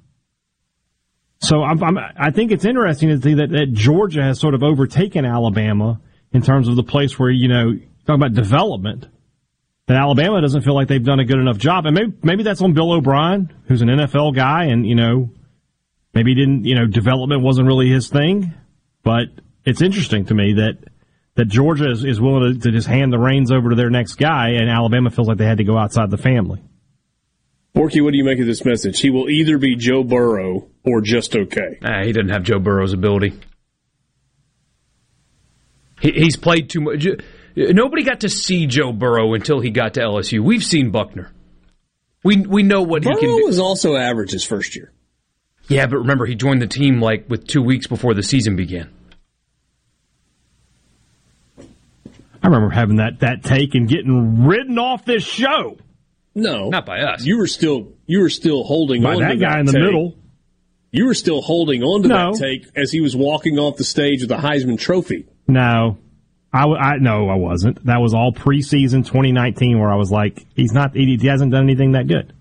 [1.39, 4.63] So I'm, I'm, i think it's interesting to see that, that Georgia has sort of
[4.63, 6.01] overtaken Alabama
[6.31, 7.73] in terms of the place where you know
[8.05, 9.07] talking about development
[9.87, 11.85] that Alabama doesn't feel like they've done a good enough job.
[11.85, 15.29] And maybe, maybe that's on Bill O'Brien, who's an NFL guy, and, you know,
[16.13, 18.53] maybe didn't, you know, development wasn't really his thing.
[19.03, 19.27] But
[19.65, 20.77] it's interesting to me that,
[21.35, 24.15] that Georgia is, is willing to, to just hand the reins over to their next
[24.15, 26.61] guy, and Alabama feels like they had to go outside the family.
[27.73, 28.99] Borky, what do you make of this message?
[28.99, 31.79] He will either be Joe Burrow or just okay.
[31.83, 33.39] Ah, he doesn't have Joe Burrow's ability.
[36.01, 37.05] He, he's played too much.
[37.57, 40.41] Nobody got to see Joe Burrow until he got to LSU.
[40.41, 41.31] We've seen Buchner.
[42.23, 43.45] We we know what Burrow he can do.
[43.45, 44.91] was also average his first year.
[45.67, 48.89] Yeah, but remember he joined the team like with two weeks before the season began.
[51.57, 55.77] I remember having that that take and getting ridden off this show.
[56.35, 57.25] No, not by us.
[57.25, 59.71] You were still you were still holding by on that to guy that in the
[59.71, 59.81] take.
[59.81, 60.15] middle.
[60.91, 62.33] You were still holding on to no.
[62.33, 65.25] that take as he was walking off the stage with the Heisman Trophy.
[65.47, 65.97] No,
[66.57, 67.85] I, I no, I wasn't.
[67.85, 71.63] That was all preseason 2019, where I was like, he's not, he, he hasn't done
[71.63, 72.33] anything that good,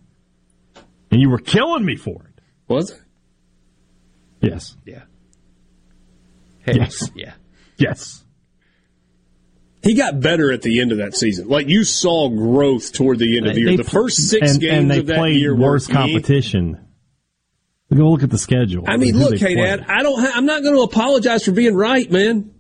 [1.11, 2.43] and you were killing me for it.
[2.69, 3.01] Was it?
[4.41, 4.77] Yes.
[4.85, 5.03] Yeah.
[6.61, 7.11] Hey, yes.
[7.15, 7.35] Yeah.
[7.79, 8.25] Yes.
[9.83, 11.49] He got better at the end of that season.
[11.49, 13.71] Like you saw growth toward the end of the year.
[13.71, 16.85] They, the first six and, games and they of that played year worse competition.
[17.95, 18.85] Go look at the schedule.
[18.89, 20.19] I mean, look, hey, Dad, I don't.
[20.19, 22.51] Ha- I'm not going to apologize for being right, man.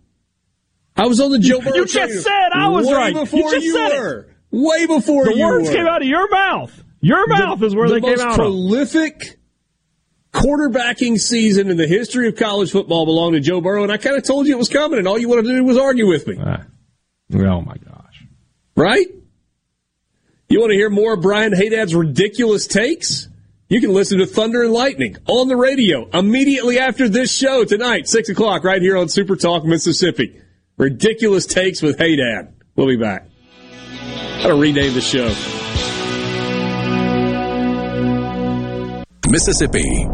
[0.96, 1.74] I was on the Joe Burrow.
[1.74, 3.14] You just said I was way right.
[3.14, 4.18] Before you just you said were.
[4.20, 4.28] It.
[4.50, 5.74] Way before the words were.
[5.74, 6.84] came out of your mouth.
[7.00, 8.18] Your mouth the, is where the they came out.
[8.18, 9.38] The most prolific
[10.32, 14.16] quarterbacking season in the history of college football belonged to Joe Burrow, and I kind
[14.16, 16.26] of told you it was coming, and all you wanted to do was argue with
[16.26, 16.38] me.
[16.38, 16.58] Uh,
[17.34, 18.24] oh my gosh!
[18.76, 19.06] Right?
[20.48, 23.28] You want to hear more of Brian Hadad's ridiculous takes?
[23.68, 28.08] You can listen to Thunder and Lightning on the radio immediately after this show tonight,
[28.08, 30.40] 6 o'clock, right here on Super Talk, Mississippi.
[30.78, 32.54] Ridiculous takes with Hey Dad.
[32.74, 33.26] We'll be back.
[34.42, 35.28] Got to rename the show.
[39.30, 40.06] Mississippi.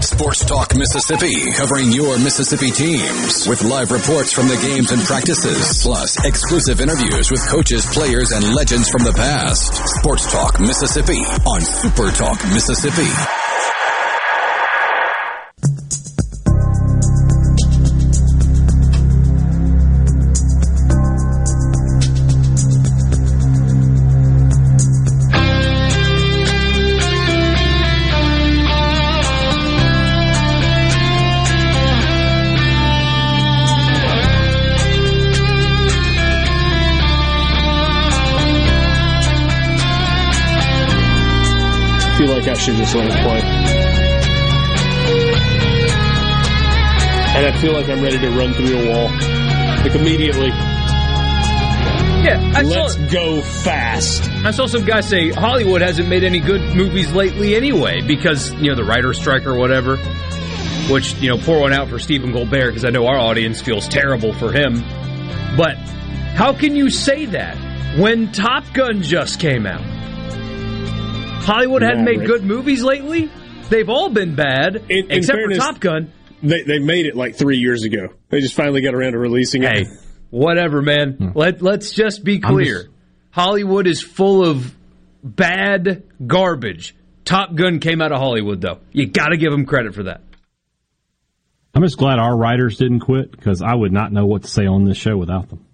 [0.00, 5.82] Sports Talk Mississippi, covering your Mississippi teams with live reports from the games and practices,
[5.82, 9.74] plus exclusive interviews with coaches, players, and legends from the past.
[9.98, 13.39] Sports Talk Mississippi on Super Talk Mississippi.
[42.60, 43.40] Should just let it play.
[47.36, 49.06] And I feel like I'm ready to run through a wall.
[49.82, 50.48] like immediately.
[52.22, 54.28] Yeah, I Let's saw, go fast.
[54.44, 58.68] I saw some guy say Hollywood hasn't made any good movies lately anyway because you
[58.68, 59.96] know the writer strike or whatever.
[60.90, 63.88] Which you know, pour one out for Stephen Colbert because I know our audience feels
[63.88, 64.82] terrible for him.
[65.56, 65.76] But
[66.34, 67.56] how can you say that
[67.98, 69.80] when Top Gun just came out?
[71.40, 73.30] Hollywood hadn't made good movies lately.
[73.68, 76.12] They've all been bad, In- in except fairness- for Top Gun.
[76.42, 78.08] They they made it like three years ago.
[78.30, 79.68] They just finally got around to releasing it.
[79.72, 79.84] Hey,
[80.30, 81.12] whatever, man.
[81.12, 81.28] Hmm.
[81.34, 82.84] Let let's just be clear.
[82.84, 82.88] just-
[83.30, 84.74] Hollywood is full of
[85.22, 86.94] bad garbage.
[87.24, 88.78] Top Gun came out of Hollywood, though.
[88.92, 90.22] You got to give them credit for that.
[91.74, 94.66] I'm just glad our writers didn't quit because I would not know what to say
[94.66, 95.64] on this show without them.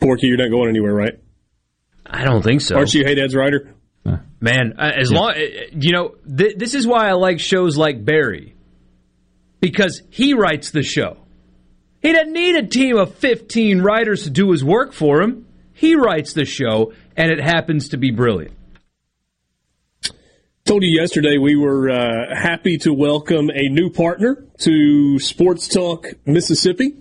[0.00, 1.18] Porky, you're not going anywhere, right?
[2.08, 2.76] I don't think so.
[2.76, 3.74] Aren't you Hey Dad's writer?
[4.38, 5.40] Man, uh, as long uh,
[5.72, 8.54] you know, th- this is why I like shows like Barry
[9.60, 11.16] because he writes the show.
[12.02, 15.46] He doesn't need a team of 15 writers to do his work for him.
[15.72, 18.54] He writes the show, and it happens to be brilliant.
[20.64, 26.06] Told you yesterday we were uh, happy to welcome a new partner to Sports Talk
[26.24, 26.94] Mississippi,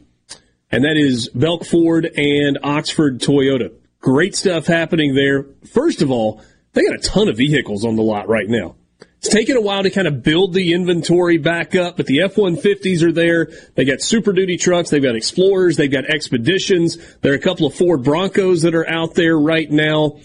[0.72, 3.74] and that is Belk Ford and Oxford Toyota.
[4.06, 5.48] Great stuff happening there.
[5.74, 6.40] First of all,
[6.74, 8.76] they got a ton of vehicles on the lot right now.
[9.18, 13.02] It's taken a while to kind of build the inventory back up, but the F-150s
[13.02, 13.48] are there.
[13.74, 14.92] They got Super Duty trucks.
[14.92, 15.76] They've got Explorers.
[15.76, 17.00] They've got Expeditions.
[17.22, 20.20] There are a couple of Ford Broncos that are out there right now.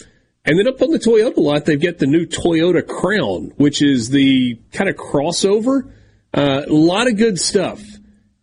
[0.45, 4.11] And then up on the Toyota lot, they've got the new Toyota Crown, which is
[4.11, 5.91] the kind of crossover.
[6.35, 7.81] Uh, a lot of good stuff.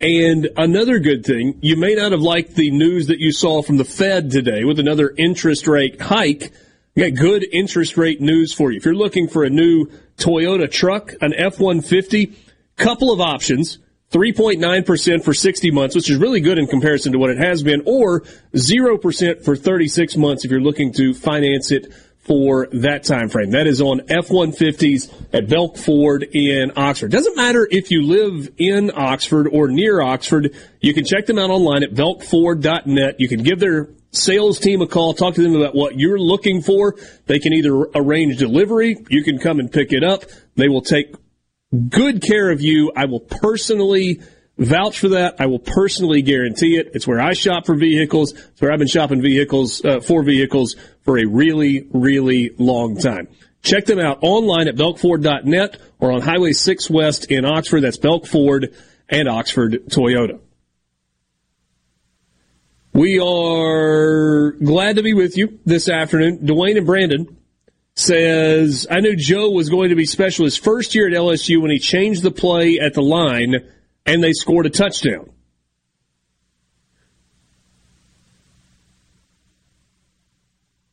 [0.00, 3.78] And another good thing, you may not have liked the news that you saw from
[3.78, 6.52] the Fed today with another interest rate hike.
[6.94, 8.76] We got good interest rate news for you.
[8.76, 12.32] If you're looking for a new Toyota truck, an F-150,
[12.76, 13.78] couple of options.
[14.10, 17.82] 3.9% for 60 months, which is really good in comparison to what it has been,
[17.84, 18.22] or
[18.54, 21.92] 0% for 36 months if you're looking to finance it
[22.28, 23.50] for that time frame.
[23.52, 27.10] That is on F-150s at Belk Ford in Oxford.
[27.10, 30.54] Doesn't matter if you live in Oxford or near Oxford.
[30.80, 33.18] You can check them out online at belkford.net.
[33.18, 36.60] You can give their sales team a call, talk to them about what you're looking
[36.60, 36.96] for.
[37.26, 40.24] They can either arrange delivery, you can come and pick it up.
[40.54, 41.14] They will take
[41.88, 42.92] good care of you.
[42.94, 44.20] I will personally
[44.58, 45.36] vouch for that.
[45.38, 46.90] I will personally guarantee it.
[46.94, 48.32] It's where I shop for vehicles.
[48.32, 53.28] It's where I've been shopping vehicles, uh, for vehicles for a really, really long time.
[53.62, 57.80] Check them out online at belkford.net or on Highway 6 West in Oxford.
[57.80, 58.74] That's Belk Ford
[59.08, 60.40] and Oxford Toyota.
[62.92, 66.38] We are glad to be with you this afternoon.
[66.38, 67.36] Dwayne and Brandon
[67.94, 71.70] says, I knew Joe was going to be special his first year at LSU when
[71.70, 73.68] he changed the play at the line
[74.08, 75.30] and they scored a touchdown.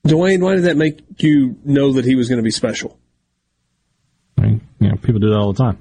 [0.06, 3.00] Dwayne, why did that make you know that he was going to be special?
[4.38, 5.80] I mean, you know, people do that all the time.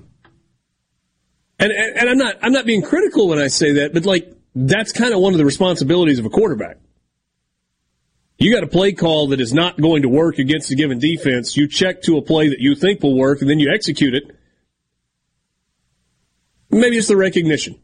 [1.58, 4.32] And, and, and I'm not I'm not being critical when I say that, but like
[4.54, 6.78] that's kind of one of the responsibilities of a quarterback.
[8.38, 11.56] You got a play call that is not going to work against a given defense.
[11.56, 14.36] You check to a play that you think will work, and then you execute it.
[16.74, 17.78] Maybe it's the recognition.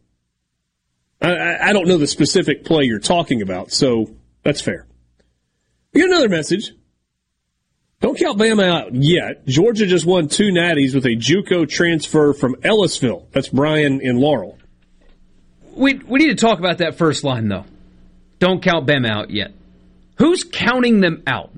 [1.23, 4.87] I, I, don't know the specific play you're talking about, so that's fair.
[5.93, 6.73] We got another message.
[8.01, 9.47] Don't count Bama out yet.
[9.47, 13.29] Georgia just won two natties with a JUCO transfer from Ellisville.
[13.33, 14.59] That's Brian in Laurel.
[15.77, 17.67] We we need to talk about that first line though.
[18.39, 19.53] Don't count Bam out yet.
[20.17, 21.53] Who's counting them out?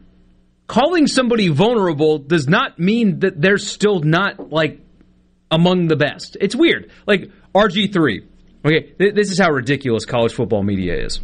[0.67, 4.82] Calling somebody vulnerable does not mean that they're still not like
[5.53, 6.37] among the best.
[6.41, 6.91] It's weird.
[7.07, 8.27] Like RG3.
[8.65, 11.21] Okay, th- this is how ridiculous college football media is.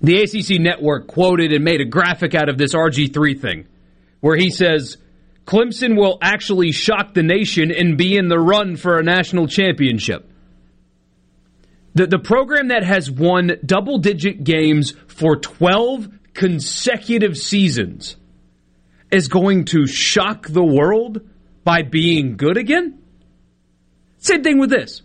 [0.00, 3.66] The ACC network quoted and made a graphic out of this RG3 thing
[4.20, 4.96] where he says
[5.46, 10.28] Clemson will actually shock the nation and be in the run for a national championship.
[11.94, 18.16] The, the program that has won double digit games for 12 consecutive seasons
[19.10, 21.20] is going to shock the world
[21.62, 23.03] by being good again?
[24.24, 25.02] Same thing with this.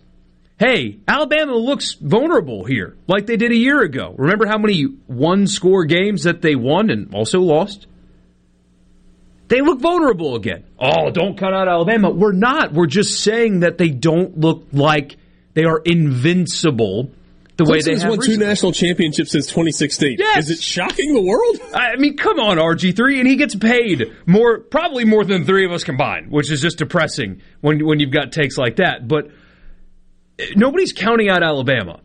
[0.58, 4.14] Hey, Alabama looks vulnerable here, like they did a year ago.
[4.16, 7.86] Remember how many one score games that they won and also lost?
[9.48, 10.64] They look vulnerable again.
[10.78, 12.08] Oh, don't count out Alabama.
[12.08, 12.72] We're not.
[12.72, 15.16] We're just saying that they don't look like
[15.52, 17.10] they are invincible
[17.64, 20.16] the way they have won two national championships since 2016.
[20.18, 20.44] Yes.
[20.44, 21.58] Is it shocking the world?
[21.74, 25.72] I mean, come on, RG3, and he gets paid more, probably more than three of
[25.72, 29.06] us combined, which is just depressing when when you've got takes like that.
[29.06, 29.30] But
[30.38, 32.00] eh, nobody's counting out Alabama.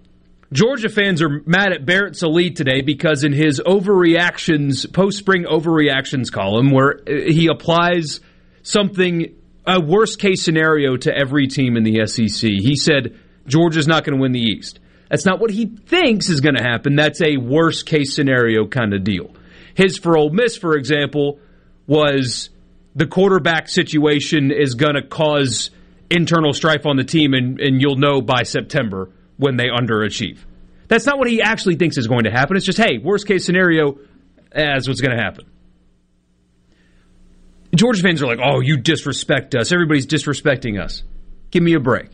[0.52, 6.32] Georgia fans are mad at Barrett Sallee today because in his overreactions, post spring overreactions
[6.32, 8.20] column, where eh, he applies
[8.62, 13.18] something, a worst case scenario to every team in the SEC, he said
[13.48, 14.80] Georgia's not going to win the East.
[15.10, 16.96] That's not what he thinks is going to happen.
[16.96, 19.34] That's a worst case scenario kind of deal.
[19.76, 21.40] His for Ole Miss, for example,
[21.88, 22.50] was
[22.96, 25.70] the quarterback situation is going to cause
[26.10, 30.40] internal strife on the team, and, and you'll know by September when they underachieve.
[30.88, 32.58] That's not what he actually thinks is going to happen.
[32.58, 33.98] It's just, hey, worst case scenario,
[34.52, 35.46] as what's going to happen.
[37.76, 39.72] Georgia fans are like, oh, you disrespect us.
[39.72, 41.04] Everybody's disrespecting us.
[41.52, 42.10] Give me a break.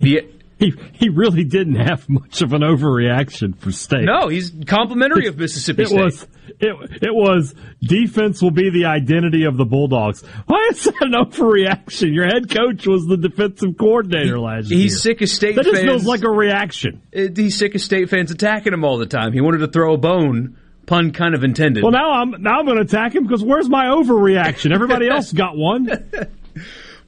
[0.00, 0.30] The
[0.62, 4.04] he he really didn't have much of an overreaction for State.
[4.04, 6.04] No, he's complimentary of Mississippi it State.
[6.04, 6.26] Was,
[6.60, 7.52] it, it was
[7.82, 10.22] defense will be the identity of the Bulldogs.
[10.46, 12.14] Why is that an overreaction?
[12.14, 14.80] Your head coach was the defensive coordinator he, last he's year.
[14.82, 15.74] He's sick of State that fans.
[15.74, 17.02] just feels like a reaction.
[17.10, 19.32] It, he's sick of State fans attacking him all the time.
[19.32, 20.56] He wanted to throw a bone,
[20.86, 21.82] pun kind of intended.
[21.82, 24.72] Well, now I'm now I'm going to attack him because where's my overreaction?
[24.72, 25.88] Everybody else got one.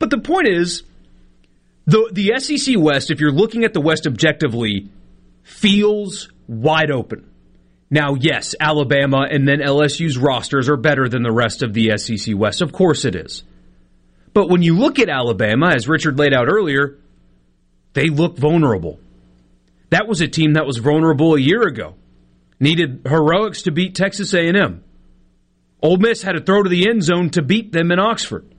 [0.00, 0.82] but the point is
[1.86, 4.88] the the SEC West, if you're looking at the West objectively,
[5.42, 7.30] feels wide open.
[7.90, 12.34] Now, yes, Alabama and then LSU's rosters are better than the rest of the SEC
[12.36, 12.62] West.
[12.62, 13.44] Of course it is.
[14.32, 16.98] But when you look at Alabama, as Richard laid out earlier,
[17.92, 18.98] they look vulnerable.
[19.90, 21.94] That was a team that was vulnerable a year ago.
[22.58, 24.82] Needed heroics to beat Texas A&M.
[25.82, 28.53] Ole Miss had to throw to the end zone to beat them in Oxford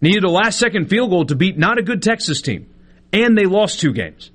[0.00, 2.72] needed a last second field goal to beat not a good Texas team,
[3.12, 4.30] and they lost two games.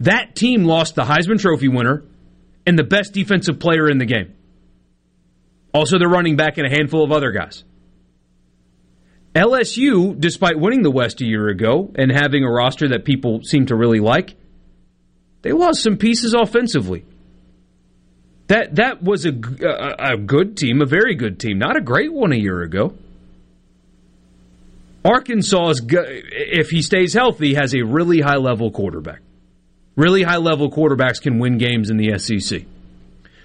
[0.00, 2.04] That team lost the Heisman Trophy winner
[2.66, 4.34] and the best defensive player in the game.
[5.72, 7.64] Also, they're running back and a handful of other guys.
[9.34, 13.66] LSU, despite winning the West a year ago and having a roster that people seem
[13.66, 14.36] to really like,
[15.40, 17.04] they lost some pieces offensively.
[18.48, 22.12] That that was a, a, a good team, a very good team, not a great
[22.12, 22.94] one a year ago.
[25.04, 29.20] Arkansas is, if he stays healthy, has a really high level quarterback.
[29.96, 32.62] Really high level quarterbacks can win games in the SEC.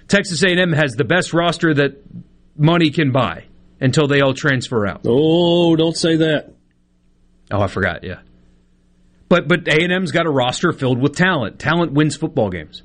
[0.06, 2.02] Texas A&M has the best roster that
[2.56, 3.44] money can buy
[3.80, 5.02] until they all transfer out.
[5.06, 6.52] Oh, don't say that.
[7.50, 8.04] Oh, I forgot.
[8.04, 8.20] Yeah,
[9.28, 11.58] but but A&M's got a roster filled with talent.
[11.58, 12.82] Talent wins football games.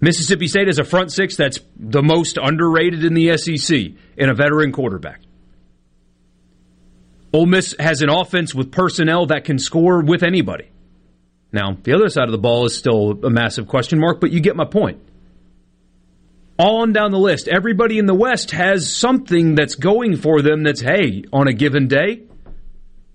[0.00, 3.78] Mississippi State has a front six that's the most underrated in the SEC
[4.16, 5.20] in a veteran quarterback.
[7.32, 10.70] Ole Miss has an offense with personnel that can score with anybody.
[11.52, 14.40] Now, the other side of the ball is still a massive question mark, but you
[14.40, 15.00] get my point.
[16.58, 20.64] All on down the list, everybody in the West has something that's going for them
[20.64, 22.22] that's, hey, on a given day,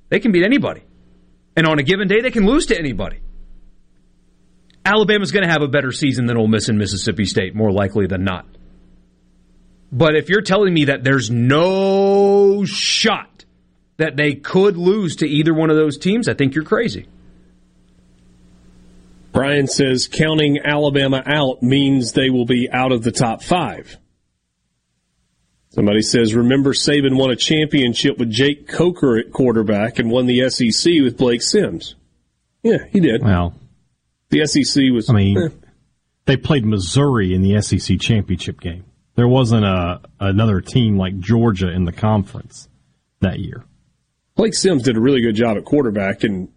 [0.09, 0.83] they can beat anybody.
[1.55, 3.19] And on a given day, they can lose to anybody.
[4.85, 8.07] Alabama's going to have a better season than Ole Miss and Mississippi State, more likely
[8.07, 8.45] than not.
[9.91, 13.32] But if you're telling me that there's no shot
[13.97, 17.07] that they could lose to either one of those teams, I think you're crazy.
[19.31, 23.97] Brian says counting Alabama out means they will be out of the top five.
[25.69, 30.47] Somebody says, remember Saban won a championship with Jake Coker at quarterback and won the
[30.49, 31.95] SEC with Blake Sims.
[32.61, 33.23] Yeah, he did.
[33.23, 33.55] Well,
[34.29, 35.09] the SEC was.
[35.09, 35.49] I mean, eh.
[36.25, 38.85] they played Missouri in the SEC championship game.
[39.15, 42.69] There wasn't a another team like Georgia in the conference
[43.21, 43.63] that year.
[44.35, 46.49] Blake Sims did a really good job at quarterback, and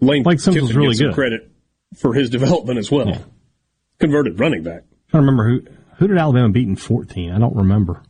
[0.00, 1.14] Lane Blake Sims was really good.
[1.14, 1.50] Credit
[1.96, 3.08] for his development as well.
[3.08, 3.18] Yeah.
[3.98, 4.82] Converted running back.
[4.82, 5.62] I'm trying to remember who
[5.96, 7.30] who did Alabama beat in 14?
[7.30, 8.02] I don't remember.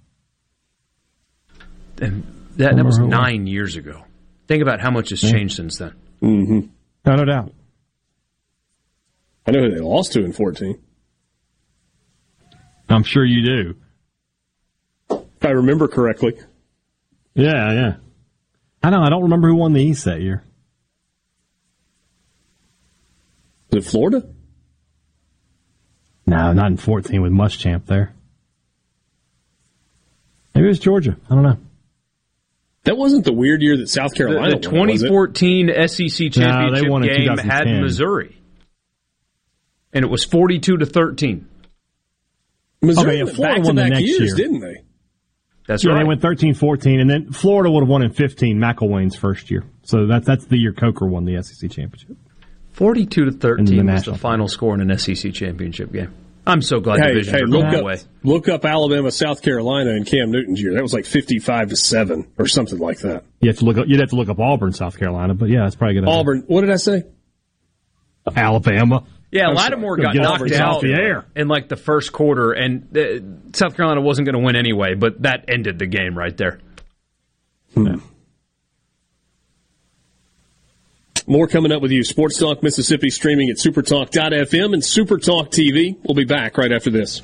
[2.01, 2.25] And
[2.57, 4.03] that, that was nine years ago.
[4.49, 5.31] Think about how much has yeah.
[5.31, 5.95] changed since then.
[6.23, 6.61] Mm-hmm.
[7.05, 7.53] No, no doubt.
[9.47, 10.81] I know who they lost to in 14.
[12.89, 13.75] I'm sure you do.
[15.11, 16.35] If I remember correctly.
[17.35, 17.95] Yeah, yeah.
[18.83, 19.03] I know.
[19.03, 20.43] I don't remember who won the East that year.
[23.71, 24.27] Was it Florida?
[26.27, 28.15] No, not in 14 with Muschamp there.
[30.55, 31.17] Maybe it was Georgia.
[31.31, 31.59] I don't know.
[32.85, 37.01] That wasn't the weird year that South Carolina The, the 2014 won, SEC championship no,
[37.01, 38.37] game had Missouri.
[39.93, 41.49] And it was 42 to 13.
[42.81, 44.35] Missouri okay, Florida won the next years, year.
[44.35, 44.83] didn't they?
[45.73, 46.03] That's yeah, right.
[46.03, 49.65] They went 13 14, and then Florida would have won in 15, McElwain's first year.
[49.85, 52.17] So that's, that's the year Coker won the SEC championship.
[52.73, 56.13] 42 to 13 the was the final score in an SEC championship game.
[56.47, 58.01] I'm so glad hey, divisions hey, are look going up, away.
[58.23, 60.75] Look up Alabama, South Carolina, and Cam Newton's year.
[60.75, 63.25] That was like 55 to seven or something like that.
[63.41, 63.79] You have to look.
[63.79, 66.09] Up, you'd have to look up Auburn, South Carolina, but yeah, that's probably good.
[66.09, 66.45] Auburn.
[66.49, 67.05] What did I say?
[68.35, 69.05] Alabama.
[69.33, 71.25] Yeah, Lattimore got knocked out the air.
[71.35, 74.95] in like the first quarter, and uh, South Carolina wasn't going to win anyway.
[74.95, 76.61] But that ended the game right there.
[81.27, 82.05] More coming up with you.
[82.05, 85.97] Sports Talk Mississippi streaming at supertalk.fm and Supertalk TV.
[86.05, 87.23] We'll be back right after this.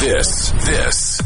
[0.00, 1.09] This, this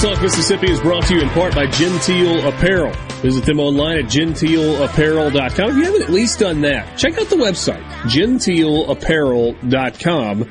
[0.00, 2.92] Talk Mississippi is brought to you in part by Genteel Apparel.
[3.20, 5.70] Visit them online at genteelapparel.com.
[5.70, 10.50] If you haven't at least done that, check out the website, genteelapparel.com.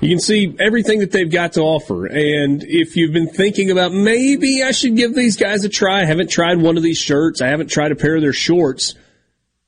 [0.00, 2.06] You can see everything that they've got to offer.
[2.06, 6.04] And if you've been thinking about maybe I should give these guys a try, I
[6.04, 8.96] haven't tried one of these shirts, I haven't tried a pair of their shorts,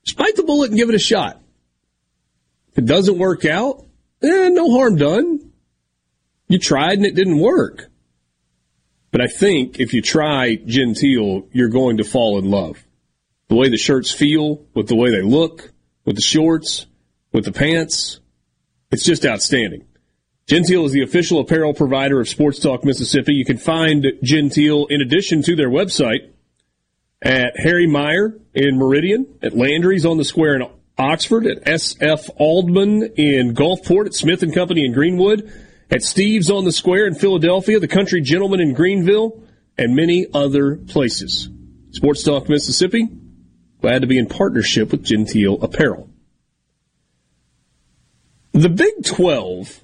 [0.03, 1.41] just bite the bullet and give it a shot.
[2.73, 3.85] If it doesn't work out,
[4.21, 5.53] eh, no harm done.
[6.49, 7.90] You tried and it didn't work.
[9.11, 12.83] But I think if you try Genteel, you're going to fall in love.
[13.49, 15.71] The way the shirts feel, with the way they look,
[16.05, 16.85] with the shorts,
[17.33, 18.21] with the pants,
[18.91, 19.85] it's just outstanding.
[20.47, 23.33] Genteel is the official apparel provider of Sports Talk Mississippi.
[23.33, 26.29] You can find Genteel in addition to their website
[27.21, 30.67] at Harry Meyer in Meridian, at Landry's on the Square in
[30.97, 35.51] Oxford, at SF Aldman in Gulfport, at Smith and Company in Greenwood,
[35.91, 39.43] at Steve's on the Square in Philadelphia, the Country Gentleman in Greenville,
[39.77, 41.49] and many other places.
[41.91, 43.09] Sports Talk Mississippi,
[43.81, 46.09] glad to be in partnership with Genteel Apparel.
[48.53, 49.83] The Big 12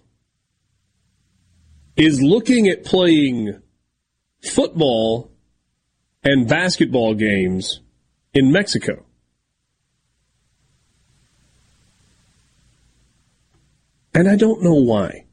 [1.98, 3.62] is looking at playing
[4.42, 5.32] football
[6.24, 7.82] and basketball games
[8.34, 9.04] in Mexico.
[14.14, 15.27] And I don't know why.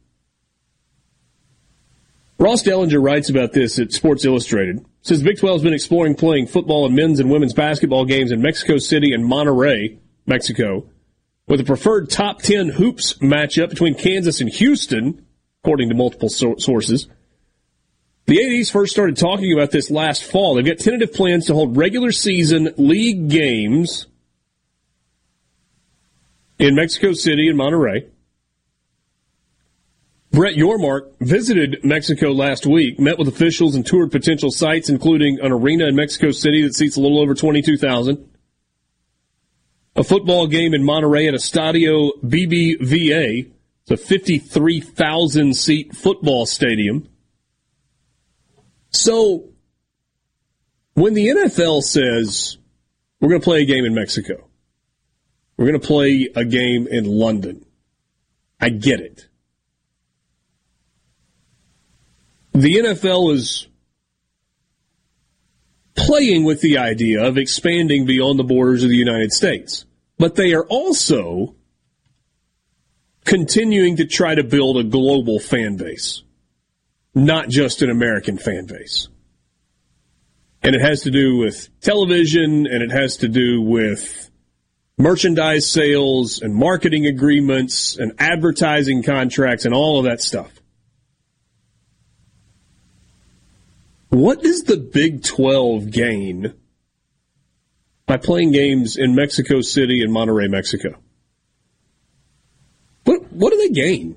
[2.45, 4.85] Ross Dellenger writes about this at Sports Illustrated.
[5.01, 8.43] Says Big 12 has been exploring playing football and men's and women's basketball games in
[8.43, 9.97] Mexico City and Monterrey,
[10.27, 10.87] Mexico,
[11.49, 15.25] with a preferred top 10 hoops matchup between Kansas and Houston,
[15.63, 17.09] according to multiple so- sources.
[18.27, 20.57] The ADs first started talking about this last fall.
[20.57, 24.07] They've got tentative plans to hold regular season league games
[26.59, 28.11] in Mexico City and Monterrey.
[30.35, 35.53] Brett Yormark visited Mexico last week, met with officials and toured potential sites, including an
[35.53, 38.29] arena in Mexico City that seats a little over 22,000,
[39.95, 43.49] a football game in Monterrey at Estadio BBVA.
[43.83, 47.09] It's a 53,000 seat football stadium.
[48.91, 49.51] So,
[50.95, 52.59] when the NFL says,
[53.21, 54.49] we're going to play a game in Mexico,
[55.57, 57.65] we're going to play a game in London,
[58.61, 59.24] I get it.
[62.55, 63.69] The NFL is
[65.95, 69.85] playing with the idea of expanding beyond the borders of the United States,
[70.19, 71.55] but they are also
[73.25, 76.25] continuing to try to build a global fan base
[77.15, 79.09] not just an American fan base.
[80.63, 84.31] And it has to do with television and it has to do with
[84.97, 90.51] merchandise sales and marketing agreements and advertising contracts and all of that stuff.
[94.15, 96.55] What does the Big 12 gain
[98.07, 100.95] by playing games in Mexico City and Monterrey, Mexico?
[103.03, 104.17] What, what do they gain?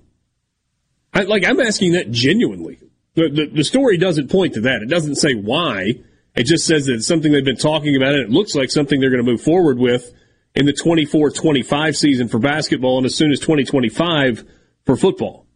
[1.16, 2.78] I, like, I'm asking that genuinely.
[3.16, 4.84] The, the, the story doesn't point to that.
[4.84, 5.96] It doesn't say why.
[6.36, 9.00] It just says that it's something they've been talking about, and it looks like something
[9.00, 10.14] they're going to move forward with
[10.54, 14.46] in the 24-25 season for basketball and as soon as 2025
[14.86, 15.48] for football.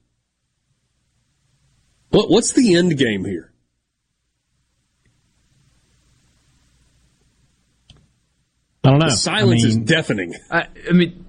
[2.09, 3.50] What, what's the end game here?
[8.83, 9.09] I don't know.
[9.09, 10.33] The silence I is deafening.
[10.49, 11.25] I, I mean,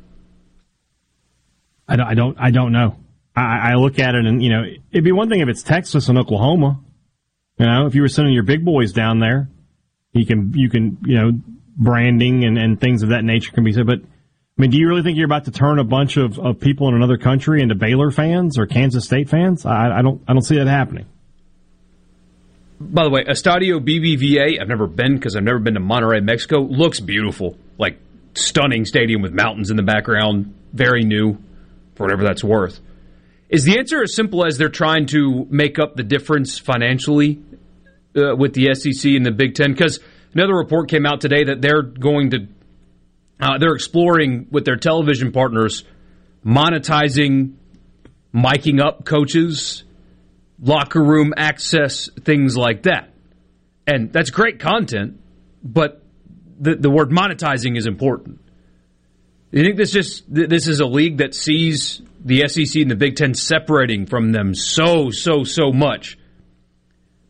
[1.87, 2.97] I don't, I don't, I don't know.
[3.37, 6.09] I, I look at it and, you know, it'd be one thing if it's Texas
[6.09, 6.81] and Oklahoma.
[7.59, 9.49] You know, if you were sending your big boys down there,
[10.13, 11.33] you can, you can, you know,
[11.77, 13.87] branding and, and things of that nature can be said.
[13.87, 16.61] But, I mean, do you really think you're about to turn a bunch of, of
[16.61, 19.67] people in another country into Baylor fans or Kansas State fans?
[19.67, 21.07] I, I don't, I don't see that happening.
[22.91, 26.61] By the way, Estadio BBVA, I've never been because I've never been to Monterrey, Mexico.
[26.61, 27.57] Looks beautiful.
[27.79, 27.99] Like,
[28.35, 30.55] stunning stadium with mountains in the background.
[30.73, 31.39] Very new,
[31.95, 32.81] for whatever that's worth.
[33.49, 37.43] Is the answer as simple as they're trying to make up the difference financially
[38.17, 39.73] uh, with the SEC and the Big Ten?
[39.73, 40.01] Because
[40.33, 42.49] another report came out today that they're going to,
[43.41, 45.85] uh, they're exploring with their television partners
[46.45, 47.55] monetizing,
[48.35, 49.85] miking up coaches,
[50.63, 53.11] locker room access, things like that.
[53.87, 55.21] And that's great content,
[55.63, 56.03] but
[56.59, 58.41] the, the word monetizing is important.
[59.51, 63.17] You think this just this is a league that sees the SEC and the Big
[63.17, 66.17] Ten separating from them so so so much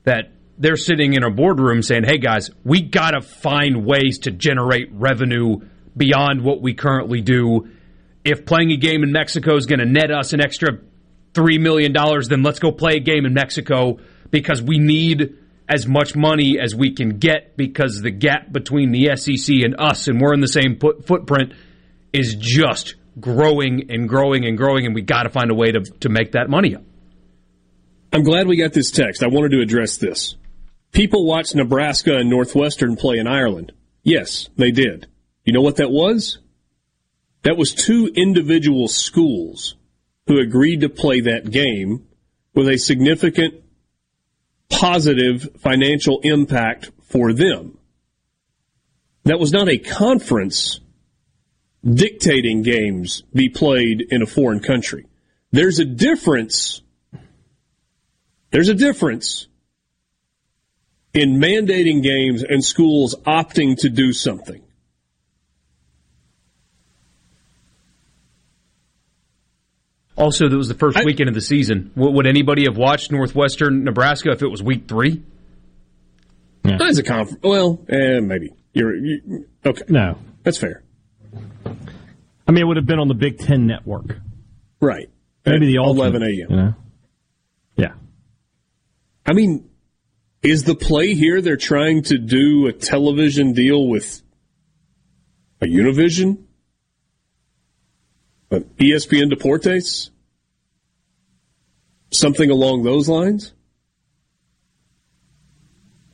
[0.04, 4.30] that they're sitting in a boardroom saying, "Hey guys, we got to find ways to
[4.30, 5.62] generate revenue
[5.96, 7.68] beyond what we currently do.
[8.24, 10.78] If playing a game in Mexico is going to net us an extra
[11.34, 13.98] three million dollars, then let's go play a game in Mexico
[14.30, 15.38] because we need."
[15.68, 20.06] As much money as we can get because the gap between the SEC and us,
[20.06, 21.54] and we're in the same put- footprint,
[22.12, 25.80] is just growing and growing and growing, and we got to find a way to,
[26.00, 26.82] to make that money up.
[28.12, 29.22] I'm glad we got this text.
[29.22, 30.36] I wanted to address this.
[30.92, 33.72] People watched Nebraska and Northwestern play in Ireland.
[34.02, 35.06] Yes, they did.
[35.44, 36.38] You know what that was?
[37.42, 39.76] That was two individual schools
[40.26, 42.06] who agreed to play that game
[42.54, 43.54] with a significant
[44.68, 47.78] positive financial impact for them.
[49.24, 50.80] That was not a conference
[51.84, 55.06] dictating games be played in a foreign country.
[55.50, 56.80] There's a difference.
[58.50, 59.48] There's a difference
[61.12, 64.62] in mandating games and schools opting to do something.
[70.16, 71.90] Also, that was the first I, weekend of the season.
[71.96, 75.22] Would anybody have watched Northwestern Nebraska if it was week three?
[76.64, 76.78] Yeah.
[76.80, 79.82] As a conference, well, eh, maybe you're you, okay.
[79.88, 80.82] No, that's fair.
[82.46, 84.16] I mean, it would have been on the Big Ten network,
[84.80, 85.08] right?
[85.44, 86.32] Maybe the eleven a.m.
[86.32, 86.74] You know?
[87.76, 87.94] Yeah.
[89.26, 89.68] I mean,
[90.42, 91.40] is the play here?
[91.40, 94.22] They're trying to do a television deal with
[95.60, 96.44] a Univision
[98.52, 100.10] Uh, an ESPN Deportes?
[102.10, 103.54] Something along those lines?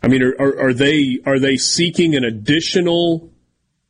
[0.02, 3.32] I mean, are, are, are, they are they seeking an additional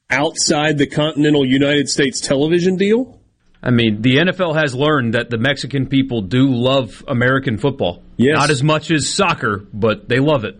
[0.08, 3.20] outside the continental United States television deal?
[3.62, 8.02] I mean, the NFL has learned that the Mexican people do love American football.
[8.16, 8.36] Yes.
[8.36, 10.58] Not as much as soccer, but they love it.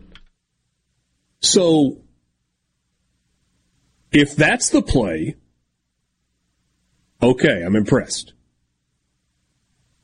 [1.40, 1.98] So,
[4.10, 5.36] if that's the play,
[7.23, 8.32] okay, I'm impressed.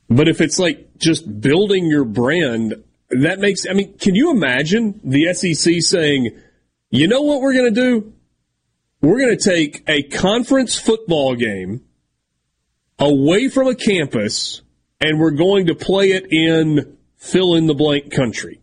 [0.09, 4.99] But if it's like just building your brand, that makes, I mean, can you imagine
[5.03, 6.39] the SEC saying,
[6.89, 8.13] you know what we're going to do?
[9.01, 11.83] We're going to take a conference football game
[12.97, 14.61] away from a campus
[15.01, 18.61] and we're going to play it in fill in the blank country.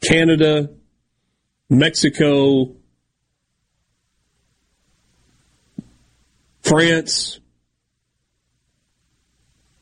[0.00, 0.70] Canada,
[1.68, 2.76] Mexico,
[6.70, 7.40] France,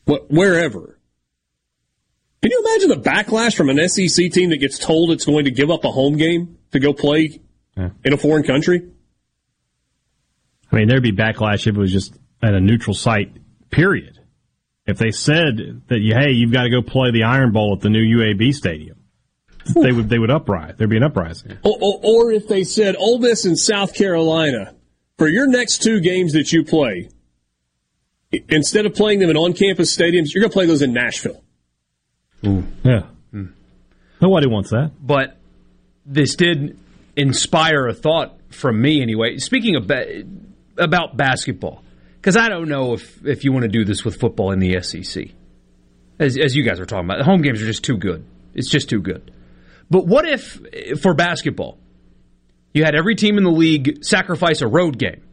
[0.05, 0.99] what, wherever.
[2.41, 5.51] Can you imagine the backlash from an SEC team that gets told it's going to
[5.51, 7.41] give up a home game to go play
[7.77, 7.89] yeah.
[8.03, 8.89] in a foreign country?
[10.71, 13.37] I mean, there'd be backlash if it was just at a neutral site,
[13.69, 14.17] period.
[14.87, 17.91] If they said that, hey, you've got to go play the Iron Bowl at the
[17.91, 18.97] new UAB stadium,
[19.75, 20.73] they would they would uprise.
[20.75, 21.59] There'd be an uprising.
[21.63, 24.73] Or, or, or if they said Ole Miss in South Carolina
[25.19, 27.09] for your next two games that you play,
[28.47, 31.43] instead of playing them in on-campus stadiums, you're going to play those in Nashville.
[32.47, 32.63] Ooh.
[32.83, 33.03] Yeah.
[33.33, 33.51] Mm.
[34.21, 34.93] Nobody wants that.
[34.99, 35.37] But
[36.05, 36.79] this did
[37.15, 39.37] inspire a thought from me anyway.
[39.37, 40.23] Speaking of ba-
[40.77, 41.83] about basketball,
[42.15, 44.81] because I don't know if, if you want to do this with football in the
[44.81, 45.25] SEC.
[46.17, 48.25] As, as you guys are talking about, the home games are just too good.
[48.53, 49.31] It's just too good.
[49.89, 50.61] But what if,
[51.01, 51.77] for basketball,
[52.73, 55.23] you had every team in the league sacrifice a road game,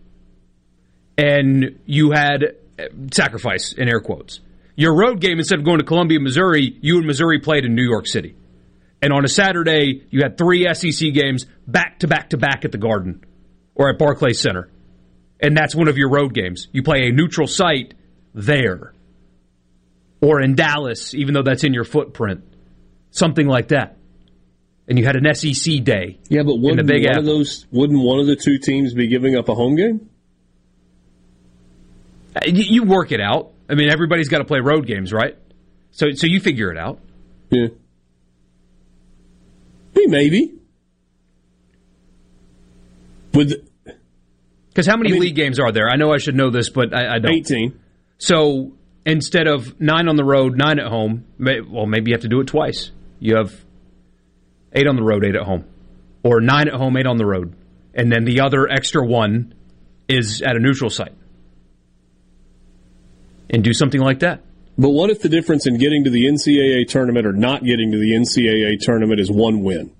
[1.18, 4.40] and you had eh, sacrifice in air quotes.
[4.74, 7.88] Your road game, instead of going to Columbia, Missouri, you and Missouri played in New
[7.88, 8.36] York City.
[9.00, 12.72] And on a Saturday, you had three SEC games back to back to back at
[12.72, 13.24] the Garden
[13.74, 14.70] or at Barclays Center.
[15.40, 16.68] And that's one of your road games.
[16.72, 17.94] You play a neutral site
[18.34, 18.94] there
[20.20, 22.42] or in Dallas, even though that's in your footprint.
[23.10, 23.96] Something like that
[24.88, 26.18] and you had an SEC day.
[26.28, 27.18] Yeah, but wouldn't one Apple.
[27.20, 30.08] of those wouldn't one of the two teams be giving up a home game?
[32.36, 33.52] Uh, you work it out.
[33.68, 35.36] I mean, everybody's got to play road games, right?
[35.90, 37.00] So, so you figure it out.
[37.50, 37.68] Yeah.
[40.08, 40.52] Maybe.
[43.34, 43.52] With
[44.68, 45.88] Because how many I mean- league games are there?
[45.88, 47.32] I know I should know this, but I, I don't.
[47.32, 47.78] 18.
[48.18, 48.72] So
[49.04, 52.28] instead of nine on the road, nine at home, may, well, maybe you have to
[52.28, 52.90] do it twice.
[53.18, 53.64] You have
[54.72, 55.64] eight on the road, eight at home,
[56.22, 57.54] or nine at home, eight on the road,
[57.94, 59.54] and then the other extra one
[60.08, 61.14] is at a neutral site,
[63.50, 64.42] and do something like that.
[64.78, 67.98] But what if the difference in getting to the NCAA tournament or not getting to
[67.98, 69.90] the NCAA tournament is one win?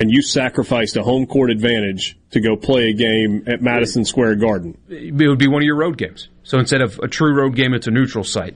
[0.00, 4.36] And you sacrificed a home court advantage to go play a game at Madison Square
[4.36, 4.78] Garden.
[4.88, 6.28] It would be one of your road games.
[6.44, 8.54] So instead of a true road game, it's a neutral site.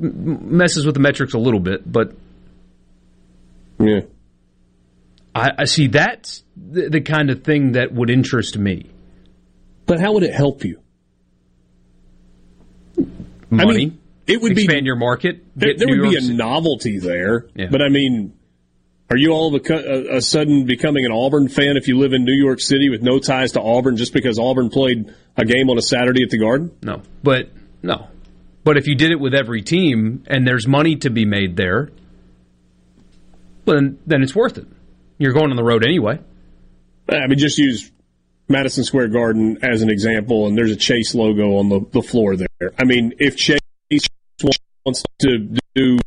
[0.00, 2.12] M- messes with the metrics a little bit, but
[3.80, 4.00] Yeah.
[5.34, 8.90] I, I see that's the, the kind of thing that would interest me.
[9.86, 10.80] But how would it help you?
[13.50, 13.74] Money.
[13.74, 15.44] I mean, it would be- expand your market.
[15.56, 17.46] There, there would be a novelty there.
[17.54, 17.68] Yeah.
[17.70, 18.34] But I mean,
[19.10, 22.12] are you all of a, a, a sudden becoming an Auburn fan if you live
[22.12, 25.70] in New York City with no ties to Auburn just because Auburn played a game
[25.70, 26.76] on a Saturday at the Garden?
[26.82, 27.48] No, but
[27.82, 28.08] no.
[28.64, 31.90] But if you did it with every team and there's money to be made there,
[33.64, 34.66] well, then then it's worth it.
[35.18, 36.20] You're going on the road anyway.
[37.08, 37.90] I mean, just use
[38.48, 42.36] Madison Square Garden as an example, and there's a Chase logo on the, the floor
[42.36, 42.72] there.
[42.78, 43.60] I mean, if Chase
[44.84, 45.98] wants to do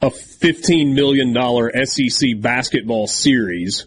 [0.00, 3.86] a $15 million SEC basketball series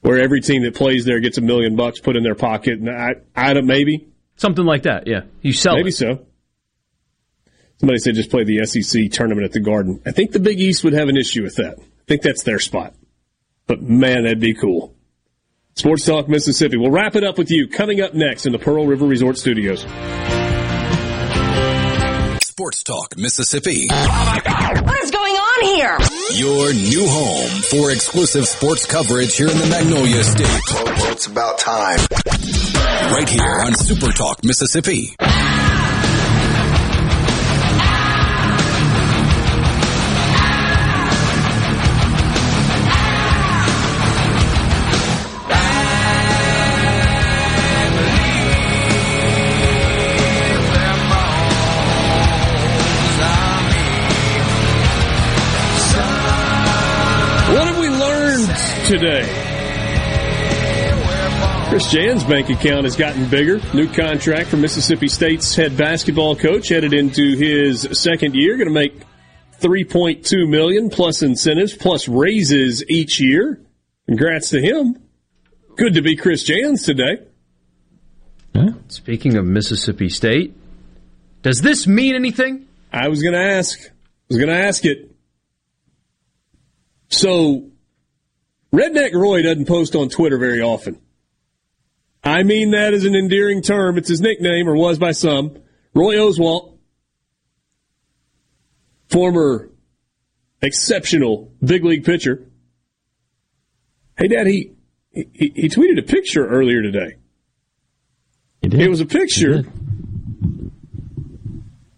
[0.00, 2.88] where every team that plays there gets a million bucks put in their pocket, and
[2.88, 4.08] I, I don't, maybe.
[4.36, 5.22] Something like that, yeah.
[5.42, 5.96] You sell Maybe it.
[5.96, 6.26] so.
[7.78, 10.02] Somebody said just play the SEC tournament at the Garden.
[10.04, 11.78] I think the Big East would have an issue with that.
[11.78, 12.94] I think that's their spot.
[13.66, 14.94] But man, that'd be cool.
[15.76, 16.76] Sports Talk Mississippi.
[16.76, 19.82] We'll wrap it up with you coming up next in the Pearl River Resort Studios.
[22.42, 23.86] Sports Talk Mississippi.
[23.88, 25.96] What is going on here?
[26.34, 31.12] Your new home for exclusive sports coverage here in the Magnolia State.
[31.12, 32.00] It's about time.
[33.12, 35.14] Right here on Super Talk Mississippi.
[58.88, 59.22] Today?
[61.68, 63.60] Chris Jans' bank account has gotten bigger.
[63.74, 68.56] New contract for Mississippi State's head basketball coach headed into his second year.
[68.56, 68.98] Going to make
[69.60, 73.60] 3.2 million plus incentives plus raises each year.
[74.06, 74.96] Congrats to him.
[75.76, 77.26] Good to be Chris Jans today.
[78.88, 80.56] Speaking of Mississippi State,
[81.42, 82.66] does this mean anything?
[82.90, 83.78] I was going to ask.
[83.78, 83.92] I
[84.28, 85.14] was going to ask it.
[87.10, 87.68] So,
[88.72, 91.00] Redneck Roy doesn't post on Twitter very often.
[92.22, 93.96] I mean that as an endearing term.
[93.96, 95.56] It's his nickname, or was by some.
[95.94, 96.76] Roy Oswalt,
[99.08, 99.70] former
[100.60, 102.44] exceptional big league pitcher.
[104.16, 104.72] Hey, Dad, he
[105.10, 107.16] he, he tweeted a picture earlier today.
[108.60, 109.64] It was a picture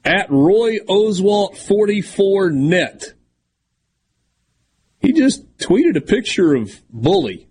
[0.04, 3.14] at Roy Oswalt 44 net.
[5.00, 7.46] He just tweeted a picture of Bully.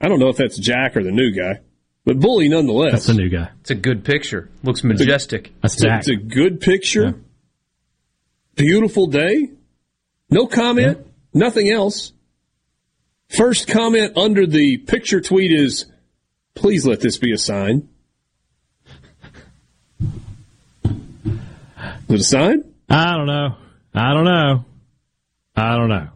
[0.00, 1.60] I don't know if that's Jack or the new guy,
[2.04, 2.92] but Bully nonetheless.
[2.92, 3.50] That's the new guy.
[3.60, 4.50] It's a good picture.
[4.62, 5.52] Looks majestic.
[5.62, 5.98] That's It's a, Jack.
[6.00, 7.14] it's a good picture.
[8.56, 9.50] Beautiful day.
[10.30, 10.98] No comment.
[11.32, 12.12] Nothing else.
[13.28, 15.86] First comment under the picture tweet is,
[16.54, 17.88] please let this be a sign.
[20.84, 20.90] Is
[22.08, 22.64] it a sign?
[22.88, 23.54] I don't know.
[23.94, 24.64] I don't know.
[25.54, 26.08] I don't know.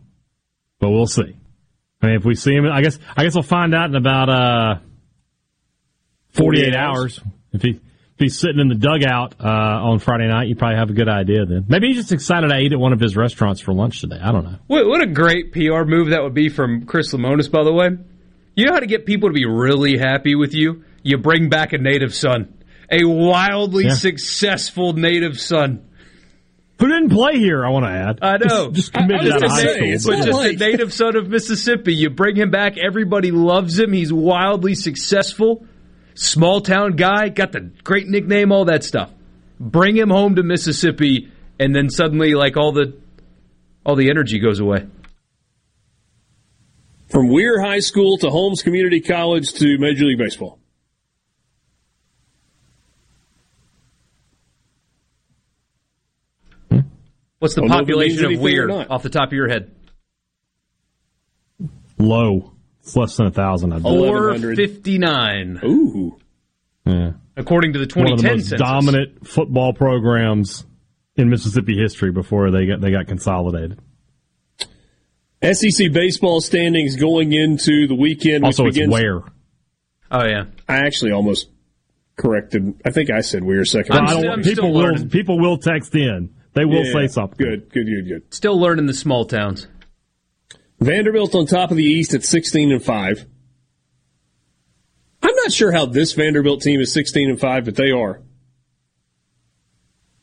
[0.85, 1.35] But we'll see.
[2.03, 4.29] I mean, if we see him, I guess I guess we'll find out in about
[4.29, 4.75] uh,
[6.33, 7.21] 48, 48 hours.
[7.55, 10.91] If he if he's sitting in the dugout uh, on Friday night, you probably have
[10.91, 11.65] a good idea then.
[11.69, 14.21] Maybe he's just excited I ate at one of his restaurants for lunch today.
[14.23, 14.57] I don't know.
[14.67, 17.89] What, what a great PR move that would be from Chris Lemonis, by the way.
[18.55, 20.85] You know how to get people to be really happy with you?
[21.03, 22.53] You bring back a native son.
[22.93, 23.95] A wildly Yeah.
[23.95, 25.89] successful native son.
[26.81, 27.65] Who didn't play here?
[27.65, 28.19] I want to add.
[28.21, 28.71] I know.
[28.71, 29.93] Just, just committed out of high na- school.
[29.93, 31.95] it's but just like- a native son of Mississippi.
[31.95, 32.77] You bring him back.
[32.79, 33.93] Everybody loves him.
[33.93, 35.65] He's wildly successful.
[36.15, 37.29] Small town guy.
[37.29, 38.51] Got the great nickname.
[38.53, 39.11] All that stuff.
[39.61, 41.31] Bring him home to Mississippi,
[41.61, 42.95] and then suddenly, like all the
[43.87, 44.87] all the energy goes away.
[47.09, 50.59] From Weir High School to Holmes Community College to Major League Baseball.
[57.45, 59.11] What's the oh, Don't know if it means population of anything or Weir off the
[59.11, 59.71] top of your head?
[61.99, 62.55] Low.
[62.81, 63.75] It's less than a thousand.
[63.75, 64.41] I believe.
[64.41, 65.61] Four fifty nine.
[65.63, 66.17] Ooh.
[66.87, 67.11] Yeah.
[67.37, 68.59] According to the One 2010 of the most census.
[68.59, 70.65] dominant football programs
[71.17, 73.79] in Mississippi history before they got they got consolidated.
[75.43, 78.47] SEC baseball standings going into the weekend.
[78.47, 79.21] Also, which it's begins, where.
[80.11, 80.45] Oh yeah.
[80.67, 81.51] I actually almost
[82.17, 82.81] corrected.
[82.87, 83.99] I think I said we're a second.
[83.99, 86.31] I don't want- people will people will text in.
[86.55, 87.37] They will Yeah, say something.
[87.37, 88.35] Good, good, good, good.
[88.35, 89.67] Still learning the small towns.
[90.81, 93.27] Vanderbilt on top of the East at 16 and 5.
[95.23, 98.21] I'm not sure how this Vanderbilt team is 16 and 5, but they are.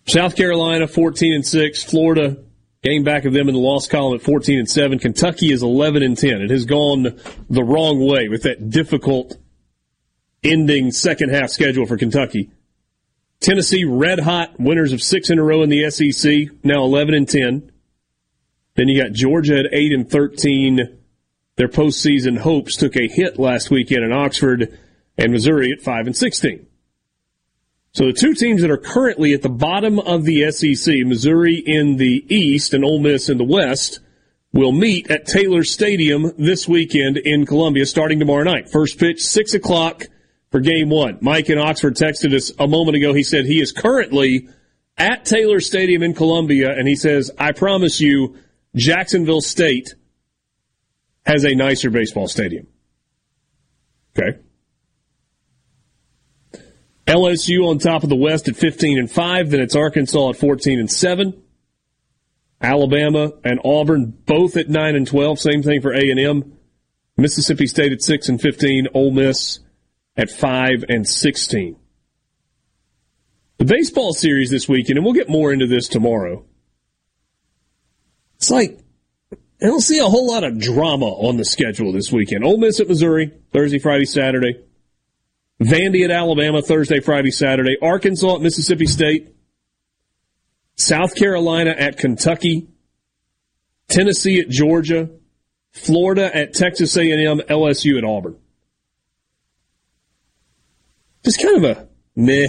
[0.08, 2.38] South Carolina 14 and 6, Florida
[2.84, 4.99] game back of them in the loss column at 14 and 7.
[4.99, 6.41] Kentucky is 11 and 10.
[6.41, 9.38] It has gone the wrong way with that difficult
[10.44, 12.49] ending second half schedule for Kentucky.
[13.41, 17.27] Tennessee red hot winners of 6 in a row in the SEC, now 11 and
[17.27, 17.72] 10.
[18.76, 20.99] Then you got Georgia at 8 and 13.
[21.55, 24.77] Their postseason hopes took a hit last weekend in Oxford
[25.18, 26.68] and Missouri at 5 and 16.
[27.93, 31.97] So the two teams that are currently at the bottom of the SEC, Missouri in
[31.97, 33.99] the East and Ole Miss in the West,
[34.53, 38.69] will meet at Taylor Stadium this weekend in Columbia starting tomorrow night.
[38.69, 40.05] First pitch, 6 o'clock
[40.52, 41.18] for game one.
[41.22, 43.14] Mike in Oxford texted us a moment ago.
[43.14, 44.49] He said he is currently
[44.98, 48.36] at Taylor Stadium in Columbia, and he says, I promise you,
[48.76, 49.95] Jacksonville State
[51.26, 52.68] has a nicer baseball stadium.
[54.18, 54.40] Okay.
[57.07, 60.80] LSU on top of the West at 15 and 5, then it's Arkansas at 14
[60.80, 61.41] and 7.
[62.61, 66.57] Alabama and Auburn both at 9 and 12, same thing for A&M.
[67.18, 69.60] Mississippi State at 6 and 15, Ole Miss
[70.16, 71.78] at 5 and 16.
[73.58, 76.46] The baseball series this weekend, and we'll get more into this tomorrow.
[78.38, 78.80] It's like
[79.62, 82.44] I don't see a whole lot of drama on the schedule this weekend.
[82.44, 84.64] Ole Miss at Missouri, Thursday, Friday, Saturday.
[85.62, 87.78] Vandy at Alabama, Thursday, Friday, Saturday.
[87.80, 89.36] Arkansas at Mississippi State.
[90.76, 92.70] South Carolina at Kentucky.
[93.88, 95.12] Tennessee at Georgia.
[95.70, 97.42] Florida at Texas A&M.
[97.48, 98.40] LSU at Auburn.
[101.23, 102.48] Just kind of a meh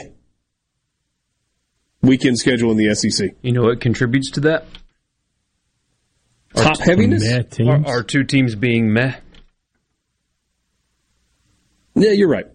[2.02, 3.30] weekend schedule in the SEC.
[3.42, 4.66] You know what contributes to that?
[6.54, 7.26] Top heaviness?
[7.60, 9.14] Are, are two teams being meh?
[11.94, 12.46] Yeah, you're right.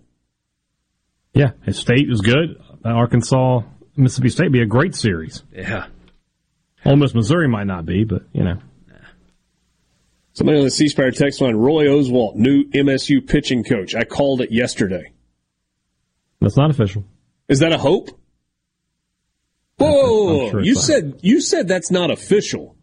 [1.33, 2.61] Yeah, his state is good.
[2.83, 3.61] Arkansas,
[3.95, 5.43] Mississippi State be a great series.
[5.51, 5.87] Yeah.
[6.85, 8.57] Ole Miss, Missouri might not be, but you know.
[10.33, 13.95] Somebody on the C Spire text line, Roy Oswalt, new MSU pitching coach.
[13.95, 15.11] I called it yesterday.
[16.39, 17.03] That's not official.
[17.47, 18.09] Is that a hope?
[19.77, 22.75] Whoa, whoa, whoa, sure you said you said that's not official.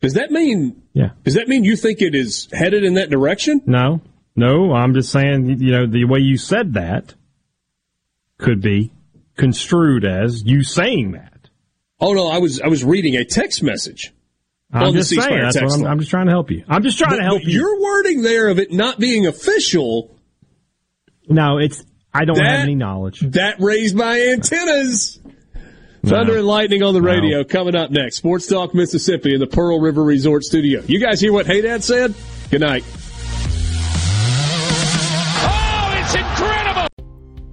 [0.00, 0.82] Does that mean?
[0.92, 1.10] Yeah.
[1.24, 3.62] Does that mean you think it is headed in that direction?
[3.66, 4.00] No,
[4.36, 7.14] no, I'm just saying, you know, the way you said that
[8.38, 8.92] could be
[9.36, 11.48] construed as you saying that.
[12.00, 14.12] Oh no, I was I was reading a text message.
[14.72, 15.40] I'm just saying.
[15.42, 15.86] That's what I'm.
[15.86, 16.64] I'm just trying to help you.
[16.68, 17.58] I'm just trying But- to help you.
[17.60, 20.16] Your wording there of it not being official
[21.28, 21.84] No, it's.
[22.12, 23.20] I don't That- have any knowledge.
[23.20, 25.18] that raised my antennas.
[26.04, 28.16] Thunder and lightning on the radio coming up next.
[28.16, 30.82] Sports Talk Mississippi in the Pearl River Resort Studio.
[30.86, 32.14] You guys hear what Hadad said?
[32.50, 32.84] Good night.
[35.42, 36.49] Oh, it's incredible!